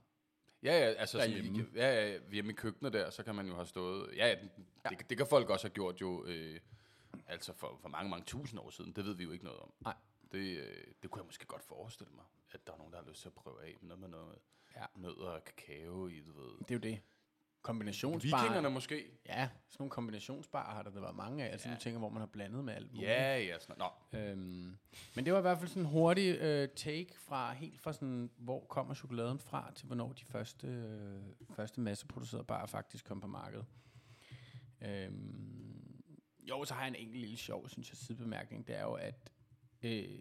Ja, 0.63 0.71
ja, 0.79 0.85
altså 0.93 1.19
sådan, 1.19 1.31
Derhjemme. 1.35 1.59
i- 1.59 1.77
ja, 1.77 2.05
ja, 2.11 2.17
hjemme 2.31 2.51
i 2.51 2.55
køkkenet 2.55 2.93
der, 2.93 3.09
så 3.09 3.23
kan 3.23 3.35
man 3.35 3.47
jo 3.47 3.55
have 3.55 3.65
stået, 3.65 4.09
ja, 4.17 4.27
ja, 4.27 4.35
det, 4.89 5.09
det 5.09 5.17
kan 5.17 5.27
folk 5.27 5.49
også 5.49 5.67
have 5.67 5.73
gjort 5.73 6.01
jo, 6.01 6.25
øh, 6.25 6.59
altså 7.27 7.53
for, 7.53 7.77
for 7.81 7.89
mange, 7.89 8.09
mange 8.09 8.25
tusind 8.25 8.59
år 8.59 8.69
siden, 8.69 8.91
det 8.91 9.05
ved 9.05 9.15
vi 9.15 9.23
jo 9.23 9.31
ikke 9.31 9.45
noget 9.45 9.59
om. 9.59 9.73
Nej. 9.79 9.95
Det, 10.31 10.57
øh, 10.57 10.83
det 11.01 11.11
kunne 11.11 11.19
jeg 11.19 11.25
måske 11.25 11.45
godt 11.45 11.63
forestille 11.63 12.13
mig, 12.15 12.25
at 12.51 12.67
der 12.67 12.73
er 12.73 12.77
nogen, 12.77 12.93
der 12.93 12.99
har 13.01 13.09
lyst 13.09 13.21
til 13.21 13.29
at 13.29 13.33
prøve 13.33 13.63
af 13.65 13.75
med 13.81 13.87
noget 13.87 13.99
med 14.01 14.09
noget 14.09 14.37
Ja. 14.75 14.85
nødder 14.95 15.27
og 15.29 15.43
kakao 15.43 16.07
i, 16.07 16.19
du 16.19 16.31
ved. 16.41 16.51
Det 16.59 16.71
er 16.71 16.75
jo 16.75 16.79
det. 16.79 17.01
Kombinationsbar. 17.61 18.41
Vikingerne 18.41 18.69
måske? 18.69 19.11
Ja, 19.25 19.49
sådan 19.69 19.83
nogle 19.83 19.89
kombinationsbarer 19.91 20.75
har 20.75 20.83
der, 20.83 20.89
der 20.91 21.01
været 21.01 21.15
mange 21.15 21.43
af. 21.45 21.51
Altså 21.51 21.67
Ja. 21.67 21.71
nogle 21.71 21.81
ting, 21.81 21.97
hvor 21.97 22.09
man 22.09 22.19
har 22.19 22.25
blandet 22.27 22.63
med 22.65 22.73
alt 22.73 22.91
muligt. 22.93 23.09
Ja, 23.09 23.37
ja, 23.39 23.59
sådan, 23.59 23.75
nå. 24.11 24.19
Øhm, 24.19 24.77
men 25.15 25.25
det 25.25 25.33
var 25.33 25.39
i 25.39 25.41
hvert 25.41 25.57
fald 25.57 25.69
sådan 25.69 25.81
en 25.83 25.89
hurtig 25.89 26.37
øh, 26.39 26.69
take 26.75 27.13
fra 27.19 27.53
helt 27.53 27.81
fra 27.81 27.93
sådan, 27.93 28.31
hvor 28.37 28.65
kommer 28.65 28.93
chokoladen 28.93 29.39
fra, 29.39 29.71
til 29.75 29.85
hvornår 29.87 30.13
de 30.13 30.25
første, 30.25 30.67
øh, 30.67 31.21
første 31.55 31.81
masseproducerede 31.81 32.45
barer 32.45 32.65
faktisk 32.65 33.05
kom 33.05 33.21
på 33.21 33.27
markedet. 33.27 33.65
Øhm, 34.81 35.74
jo, 36.49 36.65
så 36.65 36.73
har 36.73 36.81
jeg 36.81 36.87
en 36.87 36.95
enkelt 36.95 37.19
lille 37.19 37.37
sjov, 37.37 37.69
synes 37.69 37.89
jeg, 37.89 37.97
sidebemærkning. 37.97 38.67
Det 38.67 38.75
er 38.75 38.81
jo, 38.83 38.93
at 38.93 39.31
øh, 39.83 40.19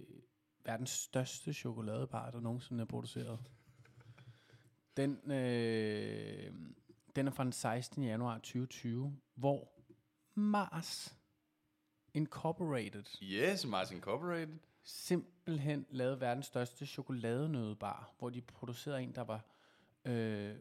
verdens 0.64 0.90
største 0.90 1.52
chokoladebar, 1.52 2.30
der 2.30 2.40
nogensinde 2.40 2.82
er 2.82 2.86
produceret, 2.86 3.38
den, 4.96 5.30
øh, 5.30 6.52
den 7.16 7.26
er 7.26 7.30
fra 7.30 7.44
den 7.44 7.52
16. 7.52 8.04
januar 8.04 8.34
2020, 8.34 9.20
hvor 9.34 9.72
Mars 10.34 11.18
Incorporated 12.14 13.04
Yes, 13.22 13.66
Mars 13.66 13.90
Incorporated. 13.90 14.58
simpelthen 14.82 15.86
lavede 15.90 16.20
verdens 16.20 16.46
største 16.46 16.86
chokoladenødebar, 16.86 18.14
hvor 18.18 18.30
de 18.30 18.40
producerede 18.40 19.02
en, 19.02 19.14
der 19.14 19.22
var, 19.24 19.44
øh, 20.04 20.56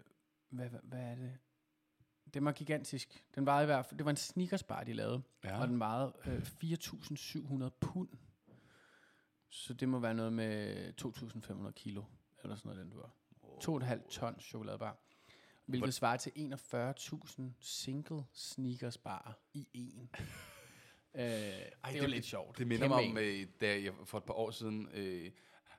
hvad, 0.49 0.69
hvad, 0.69 0.80
hvad 0.84 0.99
er 0.99 1.15
det? 1.15 1.38
Den 2.34 2.46
var 2.46 2.52
gigantisk. 2.52 3.24
Den 3.36 3.46
vejede 3.46 3.63
i 3.63 3.65
hvert 3.65 3.86
fald, 3.86 3.98
det 3.98 4.06
var 4.06 4.12
en 4.12 4.17
sneakersbar, 4.17 4.84
de 4.84 4.93
lavede, 4.93 5.22
Ja. 5.43 5.62
og 5.62 5.67
den 5.67 5.80
vejede 5.80 6.13
øh, 6.26 6.38
4.700 6.63 7.69
pund. 7.82 8.10
Så 9.50 9.74
det 9.74 9.89
må 9.89 10.00
være 10.00 10.13
noget 10.13 10.34
med 10.34 10.93
2.500 11.02 11.72
kilo, 11.72 12.04
eller 12.43 12.56
sådan 12.56 12.69
noget, 12.69 12.86
den 12.86 12.89
du 12.91 12.98
var. 12.98 13.12
2,5 14.04 14.10
tons 14.10 14.43
chokoladebar. 14.43 14.98
Hvilket 15.65 15.93
svarer 15.93 16.17
til 16.17 16.30
41.000 16.30 17.41
single 17.60 18.24
sneakers 18.32 18.98
bar 18.98 19.39
i 19.54 19.67
en. 19.74 20.10
øh, 21.15 21.22
det 21.24 21.76
er 21.84 22.02
jo 22.02 22.08
lidt 22.08 22.26
sjovt. 22.26 22.58
Det 22.58 22.67
minder 22.67 22.88
Kæmpe 22.88 23.13
mig 23.13 23.24
om, 23.24 23.41
øh, 23.41 23.48
da 23.62 23.82
jeg 23.82 23.93
for 24.06 24.17
et 24.17 24.24
par 24.24 24.34
år 24.34 24.52
siden 24.52 24.89
øh, 24.93 25.32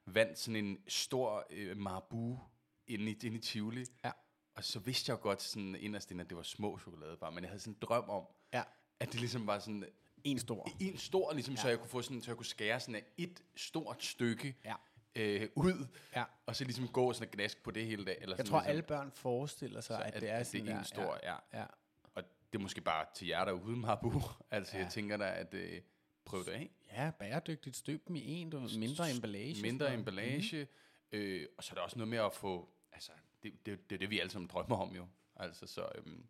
vandt 0.07 0.39
sådan 0.39 0.65
en 0.65 0.79
stor 0.89 1.47
øh, 1.51 1.77
marabu 1.77 2.39
inde 2.87 3.11
i, 3.11 3.17
inde 3.27 3.37
i 3.37 3.41
Tivoli. 3.41 3.85
Ja. 4.05 4.11
Og 4.55 4.65
så 4.65 4.79
vidste 4.79 5.11
jeg 5.11 5.19
jo 5.19 5.23
godt 5.23 5.43
sådan 5.43 5.77
inderst 5.81 6.11
inde, 6.11 6.23
at 6.25 6.29
det 6.31 6.37
var 6.37 6.43
små 6.43 6.79
chokoladebar, 6.79 7.31
men 7.31 7.45
jeg 7.45 7.51
havde 7.51 7.61
sådan 7.61 7.73
en 7.73 7.79
drøm 7.81 8.09
om, 8.11 8.25
Ja, 8.53 8.63
at 9.01 9.13
det 9.13 9.21
ligesom 9.21 9.47
var 9.47 9.59
sådan 9.59 9.85
en 10.25 10.39
stor. 10.39 10.69
en 10.81 10.99
stor, 10.99 11.33
ligesom, 11.33 11.55
ja. 11.55 11.61
så 11.61 11.69
jeg 11.69 11.79
kunne 11.79 11.89
få 11.89 12.03
sådan, 12.03 12.23
så 12.23 12.31
jeg 12.31 12.37
kunne 12.37 12.47
skære 12.47 12.81
sådan 12.81 13.03
et 13.19 13.43
stort 13.57 14.05
stykke 14.05 14.57
Ja. 14.65 14.75
øh, 15.17 15.49
ud, 15.55 15.87
Ja. 16.17 16.25
og 16.47 16.57
så 16.57 16.65
ligesom 16.65 16.89
gå 16.89 17.13
sådan 17.13 17.29
og 17.29 17.33
gnaske 17.33 17.63
på 17.63 17.71
det 17.71 17.87
hele 17.87 18.05
dag. 18.05 18.17
Eller 18.21 18.37
Jeg 18.37 18.47
sådan 18.47 18.51
tror, 18.51 18.59
ligesom, 18.59 18.71
alle 18.71 18.83
børn 18.83 19.11
forestiller 19.13 19.81
sig, 19.81 19.97
så 19.97 20.03
at, 20.15 20.21
det 20.23 20.31
er 20.31 20.43
sådan 20.43 20.67
det 20.67 20.73
er 20.75 20.79
en 20.79 20.85
stor, 20.85 21.19
ja. 21.23 21.35
Ja, 21.53 21.61
ja. 21.61 21.67
Og 22.15 22.23
det 22.53 22.59
er 22.59 22.63
måske 22.63 22.81
bare 22.81 23.07
til 23.15 23.29
jer 23.29 23.45
derude, 23.45 23.77
Marabu. 23.77 24.13
altså, 24.51 24.77
ja. 24.77 24.83
Jeg 24.83 24.93
tænker 24.93 25.17
da, 25.17 25.25
at 25.25 25.55
øh, 25.55 25.81
prøve 26.25 26.45
det 26.45 26.51
af. 26.51 26.71
Ja, 26.93 27.11
bæredygtigt. 27.19 27.77
Støb 27.77 28.09
dem 28.09 28.17
i 28.17 28.33
en, 28.41 28.51
du 28.51 28.61
mindre 28.79 29.11
emballage. 29.11 29.63
Mindre 29.63 29.95
emballage. 29.95 30.69
Mm. 31.13 31.19
Øh, 31.19 31.47
og 31.59 31.65
så 31.65 31.73
er 31.73 31.75
der 31.75 31.83
også 31.83 31.99
noget 31.99 32.09
med 32.09 32.19
at 32.19 32.33
få... 32.33 32.69
Altså, 32.93 33.13
det, 33.45 33.67
det, 33.67 33.91
det 33.91 33.97
er 33.97 33.99
det, 33.99 34.11
vi 34.11 34.19
alle 34.21 34.31
sammen 34.31 34.49
drømmer 34.49 34.77
om 34.77 34.95
jo. 34.97 35.07
Altså, 35.37 35.67
så... 35.67 35.89
Øhm, 35.95 36.27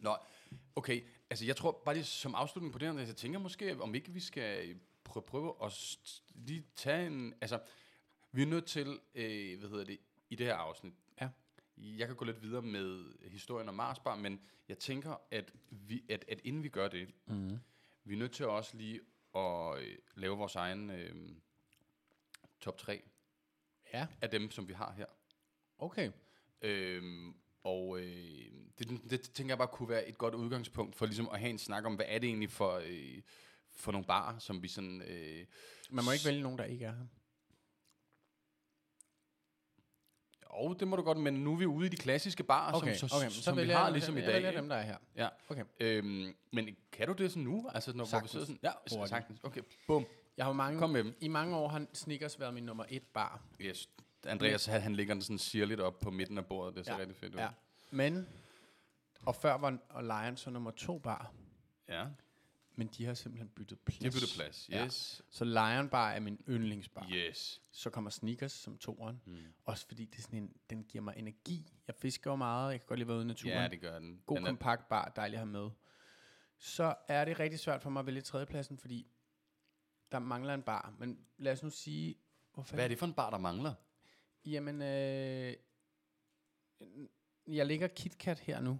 Nå, 0.00 0.16
okay. 0.76 1.04
Altså, 1.30 1.44
jeg 1.44 1.56
tror 1.56 1.82
bare 1.84 1.94
lige 1.94 2.04
som 2.04 2.34
afslutning 2.34 2.72
på 2.72 2.78
det 2.78 2.92
her, 2.94 3.00
jeg 3.06 3.16
tænker 3.16 3.38
måske, 3.38 3.82
om 3.82 3.94
ikke 3.94 4.10
vi 4.12 4.20
skal 4.20 4.78
prøve, 5.04 5.22
prøve 5.26 5.54
at 5.64 5.72
lige 6.34 6.66
tage 6.76 7.06
en... 7.06 7.34
Altså, 7.40 7.60
vi 8.32 8.42
er 8.42 8.46
nødt 8.46 8.66
til, 8.66 9.00
øh, 9.14 9.58
hvad 9.58 9.68
hedder 9.68 9.84
det, 9.84 9.98
i 10.30 10.34
det 10.36 10.46
her 10.46 10.54
afsnit. 10.54 10.94
Ja. 11.20 11.28
Jeg 11.76 12.06
kan 12.06 12.16
gå 12.16 12.24
lidt 12.24 12.42
videre 12.42 12.62
med 12.62 13.12
historien 13.28 13.68
om 13.68 13.74
Marsbar, 13.74 14.16
men 14.16 14.40
jeg 14.68 14.78
tænker, 14.78 15.16
at, 15.30 15.52
vi, 15.70 16.04
at, 16.08 16.24
at 16.28 16.40
inden 16.44 16.62
vi 16.62 16.68
gør 16.68 16.88
det, 16.88 17.08
Mm. 17.26 17.58
vi 18.04 18.14
er 18.14 18.18
nødt 18.18 18.32
til 18.32 18.46
også 18.46 18.76
lige 18.76 19.00
at 19.36 19.78
øh, 19.78 19.98
lave 20.14 20.36
vores 20.38 20.54
egen 20.56 20.90
øh, 20.90 21.36
top 22.60 22.78
3 22.78 23.02
Ja, 23.92 24.06
af 24.20 24.30
dem, 24.30 24.50
som 24.50 24.68
vi 24.68 24.72
har 24.72 24.92
her. 24.92 25.06
okay. 25.78 26.10
Øhm, 26.64 27.34
og 27.64 27.98
øh, 28.00 28.06
det, 28.78 29.00
det 29.10 29.20
tænker 29.20 29.50
jeg 29.50 29.58
bare 29.58 29.68
kunne 29.68 29.88
være 29.88 30.08
et 30.08 30.18
godt 30.18 30.34
udgangspunkt 30.34 30.96
for 30.96 31.06
ligesom 31.06 31.28
at 31.32 31.40
have 31.40 31.50
en 31.50 31.58
snak 31.58 31.84
om, 31.84 31.94
hvad 31.94 32.06
er 32.08 32.18
det 32.18 32.26
egentlig 32.28 32.50
for, 32.50 32.82
øh, 32.86 33.22
for 33.76 33.92
nogle 33.92 34.06
barer, 34.06 34.38
som 34.38 34.62
vi 34.62 34.68
sådan... 34.68 35.02
Øh, 35.02 35.46
Man 35.90 36.04
må 36.04 36.10
ikke 36.12 36.24
vælge 36.26 36.42
nogen, 36.42 36.58
der 36.58 36.64
ikke 36.64 36.84
er 36.84 36.92
her. 36.92 37.06
og 40.46 40.80
det 40.80 40.88
må 40.88 40.96
du 40.96 41.02
godt, 41.02 41.18
men 41.18 41.34
nu 41.34 41.52
er 41.52 41.56
vi 41.56 41.66
ude 41.66 41.86
i 41.86 41.88
de 41.90 41.96
klassiske 41.96 42.42
barer, 42.44 42.74
Okay, 42.74 42.94
som, 42.96 43.08
så, 43.08 43.16
okay. 43.16 43.30
som 43.30 43.42
Så 43.42 43.50
vi 43.50 43.56
vælger 43.56 43.76
har 43.76 43.84
jeg, 43.84 43.92
ligesom 43.92 44.16
i 44.16 44.20
jeg 44.20 44.26
dag. 44.26 44.34
vælger 44.34 44.48
ikke? 44.50 44.60
dem, 44.60 44.68
der 44.68 44.76
er 44.76 44.82
her. 44.82 44.96
Ja. 45.16 45.28
Okay. 45.48 45.64
Øhm, 45.80 46.34
men 46.52 46.68
kan 46.92 47.06
du 47.06 47.12
det 47.12 47.30
sådan 47.30 47.42
nu? 47.42 47.68
Altså, 47.74 47.90
når 47.92 47.96
hvor 47.96 48.04
vi 48.04 48.10
Sagtens. 48.28 48.30
sådan... 48.48 48.58
Ja, 48.62 48.70
Hurtigt. 48.90 49.08
sagtens. 49.08 49.40
Okay, 49.42 49.60
bum. 49.86 50.06
Jeg 50.36 50.44
har 50.44 50.50
jo 50.50 50.56
mange, 50.56 50.78
Kom 50.78 50.90
med 50.90 51.04
dem. 51.04 51.14
I 51.20 51.28
mange 51.28 51.56
år 51.56 51.68
har 51.68 51.86
Snickers 51.92 52.40
været 52.40 52.54
min 52.54 52.62
nummer 52.64 52.84
et 52.88 53.02
bar. 53.14 53.42
Yes. 53.60 53.88
Andreas, 54.26 54.66
han, 54.66 54.80
han 54.82 54.94
ligger 54.96 55.14
den 55.14 55.22
sådan 55.22 55.38
sirligt 55.38 55.80
op 55.80 56.00
på 56.00 56.10
midten 56.10 56.38
af 56.38 56.46
bordet. 56.46 56.76
Det 56.76 56.86
ser 56.86 56.92
Ja. 56.92 56.98
rigtig 56.98 57.16
fedt 57.16 57.34
ud. 57.34 57.38
Ja. 57.38 57.48
Men, 57.90 58.28
og 59.26 59.34
før 59.36 59.54
var 59.54 59.78
og 59.88 60.04
Lions 60.04 60.40
så 60.40 60.50
nummer 60.50 60.70
to 60.70 60.98
bar. 60.98 61.32
ja. 61.88 62.06
Men 62.76 62.86
de 62.86 63.04
har 63.04 63.14
simpelthen 63.14 63.48
byttet 63.48 63.78
plads. 63.80 63.98
Det 63.98 64.12
bytter 64.12 64.34
plads. 64.36 64.68
Ja. 64.68 64.84
Yes. 64.84 65.22
Så 65.30 65.44
Lion 65.44 65.88
Bar 65.88 66.10
er 66.10 66.20
min 66.20 66.44
yndlingsbar. 66.48 67.06
Yes. 67.12 67.62
Så 67.72 67.90
kommer 67.90 68.10
Sneakers 68.10 68.52
som 68.52 68.78
toeren. 68.78 69.20
Mm. 69.26 69.36
Også 69.64 69.86
fordi 69.86 70.04
det 70.04 70.18
er 70.18 70.22
sådan 70.22 70.38
en, 70.42 70.52
den 70.70 70.84
giver 70.84 71.04
mig 71.04 71.14
energi. 71.16 71.72
Jeg 71.86 71.94
fisker 71.94 72.30
jo 72.30 72.36
meget. 72.36 72.72
Jeg 72.72 72.80
kan 72.80 72.86
godt 72.86 72.98
lide 72.98 73.04
at 73.04 73.08
være 73.08 73.16
ude 73.16 73.24
i 73.24 73.28
naturen. 73.28 73.54
Ja, 73.56 73.68
det 73.68 73.80
gør 73.80 73.98
den. 73.98 74.20
God 74.26 74.36
den 74.36 74.44
er, 74.46 74.50
kompakt 74.50 74.88
bar. 74.88 75.12
Dejligt 75.16 75.34
at 75.34 75.38
have 75.46 75.52
med. 75.52 75.70
Så 76.58 76.94
er 77.08 77.24
det 77.24 77.40
rigtig 77.40 77.60
svært 77.60 77.82
for 77.82 77.90
mig 77.90 78.00
at 78.00 78.06
vælge 78.06 78.20
tredjepladsen, 78.20 78.78
fordi 78.78 79.06
der 80.12 80.18
mangler 80.18 80.54
en 80.54 80.62
bar. 80.62 80.94
Men 80.98 81.18
lad 81.38 81.52
os 81.52 81.62
nu 81.62 81.70
sige... 81.70 82.14
Hvor 82.54 82.62
hvad 82.62 82.84
er 82.84 82.88
det 82.88 82.98
for 82.98 83.06
en 83.06 83.14
bar, 83.14 83.30
der 83.30 83.38
mangler? 83.38 83.74
Jamen, 84.46 84.82
øh, 84.82 85.54
jeg 87.46 87.66
ligger 87.66 87.86
KitKat 87.88 88.38
her 88.40 88.60
nu, 88.60 88.78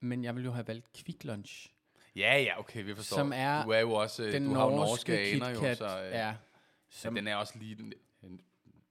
men 0.00 0.24
jeg 0.24 0.36
vil 0.36 0.44
jo 0.44 0.50
have 0.50 0.66
valgt 0.68 0.92
Quick 0.96 1.24
Lunch, 1.24 1.68
Ja, 2.16 2.38
ja, 2.38 2.58
okay, 2.58 2.84
vi 2.84 2.94
forstår. 2.94 3.16
Som 3.16 3.32
er 3.34 3.64
du 3.64 3.70
er 3.70 3.78
jo 3.80 3.92
også, 3.92 4.24
øh, 4.24 4.32
den 4.32 4.44
du 4.44 4.54
har 4.54 4.70
norske 4.70 4.78
norske 5.12 5.18
aner 5.18 5.48
jo, 5.48 5.74
så 5.74 5.84
øh, 6.04 6.10
ja, 6.10 6.26
ja, 6.28 6.36
som, 6.88 7.14
den 7.14 7.26
er 7.28 7.36
også 7.36 7.58
lige 7.58 7.76
en, 7.80 7.92
en 8.22 8.40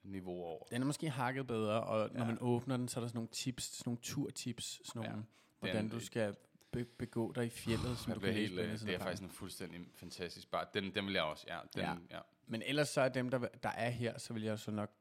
niveau 0.03 0.43
over. 0.43 0.63
den 0.71 0.81
er 0.81 0.85
måske 0.85 1.09
hakket 1.09 1.47
bedre, 1.47 1.83
og 1.83 2.09
når 2.13 2.19
Ja. 2.19 2.25
man 2.25 2.37
åbner 2.41 2.77
den, 2.77 2.87
så 2.87 2.99
er 2.99 3.01
der 3.01 3.07
sådan 3.07 3.17
nogle 3.17 3.29
tips, 3.31 3.63
sådan 3.63 3.89
nogle 3.89 3.99
turtips, 4.01 4.81
sådan 4.87 4.99
nogle, 5.01 5.17
Ja, 5.17 5.23
hvordan 5.59 5.83
den- 5.83 5.89
du 5.91 5.99
skal 5.99 6.35
be- 6.71 6.85
begå 6.85 7.31
dig 7.31 7.45
i 7.45 7.49
fjellet, 7.49 7.97
som 7.97 8.13
du 8.15 8.19
kan 8.19 8.33
helt, 8.33 8.53
læse 8.55 8.67
øh, 8.67 8.71
det 8.71 8.81
er 8.81 8.85
pakken. 8.85 9.01
faktisk 9.01 9.23
en 9.23 9.29
fuldstændig 9.29 9.79
fantastisk 9.95 10.51
bar. 10.51 10.69
Den, 10.73 10.95
den 10.95 11.05
vil 11.05 11.13
jeg 11.13 11.23
også, 11.23 11.45
ja. 11.47 11.59
Den, 11.75 11.81
Ja. 11.81 11.89
ja. 11.91 11.97
ja. 12.11 12.19
Men 12.47 12.61
ellers 12.65 12.89
så 12.89 13.01
er 13.01 13.09
dem, 13.09 13.29
der, 13.29 13.37
der 13.63 13.69
er 13.69 13.89
her, 13.89 14.17
så 14.17 14.33
vil 14.33 14.43
jeg 14.43 14.59
så 14.59 14.71
nok... 14.71 15.00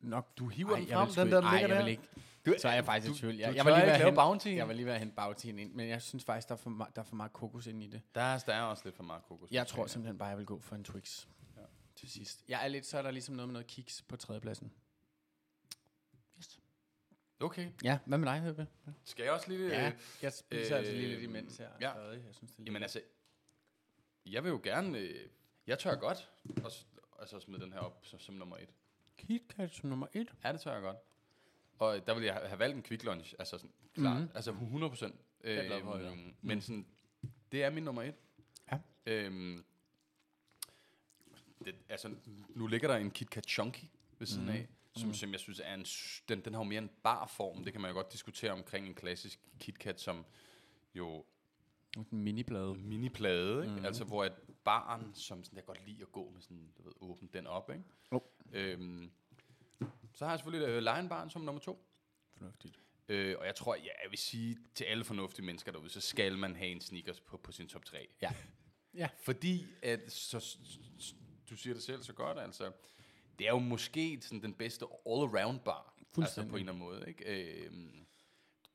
nok 0.00 0.38
Du 0.38 0.48
hiver 0.48 0.76
den 0.76 0.88
jeg 0.88 0.96
frem, 0.96 1.08
vil 1.08 1.16
den 1.16 1.26
ikke- 1.26 1.36
der 1.36 1.42
ej, 1.42 1.52
ligger 1.52 1.68
jeg 1.68 1.76
der. 1.76 1.84
vil 1.84 1.90
ikke. 1.90 2.02
Du, 2.46 2.54
Så 2.58 2.68
er 2.68 2.72
jeg 2.72 2.84
faktisk 2.84 3.08
du, 3.10 3.14
i 3.14 3.18
tvivl. 3.18 3.34
Jeg, 3.36 3.50
du 3.50 3.54
jeg, 3.54 3.64
var 3.64 3.84
lige 3.84 3.96
hente, 3.96 4.12
bounty. 4.14 4.48
jeg 4.48 4.68
var 4.68 4.74
lige 4.74 4.86
ved 4.86 4.92
at 4.92 4.98
hente 4.98 5.14
bagtiden 5.14 5.58
ind, 5.58 5.72
men 5.74 5.88
jeg 5.88 6.02
synes 6.02 6.24
faktisk, 6.24 6.48
der 6.48 6.54
er 6.54 6.58
for, 6.58 6.70
meget, 6.70 6.96
der 6.96 7.02
er 7.02 7.06
for 7.06 7.16
meget 7.16 7.32
kokos 7.32 7.66
ind 7.66 7.82
i 7.82 7.86
det. 7.86 8.02
Der, 8.14 8.20
er, 8.20 8.38
der 8.38 8.54
er 8.54 8.62
også 8.62 8.82
lidt 8.84 8.96
for 8.96 9.02
meget 9.02 9.22
kokos. 9.22 9.50
Jeg 9.50 9.66
tror 9.66 9.86
simpelthen 9.86 10.18
bare, 10.18 10.28
jeg 10.28 10.38
vil 10.38 10.46
gå 10.46 10.58
for 10.60 10.74
en 10.76 10.84
Twix 10.84 11.26
Ja. 11.56 11.62
til 11.96 12.10
sidst. 12.10 12.44
Jeg 12.48 12.64
er 12.64 12.68
lidt, 12.68 12.86
så 12.86 12.98
er 12.98 13.02
der 13.02 13.10
ligesom 13.10 13.34
noget 13.34 13.48
med 13.48 13.52
noget 13.52 13.66
kiks 13.66 14.02
på 14.02 14.16
tredjepladsen. 14.16 14.72
Yes. 16.38 16.60
Okay. 17.40 17.70
Ja, 17.84 17.98
hvad 18.06 18.18
med 18.18 18.28
dig, 18.28 18.40
Høbe? 18.40 18.66
Skal 19.04 19.22
jeg 19.22 19.32
også 19.32 19.48
lige... 19.48 19.68
Ja, 19.68 19.86
Øh, 19.88 19.92
jeg 20.22 20.32
spiser 20.32 20.72
øh, 20.72 20.78
altså 20.78 20.92
lige 20.92 21.08
lidt 21.08 21.18
øh, 21.18 21.24
imens 21.24 21.56
her. 21.56 21.68
ja. 21.80 21.92
Stadig. 21.92 22.24
Jeg 22.26 22.34
synes, 22.34 22.52
det 22.52 22.58
er 22.60 22.64
jamen 22.66 22.82
altså, 22.82 23.00
jeg 24.26 24.44
vil 24.44 24.50
jo 24.50 24.60
gerne... 24.64 24.98
Øh, 24.98 25.28
jeg 25.66 25.78
tør 25.78 25.94
godt 25.96 26.28
at 26.56 26.86
altså 27.20 27.40
smide 27.40 27.60
den 27.60 27.72
her 27.72 27.80
op 27.80 27.98
som, 28.02 28.18
som 28.20 28.34
nummer 28.34 28.56
et. 28.56 28.68
KitKat 29.26 29.74
som 29.74 29.88
nummer 29.90 30.06
et. 30.12 30.32
Ja, 30.44 30.52
det 30.52 30.60
tør 30.60 30.72
jeg 30.72 30.82
godt. 30.82 30.96
Og 31.78 32.06
der 32.06 32.14
vil 32.14 32.24
jeg 32.24 32.34
ha- 32.34 32.46
have 32.46 32.58
valgt 32.58 32.76
en 32.76 32.82
quick 32.82 33.04
lunch, 33.04 33.34
altså 33.38 33.58
sådan, 33.58 33.70
klart, 33.94 34.12
Mhm. 34.12 34.20
mm-hmm. 34.22 34.36
altså 34.36 34.50
100 34.50 34.90
procent. 34.90 35.14
er 35.44 35.52
jeg 35.52 35.66
glad 35.66 35.80
for 35.82 35.92
at 35.92 36.00
høre. 36.00 36.16
Men 36.42 36.60
sådan, 36.60 36.86
det 37.52 37.64
er 37.64 37.70
min 37.70 37.82
nummer 37.82 38.02
et. 38.02 38.14
Ja. 38.72 38.78
Øhm, 39.06 39.64
det, 41.64 41.74
altså, 41.88 42.14
nu 42.48 42.66
ligger 42.66 42.88
der 42.88 42.96
en 42.96 43.10
KitKat 43.10 43.48
Chunky 43.48 43.84
ved 44.18 44.26
siden 44.26 44.44
Mhm. 44.46 44.54
af, 44.54 44.68
som, 44.96 45.06
Mhm. 45.08 45.14
som 45.14 45.32
jeg 45.32 45.40
synes 45.40 45.60
er 45.64 45.74
en, 45.74 45.84
den, 46.28 46.40
den 46.44 46.54
har 46.54 46.60
jo 46.60 46.64
mere 46.64 46.78
en 46.82 46.90
barform. 47.02 47.64
Det 47.64 47.72
kan 47.72 47.80
man 47.82 47.90
jo 47.90 47.94
godt 47.94 48.12
diskutere 48.12 48.50
omkring 48.52 48.86
en 48.86 48.94
klassisk 48.94 49.38
KitKat, 49.58 50.00
som 50.00 50.24
jo 50.94 51.24
En 51.96 52.06
miniblade. 52.10 52.74
mini-plade, 52.74 53.62
ikke? 53.62 53.74
Mhm. 53.76 53.84
Altså, 53.84 54.04
hvor 54.04 54.24
at 54.24 54.32
baren, 54.64 55.14
som 55.14 55.44
sådan, 55.44 55.56
jeg 55.56 55.64
godt 55.64 55.86
lide 55.86 56.02
at 56.02 56.12
gå 56.12 56.30
med 56.30 56.40
sådan, 56.42 56.72
du 56.78 56.82
ved, 56.82 56.92
åbne 57.00 57.28
den 57.32 57.46
op, 57.46 57.70
ikke? 57.70 57.84
Jo. 58.12 58.22
Øhm, 58.52 59.10
så 60.14 60.24
har 60.24 60.32
jeg 60.32 60.38
selvfølgelig 60.38 60.68
øh, 60.68 60.78
Lion 60.82 61.08
Barn 61.08 61.30
som 61.30 61.42
nummer 61.42 61.60
to. 61.60 61.86
Fornuftigt. 62.36 62.80
Øh, 63.08 63.36
og 63.38 63.46
jeg 63.46 63.54
tror, 63.54 63.74
ja, 63.74 63.82
jeg 64.04 64.10
vil 64.10 64.18
sige 64.18 64.58
til 64.74 64.84
alle 64.84 65.04
fornuftige 65.04 65.44
mennesker 65.44 65.72
derude, 65.72 65.90
så 65.90 66.00
skal 66.00 66.38
man 66.38 66.56
have 66.56 66.68
en 66.70 66.80
sneakers 66.80 67.20
på, 67.20 67.36
på 67.36 67.52
sin 67.52 67.68
top 67.68 67.84
3. 67.84 68.08
Ja. 68.22 68.32
Ja. 68.94 69.08
Fordi, 69.22 69.66
at, 69.82 70.12
så, 70.12 70.56
du 71.50 71.56
siger 71.56 71.74
det 71.74 71.82
selv 71.82 72.02
så 72.02 72.12
godt, 72.12 72.38
altså, 72.38 72.72
det 73.38 73.46
er 73.46 73.50
jo 73.50 73.58
måske 73.58 74.20
sådan 74.22 74.42
den 74.42 74.54
bedste 74.54 74.84
all-around 75.06 75.58
bar. 75.64 75.94
Altså 76.22 76.42
på 76.42 76.48
en 76.48 76.54
eller 76.54 76.72
anden 76.72 76.78
måde, 76.78 77.04
ikke? 77.08 77.64
Øhm, 77.66 78.06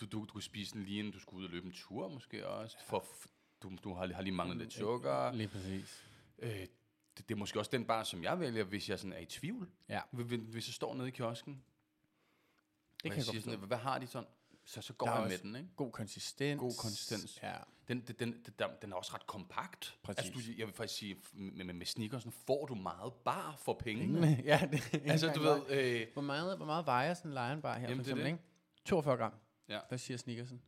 du, 0.02 0.06
du, 0.06 0.20
du 0.20 0.26
kunne 0.26 0.44
spise 0.44 0.74
den 0.74 0.84
lige 0.84 1.00
inden 1.00 1.14
du 1.14 1.20
skulle 1.20 1.40
ud 1.40 1.46
og 1.46 1.52
løbe 1.52 1.66
en 1.68 1.74
tur, 1.74 2.10
måske 2.10 2.48
også. 2.48 2.78
For, 2.86 3.00
f- 3.00 3.35
du, 3.70 3.78
du 3.84 3.94
har, 3.94 4.14
har 4.14 4.22
lige 4.22 4.34
manglet 4.34 4.58
lidt 4.58 4.74
sukker. 4.74 5.32
Lige 5.32 5.48
præcis. 5.48 6.04
Øh, 6.40 6.50
det, 6.50 6.70
det 7.18 7.32
er 7.32 7.36
måske 7.36 7.60
også 7.60 7.72
den 7.72 7.86
bar, 7.86 8.04
som 8.04 8.24
jeg 8.24 8.40
vælger, 8.40 8.64
hvis 8.64 8.90
jeg 8.90 9.00
sådan 9.00 9.14
er 9.14 9.18
i 9.20 9.26
tvivl. 9.26 9.70
Ja. 9.90 10.02
Hvis, 10.12 10.68
jeg 10.68 10.74
står 10.74 10.94
nede 10.96 11.08
i 11.08 11.12
kiosken, 11.12 11.54
Det 11.54 13.12
kan 13.12 13.12
jeg 13.12 13.18
jeg 13.28 13.34
godt 13.34 13.44
sådan, 13.44 13.68
hvad 13.68 13.78
har 13.78 14.00
de 14.00 14.08
sådan? 14.08 14.30
Så, 14.66 14.82
så 14.82 14.94
går 14.94 15.06
Der 15.08 15.14
er 15.14 15.20
jeg 15.20 15.30
med 15.30 15.38
den, 15.38 15.56
ikke? 15.56 15.70
God 15.76 15.92
konsistens. 15.92 16.60
God 16.60 16.74
konsistens. 16.82 17.40
Ja. 17.44 17.56
Den, 17.88 18.02
den, 18.02 18.16
den, 18.20 18.44
den, 18.60 18.68
den 18.82 18.92
er 18.92 18.96
også 18.96 19.12
ret 19.14 19.28
kompakt. 19.28 19.98
Præcis. 20.04 20.26
Altså, 20.26 20.34
du, 20.34 20.54
jeg 20.58 20.68
vil 20.68 20.74
faktisk 20.76 21.00
sige, 21.00 21.18
med, 21.34 21.66
med, 21.66 21.74
med 21.74 21.86
sneakersen 21.86 22.32
får 22.32 22.66
du 22.66 22.76
meget 22.76 23.14
bar 23.14 23.56
for 23.60 23.74
pengene. 23.74 24.42
Ja, 24.46 24.70
det 24.72 25.02
Altså, 25.06 25.32
du 25.36 25.42
ved, 25.42 25.62
øh, 25.70 26.08
Hvor 26.14 26.22
meget, 26.22 26.58
hvor 26.58 26.66
meget 26.66 26.86
vejer 26.86 27.14
sådan 27.14 27.32
en 27.32 27.36
Lion 27.36 27.62
Bar 27.62 27.78
her, 27.78 27.82
Jamen, 27.90 27.98
for 27.98 28.04
det 28.04 28.12
eksempel, 28.12 28.26
det. 28.26 28.32
ikke? 28.32 28.44
42 28.86 29.18
gram. 29.18 29.34
Ja. 29.70 29.80
Hvad 29.88 29.98
siger 29.98 30.18
Snickersen? 30.18 30.62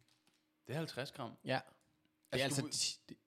det 0.68 0.74
er 0.74 0.78
50 0.78 1.12
gram. 1.12 1.32
Ja. 1.46 1.60
Det 2.34 2.40
er 2.40 2.44
Altså, 2.44 2.64
altså, 2.66 3.00
du- 3.10 3.14
det, 3.14 3.18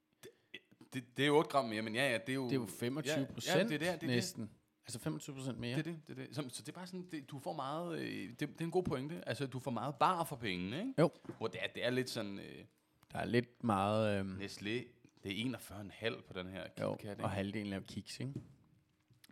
Det, 0.95 1.17
det 1.17 1.27
er 1.27 1.31
8 1.31 1.51
gram 1.51 1.65
mere, 1.65 1.83
men 1.83 1.95
ja, 1.95 2.11
ja, 2.11 2.19
det 2.19 2.29
er 2.29 2.35
jo... 2.35 2.45
det 2.45 2.51
er 2.53 2.55
jo 2.61 2.67
25 2.67 3.19
ja, 3.21 3.33
procent 3.33 3.57
ja, 3.57 3.63
det 3.63 3.65
er 3.75 3.79
det, 3.79 3.81
det, 3.81 3.89
er 3.89 3.97
det. 3.99 4.09
næsten. 4.09 4.51
Altså 4.87 4.99
25 4.99 5.37
procent 5.37 5.59
mere. 5.59 5.77
Det 5.77 5.87
er 5.87 5.93
det, 5.93 6.01
det, 6.09 6.19
er 6.19 6.27
det. 6.27 6.37
Så, 6.37 6.43
så 6.49 6.63
det 6.63 6.69
er 6.69 6.73
bare 6.73 6.87
sådan, 6.87 7.09
det, 7.13 7.31
du 7.31 7.39
får 7.39 7.53
meget, 7.53 7.99
øh, 8.01 8.29
det, 8.29 8.41
det 8.41 8.61
er 8.61 8.65
en 8.65 8.71
god 8.71 8.83
pointe. 8.85 9.29
Altså, 9.29 9.47
du 9.47 9.59
får 9.61 9.71
meget 9.71 9.95
bar 10.01 10.25
for 10.25 10.37
pengene, 10.37 10.79
ikke? 10.79 10.95
Jo. 10.99 11.11
Hvor 11.39 11.47
det 11.49 11.63
er, 11.63 11.67
det 11.75 11.85
er 11.87 11.91
lidt 11.91 12.11
sådan, 12.11 12.39
øh, 12.39 12.65
Der 13.13 13.19
er 13.19 13.25
lidt 13.25 13.65
meget... 13.65 14.19
Øhm, 14.21 14.39
Nestlé, 14.41 14.85
det 15.25 15.41
er 15.53 15.59
41,5 15.59 16.23
på 16.27 16.33
den 16.33 16.47
her 16.49 16.67
jo, 16.81 16.95
KitKat, 16.97 17.11
ikke? 17.13 17.25
og 17.25 17.31
halvdelen 17.31 17.73
af 17.73 17.85
kiks, 17.87 18.21
ikke? 18.21 18.35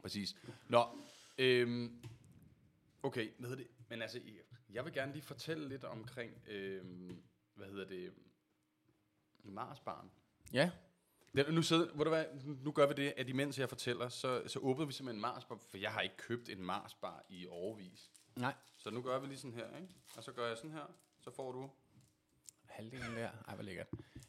Præcis. 0.03 0.37
Nå, 0.69 0.85
øhm, 1.39 2.05
okay, 3.03 3.29
hvad 3.39 3.49
hedder 3.51 3.63
det? 3.65 3.71
Men 3.89 4.03
altså, 4.03 4.21
jeg 4.71 4.85
vil 4.85 4.93
gerne 4.93 5.13
lige 5.13 5.23
fortælle 5.23 5.69
lidt 5.69 5.85
omkring, 5.85 6.33
øhm, 6.49 7.17
hvad 7.55 7.67
hedder 7.67 7.85
det, 7.89 8.13
Marsbarn. 9.53 10.11
Ja. 10.53 10.71
Det, 11.37 11.55
nu, 11.55 11.63
sidder, 11.63 11.87
du 12.05 12.09
hvad, 12.09 12.25
nu 12.45 12.73
gør 12.73 12.87
vi 12.87 12.95
det, 12.95 13.15
at 13.17 13.29
imens 13.29 13.59
jeg 13.59 13.69
fortæller, 13.69 14.09
så, 14.09 14.43
så 14.47 14.59
åbner 14.59 14.85
vi 14.87 14.93
simpelthen 14.93 15.17
en 15.17 15.21
Marsbar, 15.21 15.59
for 15.71 15.79
jeg 15.79 15.91
har 15.91 16.01
ikke 16.01 16.17
købt 16.17 16.49
en 16.49 16.63
Marsbar 16.63 17.25
i 17.29 17.47
overvis. 17.47 18.11
Nej. 18.37 18.55
Så 18.77 18.91
nu 18.91 19.03
gør 19.03 19.19
vi 19.21 19.27
lige 19.27 19.39
sådan 19.39 19.55
her, 19.55 19.77
ikke? 19.77 19.95
Og 20.17 20.25
så 20.25 20.33
gør 20.33 20.49
jeg 20.49 20.57
sådan 20.57 20.71
her, 20.73 20.95
så 21.21 21.31
får 21.31 21.53
du... 21.53 21.71
Halvdelen 22.67 23.17
der. 23.17 23.31
Ej, 23.49 23.55
hvor 23.55 23.65
lækkert. 23.65 23.87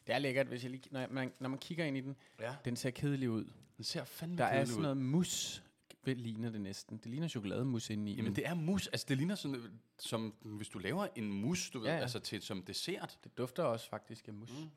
Det 0.08 0.16
er 0.16 0.20
lækkert, 0.20 0.48
hvis 0.48 0.64
jeg 0.64 0.72
lige, 0.72 0.84
når, 0.92 1.00
jeg, 1.00 1.10
man, 1.12 1.34
når 1.40 1.50
man 1.50 1.60
kigger 1.60 1.86
ind 1.86 1.98
i 1.98 2.02
den. 2.02 2.16
Ja. 2.40 2.56
Den 2.66 2.76
ser 2.76 2.90
kedelig 2.90 3.30
ud. 3.30 3.46
Den 3.78 3.84
ser 3.84 4.04
fandme 4.04 4.38
Der 4.38 4.46
er 4.46 4.66
sådan 4.66 4.78
ud. 4.78 4.82
noget 4.82 4.98
mus. 4.98 5.64
Hvad 6.04 6.16
ligner 6.16 6.50
det 6.50 6.62
næsten? 6.62 6.98
Det 6.98 7.06
ligner 7.06 7.28
chokolademus 7.28 7.90
indeni. 7.90 8.12
Jamen 8.12 8.24
men 8.26 8.36
det 8.36 8.48
er 8.48 8.54
mus, 8.54 8.88
altså 8.88 9.06
det 9.10 9.18
ligner 9.18 9.36
sådan, 9.36 9.80
som 10.00 10.30
hvis 10.44 10.68
du 10.70 10.80
laver 10.80 11.08
en 11.16 11.32
mus, 11.34 11.70
du 11.70 11.80
ved, 11.80 11.88
Ja, 11.88 11.96
ja. 11.96 12.02
altså 12.02 12.20
til, 12.20 12.42
som 12.42 12.64
dessert. 12.64 13.20
det 13.24 13.38
dufter 13.38 13.64
også 13.64 13.90
faktisk 13.90 14.28
af 14.28 14.34
mus. 14.34 14.52
Mm. 14.52 14.70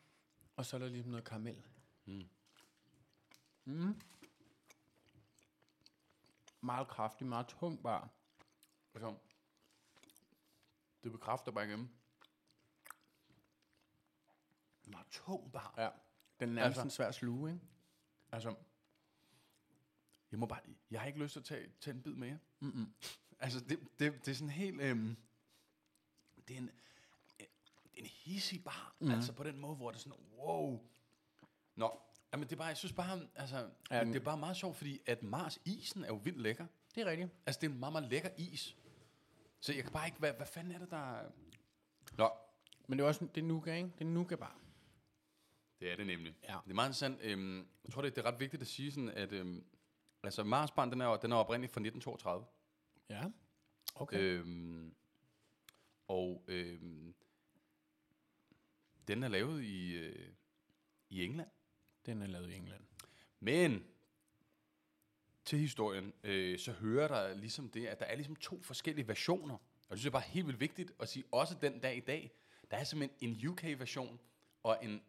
Og 0.57 0.66
så 0.66 0.76
er 0.76 0.80
der 0.80 0.88
ligesom 0.88 1.11
noget 1.11 1.24
karamel. 1.24 1.62
Mm. 3.64 4.00
Meget 6.61 6.88
kraftig, 6.88 7.26
meget 7.26 7.46
tung 7.46 7.82
bar. 7.82 8.09
Altså, 8.94 9.16
det 11.05 11.12
bekræfter 11.12 11.53
bare 11.53 11.66
igennem. 11.66 11.88
Meget 14.86 15.07
tung 15.11 15.53
bar. 15.53 15.74
Ja. 15.78 15.90
Den 16.40 16.48
er 16.48 16.55
nærmest 16.55 16.66
Altså- 16.66 16.82
en 16.82 16.90
svær 16.90 17.11
sluge, 17.11 17.53
ikke? 17.53 17.64
Altså, 18.32 18.55
jeg 20.30 20.38
må 20.38 20.46
bare, 20.46 20.61
jeg 20.90 21.00
har 21.00 21.07
ikke 21.07 21.18
lyst 21.18 21.32
til 21.32 21.40
at 21.40 21.44
tage, 21.44 21.72
tage 21.80 21.94
en 21.94 22.03
bid 22.03 22.14
mere. 22.14 22.38
Mm-mm. 22.61 22.94
Altså, 23.38 23.61
det, 23.61 23.80
det, 23.98 24.24
det 24.26 24.28
er 24.28 24.34
sådan 24.34 24.50
helt, 24.50 24.80
øhm, 24.80 25.16
det 26.48 26.55
er 26.55 26.59
en, 26.59 26.70
en 27.95 28.07
hissig 28.07 28.64
bar. 28.64 28.95
Mm. 28.99 29.11
Altså 29.11 29.32
på 29.32 29.43
den 29.43 29.59
måde, 29.59 29.76
hvor 29.76 29.90
det 29.90 29.97
er 29.97 30.01
sådan, 30.01 30.18
wow. 30.38 30.80
Nå, 31.76 32.01
jamen 32.32 32.47
det 32.49 32.53
er 32.53 32.57
bare, 32.57 32.66
jeg 32.66 32.76
synes 32.76 32.93
bare, 32.93 33.28
altså, 33.34 33.68
Ja, 33.90 34.05
det 34.05 34.16
er 34.16 34.20
bare 34.20 34.36
meget 34.38 34.57
sjovt, 34.57 34.76
fordi 34.76 35.01
at 35.07 35.22
Mars 35.22 35.59
isen 35.64 36.05
er 36.05 36.09
jo 36.09 36.14
vildt 36.24 36.40
lækker. 36.40 36.66
Det 36.95 37.01
er 37.03 37.07
rigtigt. 37.11 37.30
Altså, 37.47 37.61
det 37.61 37.66
er 37.66 37.72
en 37.72 37.80
meget, 37.80 37.93
meget 37.93 38.09
lækker 38.11 38.28
is. 38.36 38.76
Så 39.61 39.72
jeg 39.72 39.82
kan 39.84 39.93
bare 39.93 40.07
ikke, 40.07 40.18
hvad, 40.18 40.32
hvad 40.32 40.47
fanden 40.47 40.72
er 40.72 40.78
det, 40.78 40.90
der... 40.90 40.97
er- 41.16 41.30
Nå, 42.18 42.30
Men 42.86 42.99
det 42.99 43.05
er 43.05 43.09
også 43.09 43.28
det 43.34 43.40
er 43.43 43.47
nougat, 43.47 43.76
ikke? 43.76 43.90
Det 43.99 44.05
er 44.05 44.09
nougat 44.11 44.38
bar. 44.38 44.59
Det 45.80 45.93
er 45.93 45.97
det 45.97 46.07
nemlig. 46.07 46.36
Ja. 46.49 46.57
Det 46.64 46.70
er 46.70 46.74
meget 46.74 46.88
interessant. 46.88 47.18
Øhm, 47.22 47.66
jeg 47.84 47.93
tror, 47.93 48.03
det, 48.03 48.16
det 48.16 48.24
er 48.24 48.32
ret 48.32 48.40
vigtigt 48.40 48.62
at 48.62 48.68
sige 48.68 48.93
sådan, 48.93 49.09
at 49.09 49.32
øhm, 49.32 49.64
altså 50.22 50.45
Marsbarn, 50.45 50.90
den 50.93 51.01
er, 51.01 51.16
den 51.16 51.32
er 51.32 51.36
oprindeligt 51.36 51.72
fra 51.72 51.80
1932. 51.80 52.47
Ja. 53.09 53.24
Okay. 53.95 54.18
Øhm, 54.20 54.95
og 56.09 56.45
øhm, 56.49 57.14
den 59.09 59.22
er 59.22 59.28
lavet 59.28 59.62
i, 59.62 59.92
øh, 59.94 60.28
i 61.11 61.24
England. 61.24 61.48
Den 62.07 62.22
er 62.22 62.26
lavet 62.26 62.50
i 62.50 62.55
England. 62.55 62.84
Men 63.40 63.84
til 65.44 65.59
historien, 65.59 66.12
øh, 66.24 66.59
så 66.59 66.72
hører 66.72 67.09
der 67.09 67.34
ligesom 67.34 67.68
det, 67.70 67.86
at 67.86 67.98
der 67.98 68.05
er 68.05 68.14
ligesom 68.14 68.36
to 68.36 68.62
forskellige 68.62 69.09
versioner. 69.09 69.55
Og 69.55 69.90
det 69.90 69.98
synes 69.98 70.05
jeg 70.05 70.12
bare 70.12 70.22
er 70.22 70.28
helt 70.28 70.46
vildt 70.46 70.61
vigtigt 70.61 70.92
at 71.00 71.09
sige, 71.09 71.24
også 71.32 71.57
den 71.61 71.80
dag 71.80 71.96
i 71.96 72.00
dag, 72.00 72.32
der 72.70 72.76
er 72.76 72.84
simpelthen 72.84 73.40
en 73.40 73.48
UK-version 73.48 74.20
og 74.62 74.78
en 74.82 75.03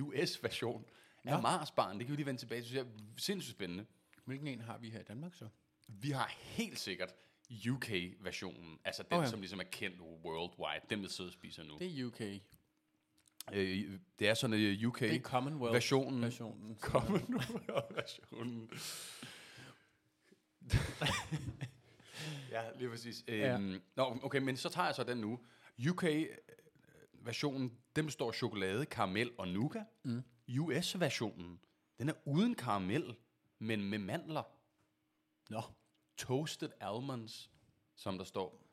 US-version 0.00 0.84
af 1.24 1.34
Nå. 1.34 1.40
Marsbarn. 1.40 1.98
Det 1.98 2.06
kan 2.06 2.12
vi 2.12 2.16
lige 2.16 2.26
vende 2.26 2.40
tilbage 2.40 2.62
til. 2.62 2.62
Det 2.62 2.86
synes 2.86 2.96
jeg 2.96 3.04
er 3.14 3.20
sindssygt 3.20 3.56
spændende. 3.56 3.86
Hvilken 4.24 4.48
en 4.48 4.60
har 4.60 4.78
vi 4.78 4.90
her 4.90 5.00
i 5.00 5.02
Danmark 5.02 5.34
så? 5.34 5.48
Vi 5.88 6.10
har 6.10 6.28
helt 6.40 6.78
sikkert 6.78 7.14
UK-versionen, 7.70 8.78
altså 8.84 9.02
den, 9.02 9.12
Okay. 9.12 9.18
okay. 9.18 9.30
som 9.30 9.40
ligesom 9.40 9.60
er 9.60 9.64
kendt 9.64 10.00
worldwide, 10.00 10.86
den 10.90 11.02
vi 11.02 11.08
sidder 11.08 11.30
og 11.30 11.34
spiser 11.34 11.62
nu. 11.64 11.78
Det 11.78 12.00
er 12.00 12.06
UK. 12.06 12.20
Øh, 13.52 13.98
det 14.18 14.28
er 14.28 14.34
sådan 14.34 14.56
en 14.56 14.84
UK 14.86 15.00
Det 15.00 15.14
er 15.14 15.20
Commonwealth 15.20 15.74
versionen. 15.74 16.22
versionen. 16.22 16.76
Commonwealth-versionen. 16.90 18.70
ja, 22.50 22.62
lige 22.78 22.90
præcis. 22.90 23.24
Ja. 23.28 23.54
Øhm, 23.54 23.80
nå, 23.96 24.18
okay, 24.22 24.38
men 24.38 24.56
så 24.56 24.68
tager 24.68 24.86
jeg 24.86 24.94
så 24.94 25.04
den 25.04 25.18
nu. 25.18 25.40
UK-versionen, 25.90 27.78
den 27.96 28.06
består 28.06 28.28
af 28.28 28.34
chokolade, 28.34 28.86
karamel 28.86 29.30
og 29.38 29.48
nougat. 29.48 29.86
Mm. 30.02 30.22
US-versionen, 30.58 31.60
den 31.98 32.08
er 32.08 32.14
uden 32.24 32.54
karamel, 32.54 33.16
men 33.58 33.84
med 33.84 33.98
mandler. 33.98 34.42
Nå. 35.50 35.62
Toasted 36.16 36.70
almonds, 36.80 37.50
som 37.96 38.18
der 38.18 38.24
står. 38.24 38.69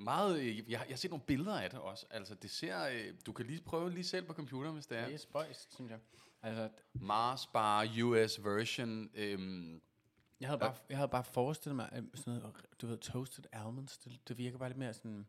Ja, 0.00 0.04
meget, 0.04 0.40
øh, 0.40 0.70
jeg, 0.70 0.78
har- 0.78 0.86
jeg 0.86 0.92
har 0.92 0.96
set 0.96 1.10
nogle 1.10 1.24
billeder 1.26 1.60
af 1.60 1.70
det 1.70 1.78
også. 1.78 2.06
Altså, 2.10 2.34
det 2.34 2.50
ser, 2.50 2.88
øh, 2.88 3.14
du 3.26 3.32
kan 3.32 3.46
lige 3.46 3.60
prøve 3.62 3.90
lige 3.90 4.04
selv 4.04 4.26
på 4.26 4.32
computeren, 4.34 4.74
hvis 4.74 4.86
det 4.86 4.98
er. 4.98 5.04
Det 5.04 5.14
er 5.14 5.18
spøjst, 5.18 5.74
synes 5.74 5.90
jeg. 5.90 5.98
Altså, 6.42 6.68
Mars 6.94 7.46
Bar 7.46 7.84
US 8.02 8.44
version. 8.44 9.10
Øhm, 9.14 9.80
jeg 10.40 10.48
havde, 10.48 10.58
bare, 10.60 10.74
jeg 10.88 10.96
havde 10.98 11.08
bare 11.08 11.24
forestillet 11.24 11.76
mig, 11.76 11.88
at 11.92 12.04
sådan 12.14 12.32
noget, 12.40 12.54
du 12.80 12.86
ved, 12.86 12.98
toasted 12.98 13.44
almonds, 13.52 13.98
det, 13.98 14.28
det 14.28 14.38
virker 14.38 14.58
bare 14.58 14.68
lidt 14.68 14.78
mere 14.78 14.94
sådan, 14.94 15.26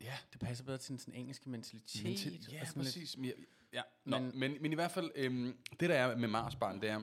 ja, 0.00 0.18
det 0.32 0.40
passer 0.40 0.64
bedre 0.64 0.78
til 0.78 0.90
den 0.90 0.98
sådan 0.98 1.14
engelske 1.14 1.50
mentalitet. 1.50 2.04
men 2.04 2.16
til, 2.16 2.32
og 2.46 2.52
ja 2.52 2.64
sådan 2.64 2.82
lidt- 2.82 2.86
præcis. 2.94 3.16
Men, 3.16 3.32
ja, 3.72 3.82
Nå, 4.04 4.18
Men- 4.18 4.38
men, 4.38 4.56
men, 4.62 4.72
i 4.72 4.74
hvert 4.74 4.90
fald, 4.90 5.10
øhm, 5.14 5.58
det 5.80 5.88
der 5.88 5.94
er 5.94 6.16
med 6.16 6.28
Mars 6.28 6.56
Bar, 6.56 6.72
det 6.72 6.88
er, 6.90 7.00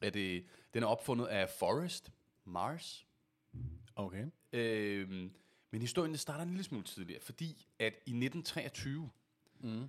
at 0.00 0.16
øh, 0.16 0.42
den 0.74 0.82
er 0.82 0.86
opfundet 0.86 1.26
af 1.26 1.48
Forrest 1.48 2.12
Mars. 2.44 3.06
Okay. 3.96 4.26
Øhm, 4.52 5.32
men 5.70 5.80
historien 5.80 6.12
det 6.12 6.20
starter 6.20 6.42
en 6.42 6.48
lille 6.50 6.64
smule 6.64 6.84
tidligere, 6.84 7.20
fordi 7.20 7.66
at 7.78 7.92
i 7.92 8.10
1923, 8.10 9.10
Mm. 9.60 9.88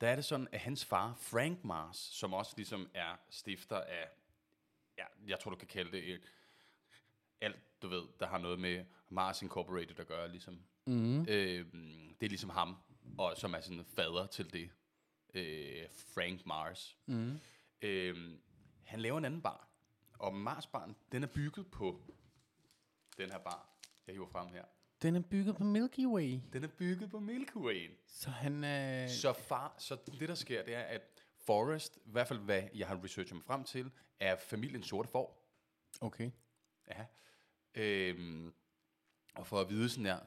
der 0.00 0.08
er 0.08 0.14
det 0.16 0.24
sådan, 0.24 0.48
at 0.52 0.60
hans 0.60 0.84
far, 0.84 1.14
Frank 1.20 1.64
Mars, 1.64 1.96
som 1.96 2.32
også 2.34 2.52
ligesom 2.56 2.90
er 2.94 3.16
stifter 3.30 3.80
af, 3.80 4.08
ja, 4.98 5.04
jeg 5.26 5.40
tror 5.40 5.50
du 5.50 5.56
kan 5.56 5.68
kalde 5.68 5.92
det 5.92 6.14
et, 6.14 6.20
alt, 7.40 7.82
du 7.82 7.88
ved, 7.88 8.02
der 8.20 8.26
har 8.26 8.38
noget 8.38 8.58
med 8.58 8.84
Mars 9.08 9.42
Incorporated 9.42 10.00
at 10.00 10.06
gøre, 10.06 10.28
ligesom. 10.28 10.60
Mm. 10.86 11.20
Øh, 11.20 11.66
det 12.20 12.26
er 12.26 12.28
ligesom 12.28 12.50
ham, 12.50 12.76
og 13.18 13.36
som 13.36 13.54
er 13.54 13.60
sådan 13.60 13.84
fader 13.84 14.26
til 14.26 14.52
det. 14.52 14.70
Øh, 15.34 15.86
Frank 15.90 16.46
Mars. 16.46 16.96
Mm. 17.06 17.38
Øh, 17.82 18.38
han 18.84 19.00
laver 19.00 19.18
en 19.18 19.24
anden 19.24 19.42
bar, 19.42 19.68
og 20.18 20.34
Mars 20.34 20.66
Barn, 20.66 20.96
den 21.12 21.22
er 21.22 21.26
bygget 21.26 21.70
på 21.70 22.02
den 23.18 23.30
her 23.30 23.38
bar, 23.38 23.68
jeg 24.06 24.12
hiver 24.14 24.28
frem 24.28 24.48
her. 24.48 24.64
Den 25.04 25.16
er 25.16 25.20
bygget 25.20 25.56
på 25.56 25.64
Milky 25.64 26.06
Way. 26.06 26.40
Den 26.52 26.64
er 26.64 26.68
bygget 26.68 27.10
på 27.10 27.20
Milky 27.20 27.56
Way. 27.56 27.90
Så 28.06 28.30
han 28.30 28.64
er... 28.64 29.08
Så, 29.08 29.32
far, 29.32 29.74
så 29.78 29.96
det, 30.06 30.28
der 30.28 30.34
sker, 30.34 30.64
det 30.64 30.74
er, 30.74 30.82
at 30.82 31.02
Forrest, 31.36 31.96
i 31.96 32.10
hvert 32.10 32.28
fald 32.28 32.38
hvad 32.38 32.62
jeg 32.74 32.88
har 32.88 33.04
researchet 33.04 33.34
mig 33.34 33.44
frem 33.44 33.64
til, 33.64 33.90
er 34.20 34.36
familien 34.36 34.82
sorte 34.82 35.08
får. 35.08 35.50
Okay. 36.00 36.30
Ja. 36.88 37.06
Øhm, 37.74 38.54
og 39.34 39.46
for 39.46 39.60
at 39.60 39.68
vide 39.70 39.88
sådan 39.90 40.04
der, 40.04 40.18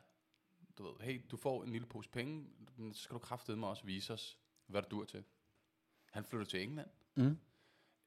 du 0.78 0.84
ved, 0.84 1.00
hey, 1.02 1.22
du 1.32 1.38
får 1.38 1.64
en 1.64 1.72
lille 1.72 1.88
pose 1.88 2.10
penge, 2.10 2.50
men 2.76 2.94
så 2.94 3.02
skal 3.02 3.14
du 3.14 3.20
kraftedeme 3.20 3.68
også 3.68 3.86
vise 3.86 4.14
os, 4.14 4.40
hvad 4.66 4.82
du 4.82 4.88
dur 4.92 5.06
til. 5.06 5.24
Han 6.12 6.26
flytter 6.26 6.46
til 6.46 6.62
England. 6.62 6.90
Mm. 7.16 7.38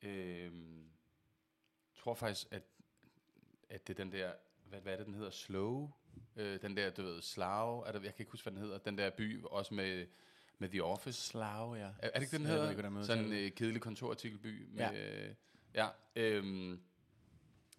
Øhm, 0.03 0.91
tror 1.95 2.15
faktisk, 2.15 2.47
at, 2.51 2.63
at 3.69 3.87
det 3.87 3.99
er 3.99 4.05
den 4.05 4.13
der, 4.13 4.33
hvad, 4.65 4.81
hvad 4.81 4.93
er 4.93 4.97
det, 4.97 5.07
den 5.07 5.15
hedder? 5.15 5.31
Slow? 5.31 5.91
Øh, 6.37 6.63
den 6.63 6.77
der, 6.77 6.91
du 6.91 7.03
ved, 7.03 7.23
Slough, 7.23 7.89
er 7.89 7.93
det, 7.93 8.05
jeg 8.05 8.15
kan 8.15 8.23
ikke 8.23 8.33
huske, 8.33 8.45
hvad 8.45 8.53
den 8.53 8.63
hedder. 8.63 8.79
Den 8.79 8.99
der 8.99 9.11
by, 9.11 9.45
også 9.45 9.75
med, 9.75 10.07
med 10.59 10.69
The 10.69 10.85
Office. 10.85 11.21
Slav, 11.21 11.75
ja. 11.79 11.83
Er, 11.83 11.93
er 11.99 12.11
det 12.11 12.23
ikke 12.23 12.37
den 12.37 12.47
hedder? 12.47 12.71
ikke, 12.71 12.91
man 12.91 13.05
Sådan 13.05 13.25
en 13.25 13.33
øh, 13.33 13.51
kedelig 13.53 13.83
kontorartikelby. 13.83 14.69
Med, 14.69 14.79
Ja. 14.79 15.29
Øh, 15.29 15.35
ja 15.75 15.89
øhm, 16.17 16.81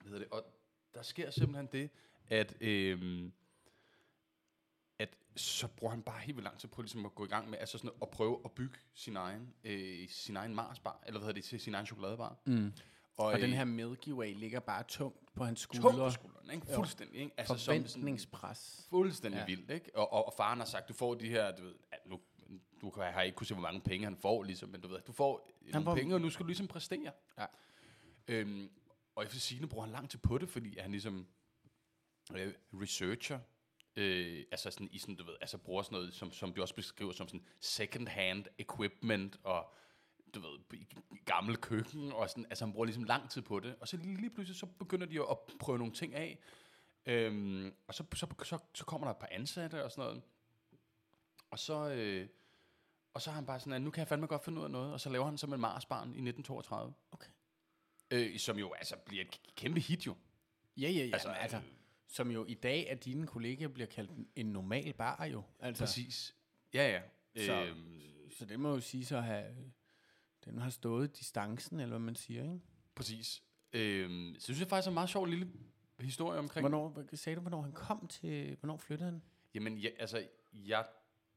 hvad 0.02 0.12
hedder 0.12 0.20
det? 0.20 0.28
Og 0.32 0.46
der 0.94 1.02
sker 1.02 1.32
simpelthen 1.32 1.70
det, 1.72 1.90
at, 2.30 2.62
øhm, 2.62 3.32
at 5.00 5.18
så 5.36 5.68
bruger 5.68 5.92
han 5.92 6.04
bare 6.04 6.20
helt 6.20 6.38
vildt 6.38 6.44
lang 6.44 6.60
tid 6.60 6.70
på 6.70 6.82
ligesom 6.82 7.06
at 7.06 7.16
gå 7.16 7.26
i 7.26 7.28
gang 7.28 7.50
med 7.50 7.60
altså 7.60 7.78
sådan 7.78 7.92
at 8.02 8.10
prøve 8.10 8.42
at 8.46 8.52
bygge 8.52 8.78
sin 8.94 9.16
egen, 9.16 9.54
øh, 9.64 10.10
sin 10.10 10.36
egen 10.36 10.56
Marsbar, 10.56 11.04
eller 11.08 11.20
hvad 11.20 11.28
hedder 11.28 11.42
det, 11.42 11.44
til 11.44 11.60
sin 11.60 11.76
egen 11.76 11.86
chokoladebar. 11.86 12.38
Mm. 12.46 12.74
Og 13.26 13.34
den 13.42 13.50
øh, 13.50 13.56
her 13.58 13.66
Milky 13.66 14.10
Way 14.12 14.34
ligger 14.36 14.60
bare 14.60 14.84
tungt 14.88 15.34
på 15.36 15.44
hans 15.44 15.60
skuldre. 15.60 15.92
på 15.92 16.10
skulderen, 16.10 16.50
ikke? 16.54 16.68
Fuldstændig, 16.76 17.20
ikke? 17.22 17.34
Altså 17.38 17.54
som 17.54 17.60
sådan, 17.60 17.84
Forventningspres. 17.88 18.88
fuldstændig 18.90 19.40
Ja. 19.40 19.46
vildt, 19.46 19.70
ikke? 19.72 19.96
Og, 19.96 20.14
og, 20.14 20.26
og 20.26 20.34
faren 20.38 20.60
har 20.60 20.66
sagt, 20.66 20.88
du 20.90 20.94
får 20.94 21.14
de 21.16 21.30
her, 21.30 21.56
du 21.56 21.64
ved, 21.64 21.74
nu, 22.06 22.20
du 22.82 22.90
kan, 22.90 23.04
har 23.14 23.22
ikke 23.22 23.36
kunne 23.36 23.48
se, 23.48 23.54
hvor 23.54 23.62
mange 23.62 23.82
penge 23.82 24.04
han 24.06 24.18
får, 24.18 24.44
ligesom, 24.44 24.70
men 24.70 24.82
du 24.82 24.88
ved, 24.88 25.00
du 25.08 25.12
får 25.12 25.50
nogle 25.74 25.86
får- 25.86 25.96
penge, 25.96 26.16
og 26.16 26.22
nu 26.22 26.30
skal 26.30 26.44
du 26.44 26.48
ligesom 26.48 26.68
præstere. 26.68 27.12
Ja. 27.38 27.46
Øhm, 28.28 28.70
og 29.16 29.24
efter 29.24 29.40
sigende 29.40 29.68
bruger 29.68 29.86
han 29.86 29.94
lang 29.94 30.10
tid 30.10 30.20
på 30.20 30.38
det, 30.38 30.50
fordi 30.50 30.78
han 30.80 30.92
ligesom 30.92 31.28
øh, 32.36 32.54
researcher, 32.74 33.40
øh, 33.96 34.44
altså 34.52 34.72
sådan 34.72 34.90
i 34.92 34.98
sådan, 34.98 35.16
du 35.16 35.24
ved, 35.24 35.34
altså 35.42 35.58
bruger 35.58 35.82
sådan 35.84 35.96
noget, 35.96 36.14
som, 36.14 36.32
som 36.32 36.54
du 36.54 36.62
også 36.62 36.76
beskriver 36.76 37.12
som 37.12 37.28
sådan 37.28 37.46
second 37.60 38.08
hand 38.08 38.46
equipment, 38.58 39.40
og 39.44 39.74
du 40.36 40.40
ved, 40.40 40.60
b- 40.70 40.94
gammel 41.26 41.58
køkken, 41.58 42.12
og 42.12 42.30
sådan, 42.30 42.46
altså 42.46 42.66
han 42.66 42.74
bruger 42.74 42.86
ligesom 42.86 43.04
lang 43.04 43.30
tid 43.30 43.42
på 43.42 43.60
det, 43.60 43.76
og 43.80 43.88
så 43.88 43.98
lige, 43.98 44.18
lige 44.18 44.30
pludselig, 44.30 44.60
så 44.60 44.66
begynder 44.66 45.06
de 45.06 45.22
at 45.30 45.38
prøve 45.60 45.78
nogle 45.78 45.94
ting 45.94 46.16
af, 46.16 46.40
øhm, 47.06 47.74
og 47.88 47.94
så, 47.94 48.04
så, 48.16 48.28
så, 48.44 48.58
så 48.74 48.86
kommer 48.86 49.08
der 49.08 49.12
et 49.14 49.18
par 49.20 49.28
ansatte 49.32 49.84
og 49.84 49.92
sådan 49.92 50.04
noget, 50.04 50.22
og 51.52 51.60
så, 51.60 51.90
øh, 51.94 52.28
og 53.14 53.22
så 53.22 53.30
har 53.30 53.36
han 53.36 53.46
bare 53.46 53.60
sådan, 53.60 53.74
at 53.74 53.82
nu 53.82 53.92
kan 53.92 54.00
jeg 54.00 54.08
fandme 54.08 54.28
godt 54.28 54.44
finde 54.46 54.60
ud 54.60 54.64
af 54.64 54.72
noget, 54.72 54.94
og 54.94 55.00
så 55.00 55.10
laver 55.10 55.26
han 55.26 55.38
som 55.38 55.54
en 55.54 55.60
Marsbarn 55.60 56.08
i 56.08 56.22
1932. 56.30 56.94
Okay. 57.12 57.30
Øh, 58.12 58.40
som 58.40 58.58
jo 58.58 58.74
altså 58.74 58.96
bliver 59.06 59.24
et 59.24 59.42
kæmpe 59.56 59.80
hit 59.80 60.06
jo. 60.08 60.16
Ja, 60.78 60.90
ja, 60.90 60.90
ja. 60.90 61.04
Altså, 61.14 61.30
Altså, 61.30 61.56
altså, 61.56 61.62
som 62.08 62.32
jo 62.32 62.46
i 62.46 62.54
dag 62.54 62.90
af 62.90 62.98
dine 63.00 63.28
kollegaer 63.28 63.68
bliver 63.68 63.88
kaldt 63.88 64.12
en- 64.36 64.46
normal 64.46 64.94
bar 64.94 65.26
jo. 65.26 65.44
Altså, 65.60 65.84
Præcis. 65.84 66.36
Ja, 66.74 66.90
ja. 66.90 67.02
Så- 67.46 67.64
Øhm, 67.66 67.98
Så 68.32 68.46
det 68.46 68.60
må 68.60 68.70
jo 68.70 68.80
sige 68.80 69.06
så 69.06 69.18
at 69.18 69.24
have... 69.24 69.72
Den 70.46 70.58
har 70.58 70.70
stået 70.70 71.18
distancen, 71.20 71.80
eller 71.80 71.90
hvad 71.90 72.06
man 72.06 72.16
siger, 72.16 72.44
ikke? 72.44 72.60
præcis. 72.96 73.44
Øhm, 73.74 74.36
så 74.40 74.44
synes 74.44 74.60
jeg 74.60 74.68
faktisk 74.68 74.88
er 74.88 74.92
en 74.92 74.94
meget 74.94 75.10
sjov 75.10 75.26
lille 75.26 75.52
historie 76.00 76.40
omkring. 76.40 76.68
Hvornår, 76.68 77.04
sagde 77.14 77.36
du, 77.36 77.42
hvornår 77.42 77.62
han 77.62 77.72
kom 77.72 78.08
til... 78.08 78.58
Hvornår 78.60 78.78
flyttede 78.78 79.10
han? 79.12 79.22
Jamen, 79.54 79.78
ja, 79.78 79.90
altså, 80.00 80.28
jeg 80.54 80.86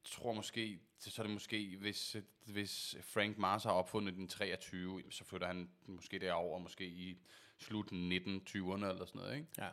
tror 0.05 0.33
måske, 0.33 0.81
så 0.99 1.23
er 1.23 1.27
det 1.27 1.33
måske, 1.33 1.77
hvis, 1.81 2.17
hvis 2.45 2.97
Frank 3.01 3.39
Mars 3.39 3.65
har 3.65 3.71
opfundet 3.71 4.15
den 4.15 4.29
23, 4.29 4.99
jamen, 4.99 5.11
så 5.11 5.25
flytter 5.25 5.47
han 5.47 5.71
måske 5.87 6.19
derover, 6.19 6.59
måske 6.59 6.87
i 6.87 7.19
slut 7.59 7.87
1920'erne 7.93 8.87
eller 8.87 9.05
sådan 9.05 9.21
noget, 9.21 9.35
ikke? 9.37 9.49
Ja. 9.59 9.69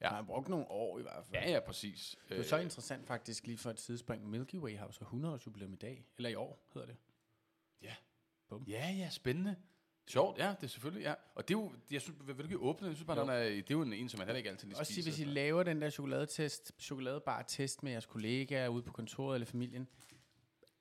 Ja. 0.00 0.08
Han 0.08 0.16
har 0.16 0.22
brugt 0.22 0.48
nogle 0.48 0.70
år 0.70 0.98
i 0.98 1.02
hvert 1.02 1.24
fald. 1.24 1.42
Ja, 1.42 1.50
ja, 1.50 1.60
præcis. 1.60 2.16
Det 2.28 2.38
er 2.38 2.42
så 2.42 2.58
interessant 2.58 3.06
faktisk 3.06 3.46
lige 3.46 3.58
for 3.58 3.70
et 3.70 3.76
tidsspring. 3.76 4.30
Milky 4.30 4.54
Way 4.54 4.76
har 4.76 4.86
jo 4.86 4.92
så 4.92 5.04
100 5.04 5.34
års 5.34 5.46
jubilæum 5.46 5.72
i 5.72 5.76
dag. 5.76 6.04
Eller 6.16 6.30
i 6.30 6.34
år, 6.34 6.68
hedder 6.74 6.86
det. 6.86 6.96
Ja. 7.82 7.94
Bum. 8.50 8.64
Ja, 8.68 8.90
ja, 8.98 9.10
spændende. 9.10 9.56
Sjovt, 10.08 10.38
ja, 10.38 10.48
det 10.60 10.62
er 10.62 10.66
selvfølgelig, 10.66 11.02
ja. 11.04 11.14
Og 11.34 11.48
det 11.48 11.54
er 11.54 11.58
jo, 11.58 11.72
jeg 11.90 12.00
synes, 12.02 12.18
vil 12.26 12.36
du 12.38 12.42
ikke 12.42 12.58
åbne? 12.58 12.86
Jeg 12.86 12.96
synes 12.96 13.06
bare, 13.06 13.20
den 13.20 13.28
er, 13.28 13.38
det 13.44 13.58
er 13.58 13.64
jo 13.70 13.82
en, 13.82 13.92
en, 13.92 14.08
som 14.08 14.18
man 14.18 14.26
heller 14.26 14.38
ikke 14.38 14.50
altid 14.50 14.68
lige 14.68 14.78
Og 14.78 14.86
sige, 14.86 14.94
spiser. 15.02 15.10
hvis 15.10 15.20
I 15.20 15.24
laver 15.24 15.62
den 15.62 15.82
der 15.82 15.90
chokoladetest, 15.90 16.72
chokoladebar-test 16.78 17.82
med 17.82 17.92
jeres 17.92 18.06
kollegaer 18.06 18.68
ude 18.68 18.82
på 18.82 18.92
kontoret 18.92 19.34
eller 19.34 19.46
familien, 19.46 19.88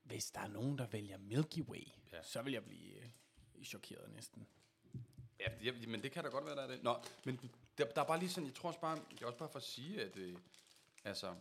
hvis 0.03 0.31
der 0.31 0.39
er 0.39 0.47
nogen, 0.47 0.77
der 0.77 0.87
vælger 0.87 1.17
Milky 1.17 1.61
Way, 1.61 1.83
Ja. 2.13 2.23
så 2.23 2.41
vil 2.41 2.53
jeg 2.53 2.63
blive 2.63 2.95
øh, 3.57 3.63
chokeret 3.63 4.11
næsten. 4.15 4.47
Ja, 5.39 5.45
det, 5.71 5.87
men 5.89 6.03
det 6.03 6.11
kan 6.11 6.23
da 6.23 6.29
godt 6.29 6.45
være, 6.45 6.55
der 6.55 6.61
er 6.61 6.67
det. 6.67 6.83
Nå, 6.83 6.95
men 7.25 7.39
der, 7.77 7.85
der 7.85 8.01
er 8.01 8.05
bare 8.05 8.19
lige 8.19 8.29
sådan, 8.29 8.47
jeg 8.47 8.55
tror 8.55 8.69
også 8.69 8.79
bare, 8.81 8.95
det 9.11 9.21
er 9.21 9.25
også 9.25 9.37
bare 9.37 9.49
for 9.49 9.59
at 9.59 9.65
sige, 9.65 10.01
at, 10.01 10.17
øh, 10.17 10.35
altså, 11.03 11.33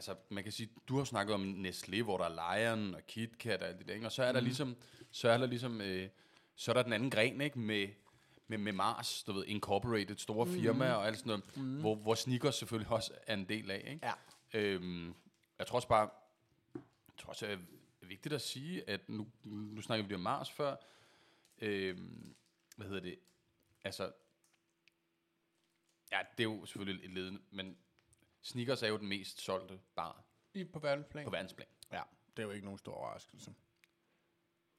altså, 0.00 0.16
man 0.28 0.42
kan 0.44 0.52
sige, 0.52 0.70
du 0.88 0.96
har 0.96 1.04
snakket 1.04 1.34
om 1.34 1.64
Nestlé, 1.66 2.02
hvor 2.02 2.18
der 2.18 2.24
er 2.24 2.56
Lion 2.56 2.94
og 2.94 3.06
KitKat 3.06 3.62
og 3.62 3.68
alt 3.68 3.78
det 3.78 3.88
der, 3.88 3.94
ikke? 3.94 4.06
og 4.06 4.12
så 4.12 4.22
er 4.22 4.32
der 4.32 4.40
ligesom, 4.40 4.76
så 5.10 5.28
er 5.28 5.38
der 5.38 5.46
ligesom, 5.46 5.80
øh, 5.80 6.08
så 6.56 6.72
er 6.72 6.74
der 6.74 6.82
den 6.82 6.92
anden 6.92 7.10
gren, 7.10 7.40
ikke, 7.40 7.58
med, 7.58 7.88
med, 8.46 8.58
med 8.58 8.72
Mars, 8.72 9.22
du 9.22 9.32
ved, 9.32 9.44
Incorporated, 9.46 10.16
store 10.16 10.44
mm. 10.44 10.52
firmaer 10.52 10.92
og 10.92 11.06
alt 11.06 11.18
sådan 11.18 11.28
noget, 11.28 11.56
mm. 11.56 11.80
hvor, 11.80 11.94
hvor 11.94 12.14
sneakers 12.14 12.54
selvfølgelig 12.54 12.92
også 12.92 13.12
er 13.26 13.34
en 13.34 13.48
del 13.48 13.70
af, 13.70 13.84
ikke? 13.88 14.06
Ja. 14.06 14.12
Øhm, 14.54 15.14
jeg 15.58 15.66
tror 15.66 15.76
også 15.76 15.88
bare, 15.88 16.10
jeg 16.74 16.82
tror 17.18 17.28
også, 17.28 17.46
det 17.46 17.54
er 18.02 18.06
vigtigt 18.06 18.34
at 18.34 18.40
sige, 18.40 18.90
at 18.90 19.08
nu, 19.08 19.26
nu 19.44 19.80
snakker 19.80 20.06
vi 20.06 20.14
om 20.14 20.20
Mars 20.20 20.50
før, 20.50 20.76
øhm, 21.58 22.34
hvad 22.76 22.86
hedder 22.86 23.00
det, 23.00 23.18
altså, 23.84 24.12
ja, 26.12 26.18
det 26.38 26.44
er 26.44 26.50
jo 26.50 26.66
selvfølgelig 26.66 27.04
et 27.04 27.10
led, 27.10 27.32
men 27.50 27.76
sneakers 28.42 28.82
er 28.82 28.88
jo 28.88 28.96
den 28.98 29.08
mest 29.08 29.40
solgte 29.40 29.80
bar 29.94 30.24
I 30.54 30.64
på 30.64 30.78
verdensplan. 30.78 31.24
på 31.24 31.30
verdensplan. 31.30 31.68
Ja, 31.92 32.02
det 32.36 32.42
er 32.42 32.46
jo 32.46 32.50
ikke 32.52 32.64
nogen 32.64 32.78
stor 32.78 32.94
overraskelse. 32.94 33.54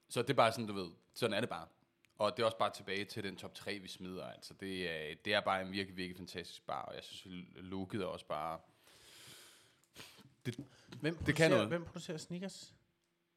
Så 0.09 0.22
det 0.22 0.30
er 0.30 0.34
bare 0.34 0.51
sådan, 0.51 0.68
du 0.68 0.74
ved, 0.74 0.91
sådan 1.14 1.34
er 1.34 1.39
det 1.39 1.49
bare. 1.49 1.68
Og 2.16 2.38
det 2.38 2.43
er 2.43 2.45
også 2.45 2.57
bare 2.57 2.74
tilbage 2.74 3.05
til 3.05 3.24
den 3.24 3.36
top 3.36 3.55
3, 3.55 3.80
vi 3.80 3.88
smider. 3.88 4.26
Altså, 4.26 4.53
det 4.53 4.89
er, 5.12 5.16
det 5.26 5.34
er 5.34 5.41
bare 5.41 5.62
en 5.62 5.72
virkelig, 5.72 5.97
virkelig 5.97 6.18
fantastisk 6.18 6.66
bar, 6.66 6.82
og 6.82 6.95
jeg 6.95 7.03
synes, 7.03 7.45
looket 7.55 8.01
er 8.01 8.05
også 8.05 8.26
bare... 8.26 8.59
Hvem 10.43 11.16
kan 11.16 11.16
producerer, 11.16 11.49
noget. 11.49 11.68
Hvem 11.68 11.86
producerer 11.86 12.18
sneakers? 12.18 12.74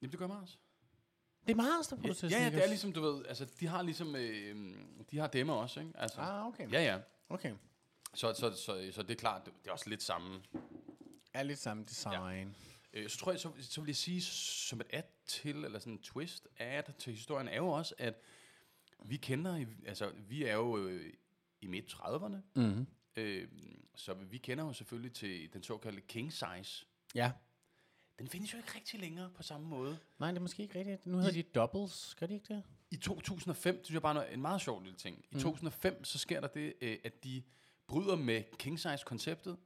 Jamen, 0.03 0.11
det 0.11 0.19
gør 0.19 0.27
Mars. 0.27 0.59
Det 1.47 1.53
er 1.53 1.57
Mars, 1.57 1.87
der 1.89 1.97
producerer 1.97 2.31
Ja, 2.31 2.37
ja, 2.37 2.41
sneakers. 2.43 2.59
det 2.59 2.65
er 2.65 2.69
ligesom, 2.69 2.93
du 2.93 3.01
ved, 3.01 3.27
altså, 3.27 3.45
de 3.61 3.67
har 3.67 3.83
ligesom, 3.83 4.17
øh, 4.17 4.77
de 5.11 5.19
har 5.19 5.27
demmer 5.27 5.55
også, 5.55 5.81
ikke? 5.81 5.93
Altså, 5.95 6.21
Ah, 6.21 6.47
okay. 6.47 6.73
Ja, 6.73 6.83
ja. 6.83 7.01
Okay. 7.29 7.55
Så, 8.15 8.35
så, 8.35 8.51
så, 8.57 8.89
så 8.93 9.03
det 9.03 9.11
er 9.11 9.15
klart, 9.15 9.45
det, 9.47 9.53
det 9.63 9.69
er 9.69 9.73
også 9.73 9.89
lidt 9.91 10.03
samme. 10.03 10.43
Er 11.35 11.43
lidt 11.43 11.59
samme 11.59 11.85
design. 11.85 12.57
Øh, 12.93 13.09
så 13.11 13.19
tror 13.19 13.33
jeg, 13.33 13.41
så, 13.41 13.53
så 13.61 13.81
vil 13.81 13.89
jeg 13.89 13.97
sige, 13.97 14.23
som 14.23 14.81
et 14.81 14.87
add 14.91 15.07
til, 15.27 15.65
eller 15.65 15.79
sådan 15.79 15.93
en 15.93 16.03
twist 16.03 16.49
add 16.59 16.93
til 16.99 17.13
historien, 17.13 17.49
er 17.49 17.57
jo 17.57 17.69
også, 17.69 17.95
at 17.99 18.15
vi 19.05 19.17
kender, 19.17 19.57
i- 19.57 19.67
altså, 19.87 20.13
vi 20.29 20.45
er 20.45 20.55
jo 20.55 20.79
øh, 20.79 21.13
i 21.61 21.67
midt 21.67 21.93
30'erne, 21.93 22.37
Mm-hmm. 22.55 22.87
øh, 23.17 23.49
så 23.97 24.15
vi 24.15 24.39
kender 24.39 24.65
jo 24.65 24.73
selvfølgelig 24.73 25.13
til 25.13 25.53
den 25.53 25.63
såkaldte 25.63 26.01
king 26.01 26.33
size. 26.33 26.87
Ja. 27.15 27.33
Den 28.19 28.29
findes 28.29 28.53
jo 28.53 28.59
ikke 28.59 28.73
rigtig 28.77 29.01
længere 29.01 29.31
på 29.31 29.43
samme 29.43 29.67
måde. 29.69 29.99
Nej, 30.19 30.31
det 30.31 30.37
er 30.37 30.41
måske 30.43 30.63
ikke 30.63 30.79
rigtigt. 30.79 31.07
Nu 31.07 31.17
hedder 31.19 31.33
de 31.33 31.43
doubles. 31.43 32.15
Gør 32.15 32.27
de 32.27 32.35
ikke 32.35 32.55
det? 32.55 32.63
I 32.91 32.97
2005, 32.97 33.85
synes 33.85 33.95
jeg 33.95 34.03
bare 34.03 34.27
er 34.27 34.35
en 34.35 34.41
meget 34.43 34.61
sjov 34.61 34.83
lille 34.83 34.99
ting. 34.99 35.25
I 35.31 35.35
Mm. 35.35 35.41
2005, 35.41 36.05
så 36.05 36.19
sker 36.19 36.41
der 36.41 36.49
det, 36.49 36.73
øh, 36.81 36.99
at 37.05 37.25
de 37.25 37.43
bryder 37.87 38.17
med 38.17 38.43
king 38.59 38.81
size 38.81 39.05
konceptet 39.07 39.57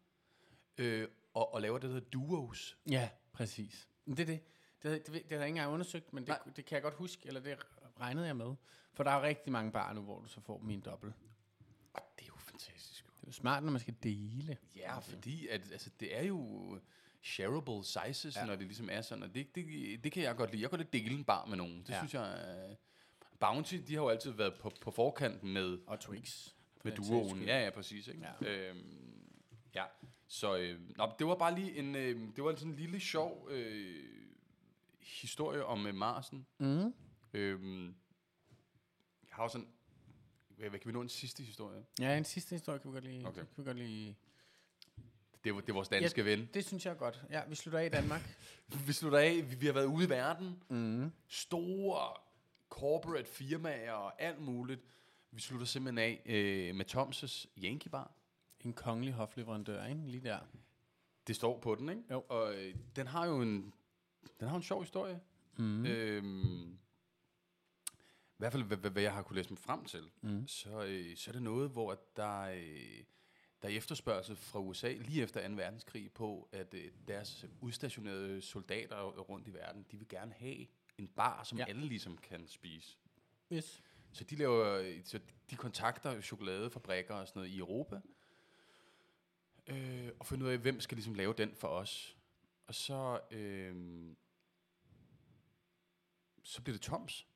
øh, 0.78 1.08
og, 1.34 1.54
og 1.54 1.60
laver 1.62 1.78
det, 1.78 1.82
der 1.88 1.94
hedder 1.94 2.10
duos. 2.10 2.76
Ja, 2.90 3.08
præcis. 3.32 3.88
Men 4.04 4.16
Det 4.16 4.22
er 4.22 4.26
det. 4.26 4.40
Det, 4.82 5.06
det, 5.06 5.06
det, 5.06 5.14
det 5.14 5.22
har 5.32 5.38
jeg 5.38 5.46
ikke 5.46 5.56
engang 5.58 5.72
undersøgt, 5.72 6.12
men 6.12 6.22
det, 6.22 6.28
Nej. 6.28 6.38
det 6.56 6.64
kan 6.64 6.74
jeg 6.74 6.82
godt 6.82 6.94
huske, 6.94 7.26
eller 7.26 7.40
det 7.40 7.58
regnede 8.00 8.26
jeg 8.26 8.36
med. 8.36 8.54
For 8.92 9.04
der 9.04 9.10
er 9.10 9.16
jo 9.16 9.22
rigtig 9.22 9.52
mange 9.52 9.72
barer 9.72 9.92
nu, 9.92 10.00
hvor 10.00 10.20
du 10.20 10.28
så 10.28 10.40
får 10.40 10.64
en 10.70 10.80
dobbelt. 10.80 11.14
Og 11.92 12.02
det 12.18 12.22
er 12.24 12.26
jo 12.26 12.36
fantastisk. 12.36 13.04
Det 13.04 13.22
er 13.22 13.26
jo 13.26 13.32
smart, 13.32 13.62
når 13.62 13.70
man 13.70 13.80
skal 13.80 13.94
dele. 14.02 14.58
Ja, 14.76 14.98
fordi 14.98 15.48
at, 15.48 15.60
altså, 15.72 15.90
det 16.00 16.18
er 16.18 16.22
jo 16.22 16.78
shareable 17.22 17.84
sizes, 17.84 18.36
ja. 18.36 18.44
Når 18.44 18.56
det 18.56 18.66
ligesom 18.66 18.88
er 18.92 19.00
sådan, 19.00 19.24
og 19.24 19.34
det, 19.34 19.54
det, 19.54 19.64
det 20.04 20.12
kan 20.12 20.22
jeg 20.22 20.36
godt 20.36 20.50
lide. 20.50 20.62
Jeg 20.62 20.70
kan 20.70 20.78
godt 20.78 20.92
lide 20.92 21.04
dele 21.04 21.18
en 21.18 21.24
bar 21.24 21.44
med 21.44 21.56
nogen. 21.56 21.82
Det 21.82 21.88
ja. 21.88 21.98
Synes 21.98 22.14
jeg... 22.14 22.56
Øh, 22.70 22.76
Bounty, 23.40 23.74
de 23.74 23.94
har 23.94 24.02
jo 24.02 24.08
altid 24.08 24.30
været 24.30 24.54
på, 24.60 24.72
på 24.80 24.90
forkanten 24.90 25.52
med, 25.52 25.78
Og 25.86 26.00
Twix. 26.00 26.48
Med 26.84 26.92
duoen. 26.92 27.42
Ja, 27.42 27.64
ja, 27.64 27.70
præcis. 27.70 28.08
Ikke? 28.08 28.26
Ja. 28.42 28.48
Øhm, 28.70 29.24
ja. 29.74 29.84
Så 30.26 30.56
øh, 30.56 30.80
nå, 30.96 31.10
det 31.18 31.26
var 31.26 31.34
bare 31.34 31.54
lige 31.54 31.76
en, 31.76 31.94
øh, 31.94 32.20
det 32.36 32.44
var 32.44 32.54
sådan 32.54 32.68
en 32.72 32.76
lille 32.78 33.00
sjov 33.00 33.48
øh, 33.50 34.04
historie 35.00 35.64
om 35.64 35.86
øh, 35.86 35.94
Marsen. 35.94 36.46
Mm. 36.58 36.94
Øhm, 37.34 37.84
jeg 39.28 39.30
har 39.30 39.42
jo 39.42 39.48
sådan, 39.48 39.68
hvad, 40.48 40.68
hvad 40.70 40.78
kan 40.78 40.88
vi 40.88 40.92
nå 40.92 41.00
en 41.00 41.08
sidste 41.08 41.42
historie? 41.42 41.84
Ja, 42.00 42.16
en 42.18 42.24
sidste 42.24 42.54
historie 42.54 42.78
kan 42.78 42.90
vi 42.90 42.94
godt 42.94 43.04
lige... 43.04 43.26
Okay. 43.28 43.40
Kan 43.40 43.48
vi 43.56 43.64
godt 43.64 43.76
lige 43.78 44.16
Det 45.44 45.54
var, 45.54 45.60
det 45.60 45.68
er 45.68 45.72
vores 45.74 45.88
danske 45.88 46.20
ja. 46.20 46.30
ven. 46.30 46.48
det 46.54 46.64
synes 46.64 46.86
jeg 46.86 46.96
godt. 46.96 47.22
Ja, 47.30 47.42
vi 47.48 47.54
slutter 47.54 47.78
af 47.78 47.86
i 47.86 47.88
Danmark. 47.88 48.20
Vi 48.86 48.92
slutter 48.92 49.18
af, 49.18 49.50
vi, 49.50 49.56
vi 49.56 49.66
har 49.66 49.72
været 49.72 49.84
ude 49.86 50.04
i 50.04 50.08
verden. 50.08 50.62
mm. 50.68 51.12
Store 51.28 52.16
corporate 52.68 53.28
firmaer 53.28 53.92
og 53.92 54.22
alt 54.22 54.40
muligt. 54.40 54.80
Vi 55.30 55.40
slutter 55.40 55.66
simpelthen 55.66 55.98
af 55.98 56.22
øh, 56.26 56.74
med 56.74 56.84
Tomses 56.84 57.46
Yankee 57.64 57.90
Bar. 57.90 58.12
En 58.60 58.72
kongelig 58.72 59.14
hofleverandør, 59.14 59.86
ikke? 59.86 60.00
Lige 60.06 60.24
der. 60.28 60.38
Det 61.26 61.36
står 61.36 61.60
på 61.60 61.74
den, 61.74 61.88
ikke? 61.88 62.02
Jo. 62.10 62.24
Og 62.28 62.54
øh, 62.54 62.74
den 62.96 63.06
har 63.06 63.26
jo 63.26 63.42
en, 63.42 63.74
den 64.40 64.48
har 64.48 64.56
en 64.56 64.62
sjov 64.62 64.82
historie. 64.82 65.20
Mm. 65.56 65.86
Øhm, 65.86 66.72
I 68.28 68.36
hvert 68.38 68.52
fald, 68.52 68.62
hvad, 68.62 68.76
hvad, 68.76 68.90
hvad 68.90 69.02
jeg 69.02 69.12
har 69.14 69.22
kunne 69.22 69.36
læse 69.36 69.50
mig 69.50 69.58
frem 69.58 69.84
til, 69.84 70.10
Mm. 70.20 70.46
så, 70.48 70.84
øh, 70.84 71.16
så 71.16 71.30
er 71.30 71.32
det 71.32 71.42
noget, 71.42 71.70
hvor 71.70 71.98
der, 72.16 72.40
øh, 72.40 73.04
der 73.62 73.68
er 73.68 73.72
efterspørgsel 73.72 74.36
fra 74.36 74.58
USA 74.60 74.92
lige 74.92 75.22
efter 75.22 75.48
2. 75.48 75.54
verdenskrig 75.54 76.12
på, 76.12 76.48
at 76.52 76.74
øh, 76.74 76.90
deres 77.08 77.46
udstationerede 77.60 78.42
soldater 78.42 79.02
rundt 79.02 79.48
i 79.48 79.54
verden, 79.54 79.86
de 79.90 79.96
vil 79.98 80.08
gerne 80.08 80.32
have 80.32 80.66
en 80.98 81.08
bar, 81.08 81.44
som. 81.44 81.58
Ja. 81.58 81.64
alle 81.68 81.86
ligesom 81.86 82.18
kan 82.18 82.48
spise. 82.48 82.96
Yes. 83.52 83.82
Så 84.18 84.24
de 84.24 84.36
laver, 84.36 85.00
så 85.04 85.20
de 85.50 85.56
kontakter 85.56 86.20
chokoladefabrikker 86.20 87.14
og 87.14 87.28
sådan 87.28 87.40
noget 87.40 87.52
i 87.54 87.58
Europa, 87.58 88.00
øh, 89.66 90.10
og 90.18 90.26
finder 90.26 90.46
ud 90.46 90.52
af, 90.52 90.58
hvem 90.58 90.80
skal 90.80 90.96
ligesom 90.96 91.14
lave 91.14 91.32
den 91.32 91.54
for 91.54 91.68
os. 91.68 92.16
Og 92.66 92.74
så, 92.74 93.20
øh, 93.30 93.76
så 96.42 96.62
bliver 96.62 96.74
det 96.74 96.82
Toms. 96.82 97.26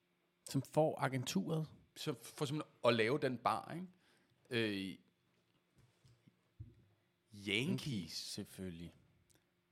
Som 0.51 0.62
får 0.62 1.01
agenturet. 1.01 1.68
Så 1.97 2.14
for 2.22 2.45
simpelthen 2.45 2.72
at 2.85 2.95
lave 2.95 3.18
den 3.18 3.39
bar, 3.39 3.74
ikke? 3.74 3.87
Øh, 4.51 4.99
Yankees, 7.49 8.12
Selvfølgelig. 8.12 8.95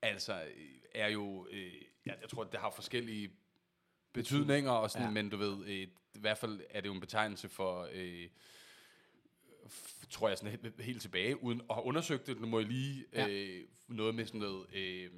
altså, 0.02 0.44
øh, 0.44 0.80
er 0.94 1.08
jo, 1.08 1.46
øh, 1.50 1.74
jeg, 2.06 2.18
jeg 2.20 2.28
tror, 2.28 2.44
det 2.44 2.61
har 2.61 2.70
forskellige 2.70 3.32
betydninger, 4.12 4.70
og 4.70 4.90
sådan, 4.90 5.06
ja. 5.06 5.12
Men 5.12 5.30
du 5.30 5.36
ved, 5.36 5.66
øh, 5.66 5.88
i 6.20 6.22
hvert 6.22 6.38
fald 6.38 6.60
er 6.70 6.80
det 6.80 6.88
jo 6.88 6.94
en 6.94 7.00
betegnelse 7.00 7.48
for, 7.48 7.88
øh, 7.92 8.28
f- 9.66 10.06
tror 10.10 10.28
jeg 10.28 10.38
sådan 10.38 10.60
helt, 10.62 10.80
helt 10.80 11.02
tilbage, 11.02 11.42
uden 11.42 11.60
at 11.70 11.74
have 11.76 11.84
undersøgt 11.84 12.26
det, 12.26 12.40
nu 12.40 12.46
må 12.46 12.58
jeg 12.58 12.68
lige 12.68 13.04
Ja. 13.12 13.28
øh, 13.28 13.64
noget 13.88 14.14
med 14.14 14.26
sådan 14.26 14.40
noget, 14.40 14.74
øh, 14.74 15.10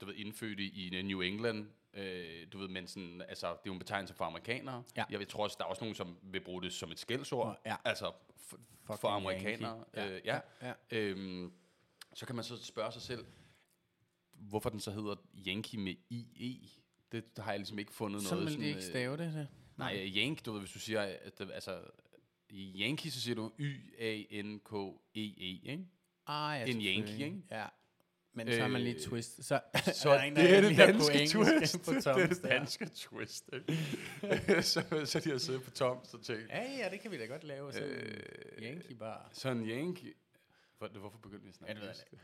du 0.00 0.06
ved, 0.06 0.14
indfødt 0.14 0.60
i 0.60 0.86
i 0.98 1.02
New 1.02 1.20
England, 1.20 1.66
øh, 1.94 2.46
du 2.52 2.58
ved, 2.58 2.68
men 2.68 2.86
sådan, 2.86 3.22
altså, 3.28 3.46
det 3.46 3.54
er 3.54 3.60
jo 3.66 3.72
en 3.72 3.78
betegnelse 3.78 4.14
for 4.14 4.24
amerikanere. 4.24 4.82
Ja. 4.96 5.04
Jeg 5.10 5.28
tror 5.28 5.44
også, 5.44 5.56
der 5.58 5.64
er 5.64 5.68
også 5.68 5.82
nogen, 5.84 5.94
som 5.94 6.16
vil 6.22 6.40
bruge 6.40 6.62
det 6.62 6.72
som 6.72 6.90
et 6.90 6.98
skældsord, 6.98 7.60
ja. 7.66 7.76
altså 7.84 8.12
for, 8.84 8.96
for 8.96 9.08
amerikanere. 9.08 9.84
Yankee. 9.98 10.16
Øh, 10.16 10.20
ja. 10.24 10.40
ja. 10.62 10.72
Øhm, 10.90 11.52
så 12.14 12.26
kan 12.26 12.34
man 12.34 12.44
så 12.44 12.64
spørge 12.64 12.92
sig 12.92 13.02
selv, 13.02 13.24
hvorfor 14.32 14.70
den 14.70 14.80
så 14.80 14.90
hedder 14.90 15.14
Yankee 15.46 15.80
med 15.80 15.94
IE. 16.10 16.68
Det, 17.12 17.24
har 17.38 17.50
jeg 17.52 17.58
ligesom 17.58 17.78
ikke 17.78 17.92
fundet 17.92 18.22
Så 18.22 18.34
noget 18.34 18.50
vil 18.50 18.60
de 18.60 18.66
ikke 18.66 18.76
øh, 18.78 18.82
stave 18.82 19.16
det 19.16 19.32
til. 19.32 19.48
Nej, 19.80 20.00
øh, 20.04 20.16
Yank, 20.16 20.44
du 20.46 20.52
ved, 20.52 20.60
hvis 20.60 20.72
du 20.72 20.78
siger, 20.78 21.00
at 21.02 21.38
det, 21.38 21.50
altså, 21.52 21.80
i 22.48 22.82
Yankee, 22.82 23.10
så 23.10 23.20
siger 23.20 23.34
du 23.34 23.52
Y-A-N-K-E-E, 23.58 25.70
ikke? 25.70 25.86
Ah, 26.26 26.60
ja, 26.60 26.64
En 26.66 26.80
Yankee, 26.80 27.24
ikke? 27.24 27.42
Ja. 27.50 27.66
Men 28.32 28.52
så 28.52 28.60
har 28.60 28.68
man 28.68 28.80
lige 28.80 28.94
Øh, 28.94 29.00
twist. 29.00 29.44
Så, 29.44 29.60
Så 30.02 30.10
er 30.10 30.14
der 30.18 30.22
en, 30.24 30.36
der 30.36 30.42
det 30.42 30.56
er 30.56 30.60
det 30.60 30.76
danske 30.78 31.26
twist. 31.26 31.84
På 31.84 31.92
det 31.92 32.06
er 32.06 32.26
det 32.26 32.42
der. 32.42 32.48
danske 32.48 32.86
twist, 32.94 33.50
ikke? 33.52 33.82
så, 34.62 35.02
så 35.04 35.20
de 35.20 35.30
har 35.30 35.38
siddet 35.38 35.62
på 35.62 35.70
Toms 35.70 36.14
og 36.14 36.22
tænkt, 36.22 36.48
Ja, 36.48 36.62
ja, 36.78 36.90
det 36.90 37.00
kan 37.00 37.10
vi 37.10 37.18
da 37.18 37.24
godt 37.24 37.44
lave. 37.44 37.72
Sådan 37.72 37.88
Øh, 37.88 38.20
øh, 38.56 38.62
Yankee 38.62 38.94
bar. 38.96 39.30
sådan 39.32 39.68
Yankee... 39.68 40.12
Hvor, 40.78 40.88
hvorfor 40.88 41.18
begyndte 41.18 41.42
vi 41.44 41.48
at 41.48 41.54
snakke? 41.54 41.74
Ja, 41.74 41.80
det 41.88 41.88
ved 41.88 42.18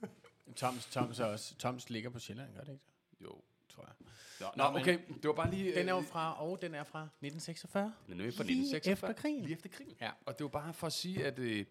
jeg? 0.00 0.08
Toms, 0.56 0.86
Toms, 0.86 1.20
er 1.20 1.24
også, 1.24 1.54
Toms 1.56 1.90
ligger 1.90 2.10
på 2.10 2.18
Sjælland, 2.18 2.54
gør 2.54 2.60
det 2.60 2.72
ikke? 2.72 2.84
Jo. 3.20 3.42
Tror 3.78 3.86
jeg. 3.86 4.06
Nå, 4.40 4.46
Nå, 4.56 4.64
nå 4.64 4.70
men- 4.72 4.80
okay, 4.82 4.98
det 5.22 5.28
var 5.28 5.32
bare 5.34 5.50
lige... 5.50 5.74
Den 5.74 5.88
er 5.88 5.92
jo 5.92 5.98
øh, 5.98 6.04
fra, 6.06 6.42
og 6.42 6.58
den 6.62 6.74
er 6.74 6.84
fra 6.84 7.02
1946. 7.02 7.92
Den 8.06 8.20
er 8.20 8.24
jo 8.24 8.30
fra 8.30 8.42
Lige 8.44 8.60
1946. 8.60 8.92
efter 9.10 9.12
krigen. 9.22 9.42
Lige 9.42 9.52
efter 9.54 9.68
krigen. 9.68 9.96
Ja. 10.00 10.10
Og 10.26 10.38
det 10.38 10.44
var 10.44 10.48
bare 10.50 10.74
for 10.74 10.86
at 10.86 10.92
sige, 10.92 11.24
at... 11.26 11.38
Øh, 11.38 11.64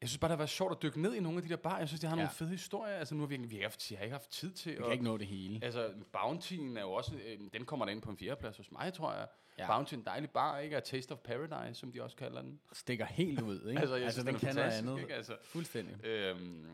jeg 0.00 0.08
synes 0.08 0.18
bare, 0.18 0.28
det 0.28 0.32
har 0.32 0.36
været 0.38 0.50
sjovt 0.50 0.72
at 0.72 0.82
dykke 0.82 1.02
ned 1.02 1.14
i 1.14 1.20
nogle 1.20 1.38
af 1.38 1.42
de 1.42 1.48
der 1.48 1.56
bar. 1.56 1.78
Jeg 1.78 1.88
synes, 1.88 2.00
de 2.00 2.06
har 2.06 2.16
Ja. 2.16 2.22
nogle 2.22 2.34
fede 2.34 2.50
historier. 2.50 2.94
Altså, 2.94 3.14
nu 3.14 3.20
har 3.20 3.26
vi, 3.26 3.34
ikke- 3.34 3.48
vi 3.48 3.56
har, 3.56 3.62
haft, 3.62 3.90
jeg 3.90 3.98
har 3.98 4.04
ikke 4.04 4.12
haft 4.14 4.30
tid 4.30 4.52
til 4.52 4.72
Vi 4.72 4.76
at... 4.76 4.82
kan 4.82 4.92
ikke 4.92 5.04
nå 5.04 5.16
det 5.16 5.26
hele. 5.26 5.60
Altså, 5.64 5.90
Bountyen 6.12 6.76
er 6.76 6.80
jo 6.80 6.92
også... 6.92 7.14
Øh, 7.14 7.38
den 7.52 7.64
kommer 7.64 7.84
der 7.86 7.92
ind 7.92 8.02
på 8.02 8.10
en 8.10 8.16
fjerdeplads 8.18 8.56
hos 8.56 8.72
mig, 8.72 8.92
tror 8.92 9.12
jeg. 9.12 9.26
Ja. 9.58 9.62
Ja. 9.64 9.76
Bounty 9.76 9.94
er 9.94 9.98
en 9.98 10.04
dejlig 10.04 10.30
bar, 10.30 10.58
ikke? 10.58 10.76
A 10.76 10.80
Taste 10.80 11.12
of 11.12 11.18
Paradise, 11.18 11.80
som 11.80 11.92
de 11.92 12.02
også 12.02 12.16
kalder 12.16 12.42
den. 12.42 12.60
Stikker 12.72 13.04
helt 13.06 13.40
ud, 13.40 13.68
ikke? 13.68 13.80
Altså, 13.80 13.94
jeg 13.96 14.04
altså 14.04 14.20
synes, 14.22 14.40
den 14.40 14.40
den 14.40 14.48
er 14.48 14.52
kan 14.52 14.56
noget 14.62 14.78
andet. 14.78 15.00
ikke? 15.02 15.14
Altså, 15.14 15.36
Fuldstændig. 15.42 16.04
Øhm, 16.06 16.66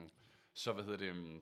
så 0.55 0.73
hvad 0.73 0.85
hedder 0.85 0.99
det? 0.99 1.41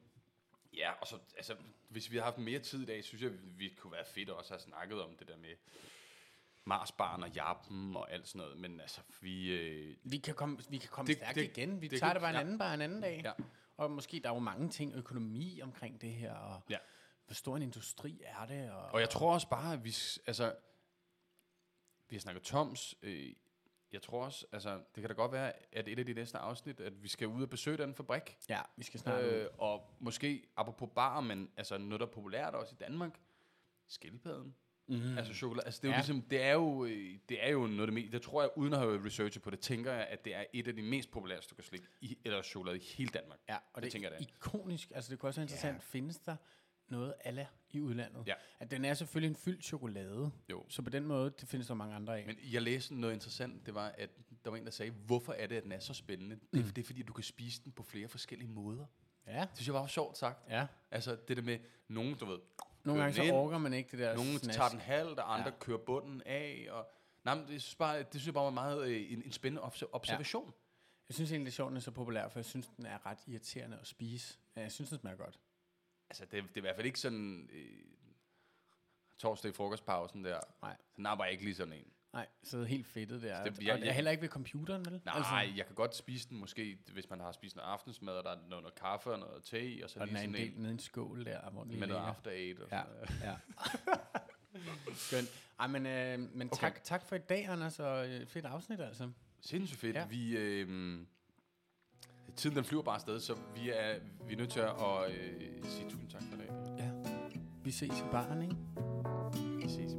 Ja, 0.77 0.93
og 0.93 1.07
så, 1.07 1.19
altså, 1.37 1.57
hvis 1.89 2.11
vi 2.11 2.17
havde 2.17 2.25
haft 2.25 2.39
mere 2.39 2.59
tid 2.59 2.83
i 2.83 2.87
dag, 2.87 3.05
synes 3.05 3.23
jeg, 3.23 3.31
vi 3.59 3.69
kunne 3.79 3.93
være 3.93 4.05
fedt 4.05 4.31
også 4.31 4.55
at 4.55 4.61
have 4.61 4.71
snakket 4.71 5.03
om 5.03 5.17
det 5.17 5.29
der 5.29 5.37
med 5.37 5.55
Marsbarn 6.65 7.23
og 7.23 7.31
Jappen 7.31 7.97
og 7.97 8.13
alt 8.13 8.29
sådan 8.29 8.39
noget. 8.39 8.57
Men 8.59 8.81
altså, 8.81 9.01
vi... 9.21 9.53
Øh, 9.53 9.97
Vi 10.05 10.19
kan 10.19 10.35
komme, 10.35 10.59
vi 10.71 10.79
kan 10.79 10.89
komme 10.89 11.07
Det- 11.07 11.17
stærkt 11.17 11.35
det- 11.35 11.45
igen. 11.59 11.81
Vi 11.81 11.89
det 11.89 12.01
tager 12.01 12.13
det 12.13 12.21
bare 12.23 12.31
en 12.31 12.35
ja. 12.35 12.41
anden, 12.41 12.59
bare 12.59 12.75
en 12.75 12.81
anden 12.81 13.01
dag. 13.01 13.21
Ja. 13.25 13.33
Og 13.77 13.91
måske, 13.91 14.21
der 14.21 14.29
er 14.31 14.35
jo 14.35 14.39
mange 14.41 14.69
ting, 14.69 14.95
økonomi 14.95 15.61
omkring 15.63 16.01
det 16.01 16.11
her, 16.13 16.35
og 16.35 16.61
Ja. 16.71 16.79
hvor 17.27 17.35
stor 17.35 17.57
en 17.57 17.63
industri 17.63 18.21
er 18.25 18.47
det. 18.47 18.71
Og, 18.71 18.83
og 18.83 19.01
jeg 19.01 19.11
tror 19.11 19.35
også 19.35 19.49
bare, 19.49 19.73
at 19.73 19.85
vi... 19.85 19.95
Altså, 20.27 20.55
vi 22.09 22.17
har 22.17 22.21
snakket 22.21 22.43
Toms. 22.43 22.95
Øh, 23.03 23.33
jeg 23.93 24.03
tror 24.03 24.25
også, 24.25 24.47
altså, 24.53 24.75
det 24.95 25.01
kan 25.01 25.09
da 25.09 25.15
godt 25.15 25.33
være, 25.33 25.53
at 25.73 25.89
et 25.89 25.99
af 25.99 26.07
de 26.07 26.13
næste 26.15 26.39
afsnit, 26.39 26.81
at 26.81 27.03
vi 27.03 27.09
skal 27.09 27.27
ud 27.29 27.43
og 27.43 27.51
besøge 27.51 27.77
den 27.77 27.95
fabrik. 27.95 28.37
Ja, 28.49 28.61
vi 28.77 28.85
skal 28.85 29.01
snart 29.01 29.25
øh, 29.25 29.47
og 29.59 29.91
måske, 30.01 30.43
apropos 30.57 30.89
bar, 30.95 31.21
men 31.21 31.51
altså 31.57 31.79
noget, 31.79 32.01
der 32.01 32.07
er 32.07 32.11
populært 32.11 32.55
også 32.55 32.75
i 32.75 32.85
Danmark. 32.85 33.21
Skildpadden. 33.87 34.55
mm. 34.87 35.19
Altså 35.19 35.35
chokolade, 35.35 35.67
altså 35.67 35.81
det 35.83 35.89
er 35.89 35.91
jo 35.91 35.93
Ja. 35.95 35.99
ligesom, 35.99 36.23
det 36.23 36.43
er 36.43 36.53
jo, 36.53 36.85
øh, 36.85 37.19
det 37.29 37.45
er 37.47 37.51
jo 37.51 37.67
noget 37.67 37.81
af 37.81 37.87
det 37.87 37.95
mest, 37.95 38.13
det 38.13 38.23
tror 38.23 38.43
jeg, 38.43 38.51
uden 38.57 38.73
at 38.73 38.79
have 38.79 39.05
researchet 39.07 39.43
på 39.43 39.51
det, 39.51 39.61
tænker 39.61 39.93
jeg, 39.93 40.07
at 40.07 40.25
det 40.25 40.35
er 40.35 40.45
et 40.53 40.69
af 40.69 40.77
de 40.77 40.83
mest 40.83 41.11
populære 41.11 41.43
stykker 41.43 41.63
slik, 41.63 41.83
i, 42.01 42.19
eller 42.25 42.43
chokolade 42.43 42.77
i 42.77 42.81
hele 42.97 43.11
Danmark. 43.11 43.39
Ja, 43.49 43.57
og 43.57 43.61
Det 43.75 43.83
det, 43.83 43.93
tænker 43.93 44.09
er 44.09 44.13
jeg 44.13 44.21
da. 44.21 44.25
ikonisk. 44.37 44.91
Altså, 44.95 45.11
det 45.11 45.19
kunne 45.19 45.29
også 45.31 45.41
være 45.41 45.45
interessant. 45.45 45.75
Ja. 45.75 45.81
Findes 45.81 46.19
der 46.19 46.37
noget 46.91 47.15
alla 47.25 47.47
i 47.71 47.81
udlandet? 47.81 48.23
Ja. 48.27 48.35
At 48.61 48.71
den 48.71 48.85
er 48.85 48.95
selvfølgelig 48.95 49.29
en 49.31 49.37
fyldt 49.37 49.65
chokolade. 49.65 50.31
Jo. 50.51 50.65
Så 50.69 50.83
på 50.83 50.91
den 50.91 51.05
måde, 51.07 51.31
det 51.41 51.49
findes 51.49 51.67
der 51.67 51.75
mange 51.75 51.95
andre 51.95 52.19
af. 52.19 52.27
Men 52.27 52.37
jeg 52.53 52.63
læste 52.63 52.95
noget 52.95 53.15
interessant, 53.15 53.67
det 53.67 53.75
var, 53.75 53.89
at 53.99 54.11
der 54.45 54.51
var 54.51 54.57
en, 54.57 54.65
der 54.65 54.71
sagde, 54.71 54.91
hvorfor 54.93 55.33
er 55.33 55.47
det, 55.47 55.57
at 55.57 55.63
den 55.63 55.73
er 55.73 55.79
så 55.79 55.95
spændende? 55.95 56.39
Det, 56.53 56.61
er, 56.61 56.73
det 56.73 56.79
er, 56.79 56.85
fordi 56.87 57.03
du 57.03 57.13
kan 57.13 57.25
spise 57.25 57.63
den 57.65 57.73
på 57.73 57.83
flere 57.83 58.09
forskellige 58.09 58.49
måder. 58.51 58.87
ja, 59.27 59.41
Det 59.41 59.49
synes 59.55 59.67
jeg 59.67 59.75
var 59.75 59.87
sjovt 59.87 60.19
sagt. 60.19 60.51
ja. 60.51 60.67
Altså 60.91 61.17
det 61.29 61.37
der 61.37 61.43
med, 61.43 61.59
nogen, 61.89 62.15
du 62.15 62.27
ved, 62.27 62.39
Nogle 62.85 63.03
gange 63.03 63.15
så 63.17 63.33
orker 63.33 63.59
man 63.59 63.73
ikke 63.73 63.91
det 63.91 63.99
der 63.99 64.17
snask. 64.17 64.51
tager 64.59 64.69
den 64.69 64.81
halvt, 64.81 65.19
og 65.19 65.35
andre 65.35 65.47
Ja. 65.49 65.53
ja. 65.55 65.59
kører 65.61 65.79
bunden 65.79 66.23
af, 66.27 66.67
og 66.71 66.87
Nej, 67.25 67.35
men 67.35 67.49
det 67.49 67.63
synes, 67.63 67.75
bare, 67.75 67.99
det 67.99 68.07
synes 68.11 68.27
jeg 68.27 68.35
bare 68.35 68.45
var 68.45 68.51
meget 68.51 68.89
øh, 68.89 69.13
en, 69.13 69.23
en 69.23 69.33
spændende 69.33 69.63
obs- 69.63 69.83
observation. 69.93 70.53
Jeg 71.09 71.15
synes 71.15 71.33
egentlig, 71.33 71.47
det 71.47 71.53
er 71.53 71.57
sjovt, 71.57 71.69
den 71.69 71.77
er 71.77 71.81
så 71.81 71.91
populær, 71.91 72.29
for 72.29 72.39
jeg 72.39 72.45
synes, 72.45 72.67
den 72.77 72.87
er 72.87 73.07
ret 73.07 73.19
irriterende 73.27 73.79
at 73.81 73.87
spise. 73.87 74.39
Ja, 74.57 74.61
Jeg 74.61 74.73
synes, 74.73 74.91
den 74.91 74.99
smager 74.99 75.17
godt. 75.17 75.39
Altså, 76.11 76.25
det, 76.25 76.33
det 76.33 76.41
er 76.55 76.57
i 76.57 76.61
hvert 76.61 76.77
fald 76.77 76.87
ikke 76.87 77.01
sådan... 77.01 77.51
Øh, 77.53 77.85
torsdag 79.19 79.49
i 79.49 79.53
frokostpausen 79.55 80.25
der. 80.25 80.41
Nej. 80.63 80.77
Den 80.97 81.07
er 81.07 81.15
bare 81.15 81.33
ikke 81.33 81.45
lige 81.45 81.55
sådan 81.55 81.73
en. 81.73 81.93
Nej, 82.13 82.27
så 82.43 82.65
helt 82.65 82.87
fedtet 82.87 83.23
der. 83.23 83.45
Det- 83.45 83.57
Det, 83.57 83.63
jeg- 83.65 83.73
og 83.73 83.79
jeg, 83.79 83.85
jeg- 83.85 83.91
er 83.91 83.95
heller 83.95 84.11
ikke 84.11 84.21
ved 84.23 84.29
computeren, 84.29 84.85
vel? 84.85 85.01
Nej, 85.05 85.15
altså, 85.17 85.35
jeg 85.57 85.67
kan 85.67 85.75
godt 85.75 85.97
spise 85.97 86.29
den 86.29 86.39
måske, 86.39 86.79
hvis 86.93 87.11
man 87.11 87.21
har 87.21 87.33
spist 87.33 87.57
noget 87.57 87.69
aftensmad, 87.69 88.13
og 88.15 88.25
der 88.25 88.31
er 88.31 88.37
noget, 88.37 88.63
noget 88.63 88.75
kaffe 88.75 89.11
og 89.13 89.19
noget 89.19 89.45
te, 89.45 89.81
og 89.85 89.91
så 89.91 90.01
og 90.01 90.07
lige 90.07 90.19
er 90.19 90.23
en 90.23 90.33
sådan 90.35 90.47
del 90.47 90.59
nede 90.59 90.69
i 90.69 90.73
en 90.73 90.79
skål 90.79 91.25
der, 91.25 91.51
hvor 91.51 91.61
den 91.63 91.71
lige 91.71 91.81
med 91.81 91.89
noget 91.89 92.03
after 92.07 92.31
eight. 92.31 92.61
Og 92.61 92.69
Ja, 92.71 92.83
sådan 93.07 93.17
ja. 93.23 93.37
Skønt. 94.95 95.29
Ej, 95.61 95.67
men, 95.67 95.87
øh, 95.87 96.19
men 96.37 96.49
Okay. 96.53 96.61
tak, 96.61 96.85
tak 96.85 97.07
for 97.07 97.17
i 97.17 97.19
dag, 97.19 97.47
Anders, 97.49 97.81
og 97.81 98.09
øh, 98.11 98.27
fedt 98.27 98.45
afsnit, 98.45 98.81
altså. 98.81 99.11
Sindssygt 99.41 99.81
fedt. 99.81 99.97
Ja. 99.97 100.07
Vi, 100.07 100.37
øh, 100.37 101.01
tiden 102.37 102.57
den 102.57 102.65
flyver 102.65 102.83
bare 102.83 102.95
afsted, 102.95 103.21
så 103.21 103.35
vi 103.55 103.71
er, 103.71 103.95
vi 104.27 104.33
er 104.33 104.39
nødt 104.39 104.51
til 104.51 104.61
at 104.61 104.71
øh, 105.09 105.65
sige 105.65 105.91
tusind 105.91 106.11
tak 106.11 106.23
for 106.31 106.37
i 106.37 106.39
dag. 106.39 106.51
Ja. 106.79 106.91
Vi 107.65 107.71
ses 107.71 108.01
i 108.01 108.05
baren, 108.13 108.43
ikke? 108.43 108.57
Vi 109.63 109.69
ses 109.69 109.93
i 109.93 109.97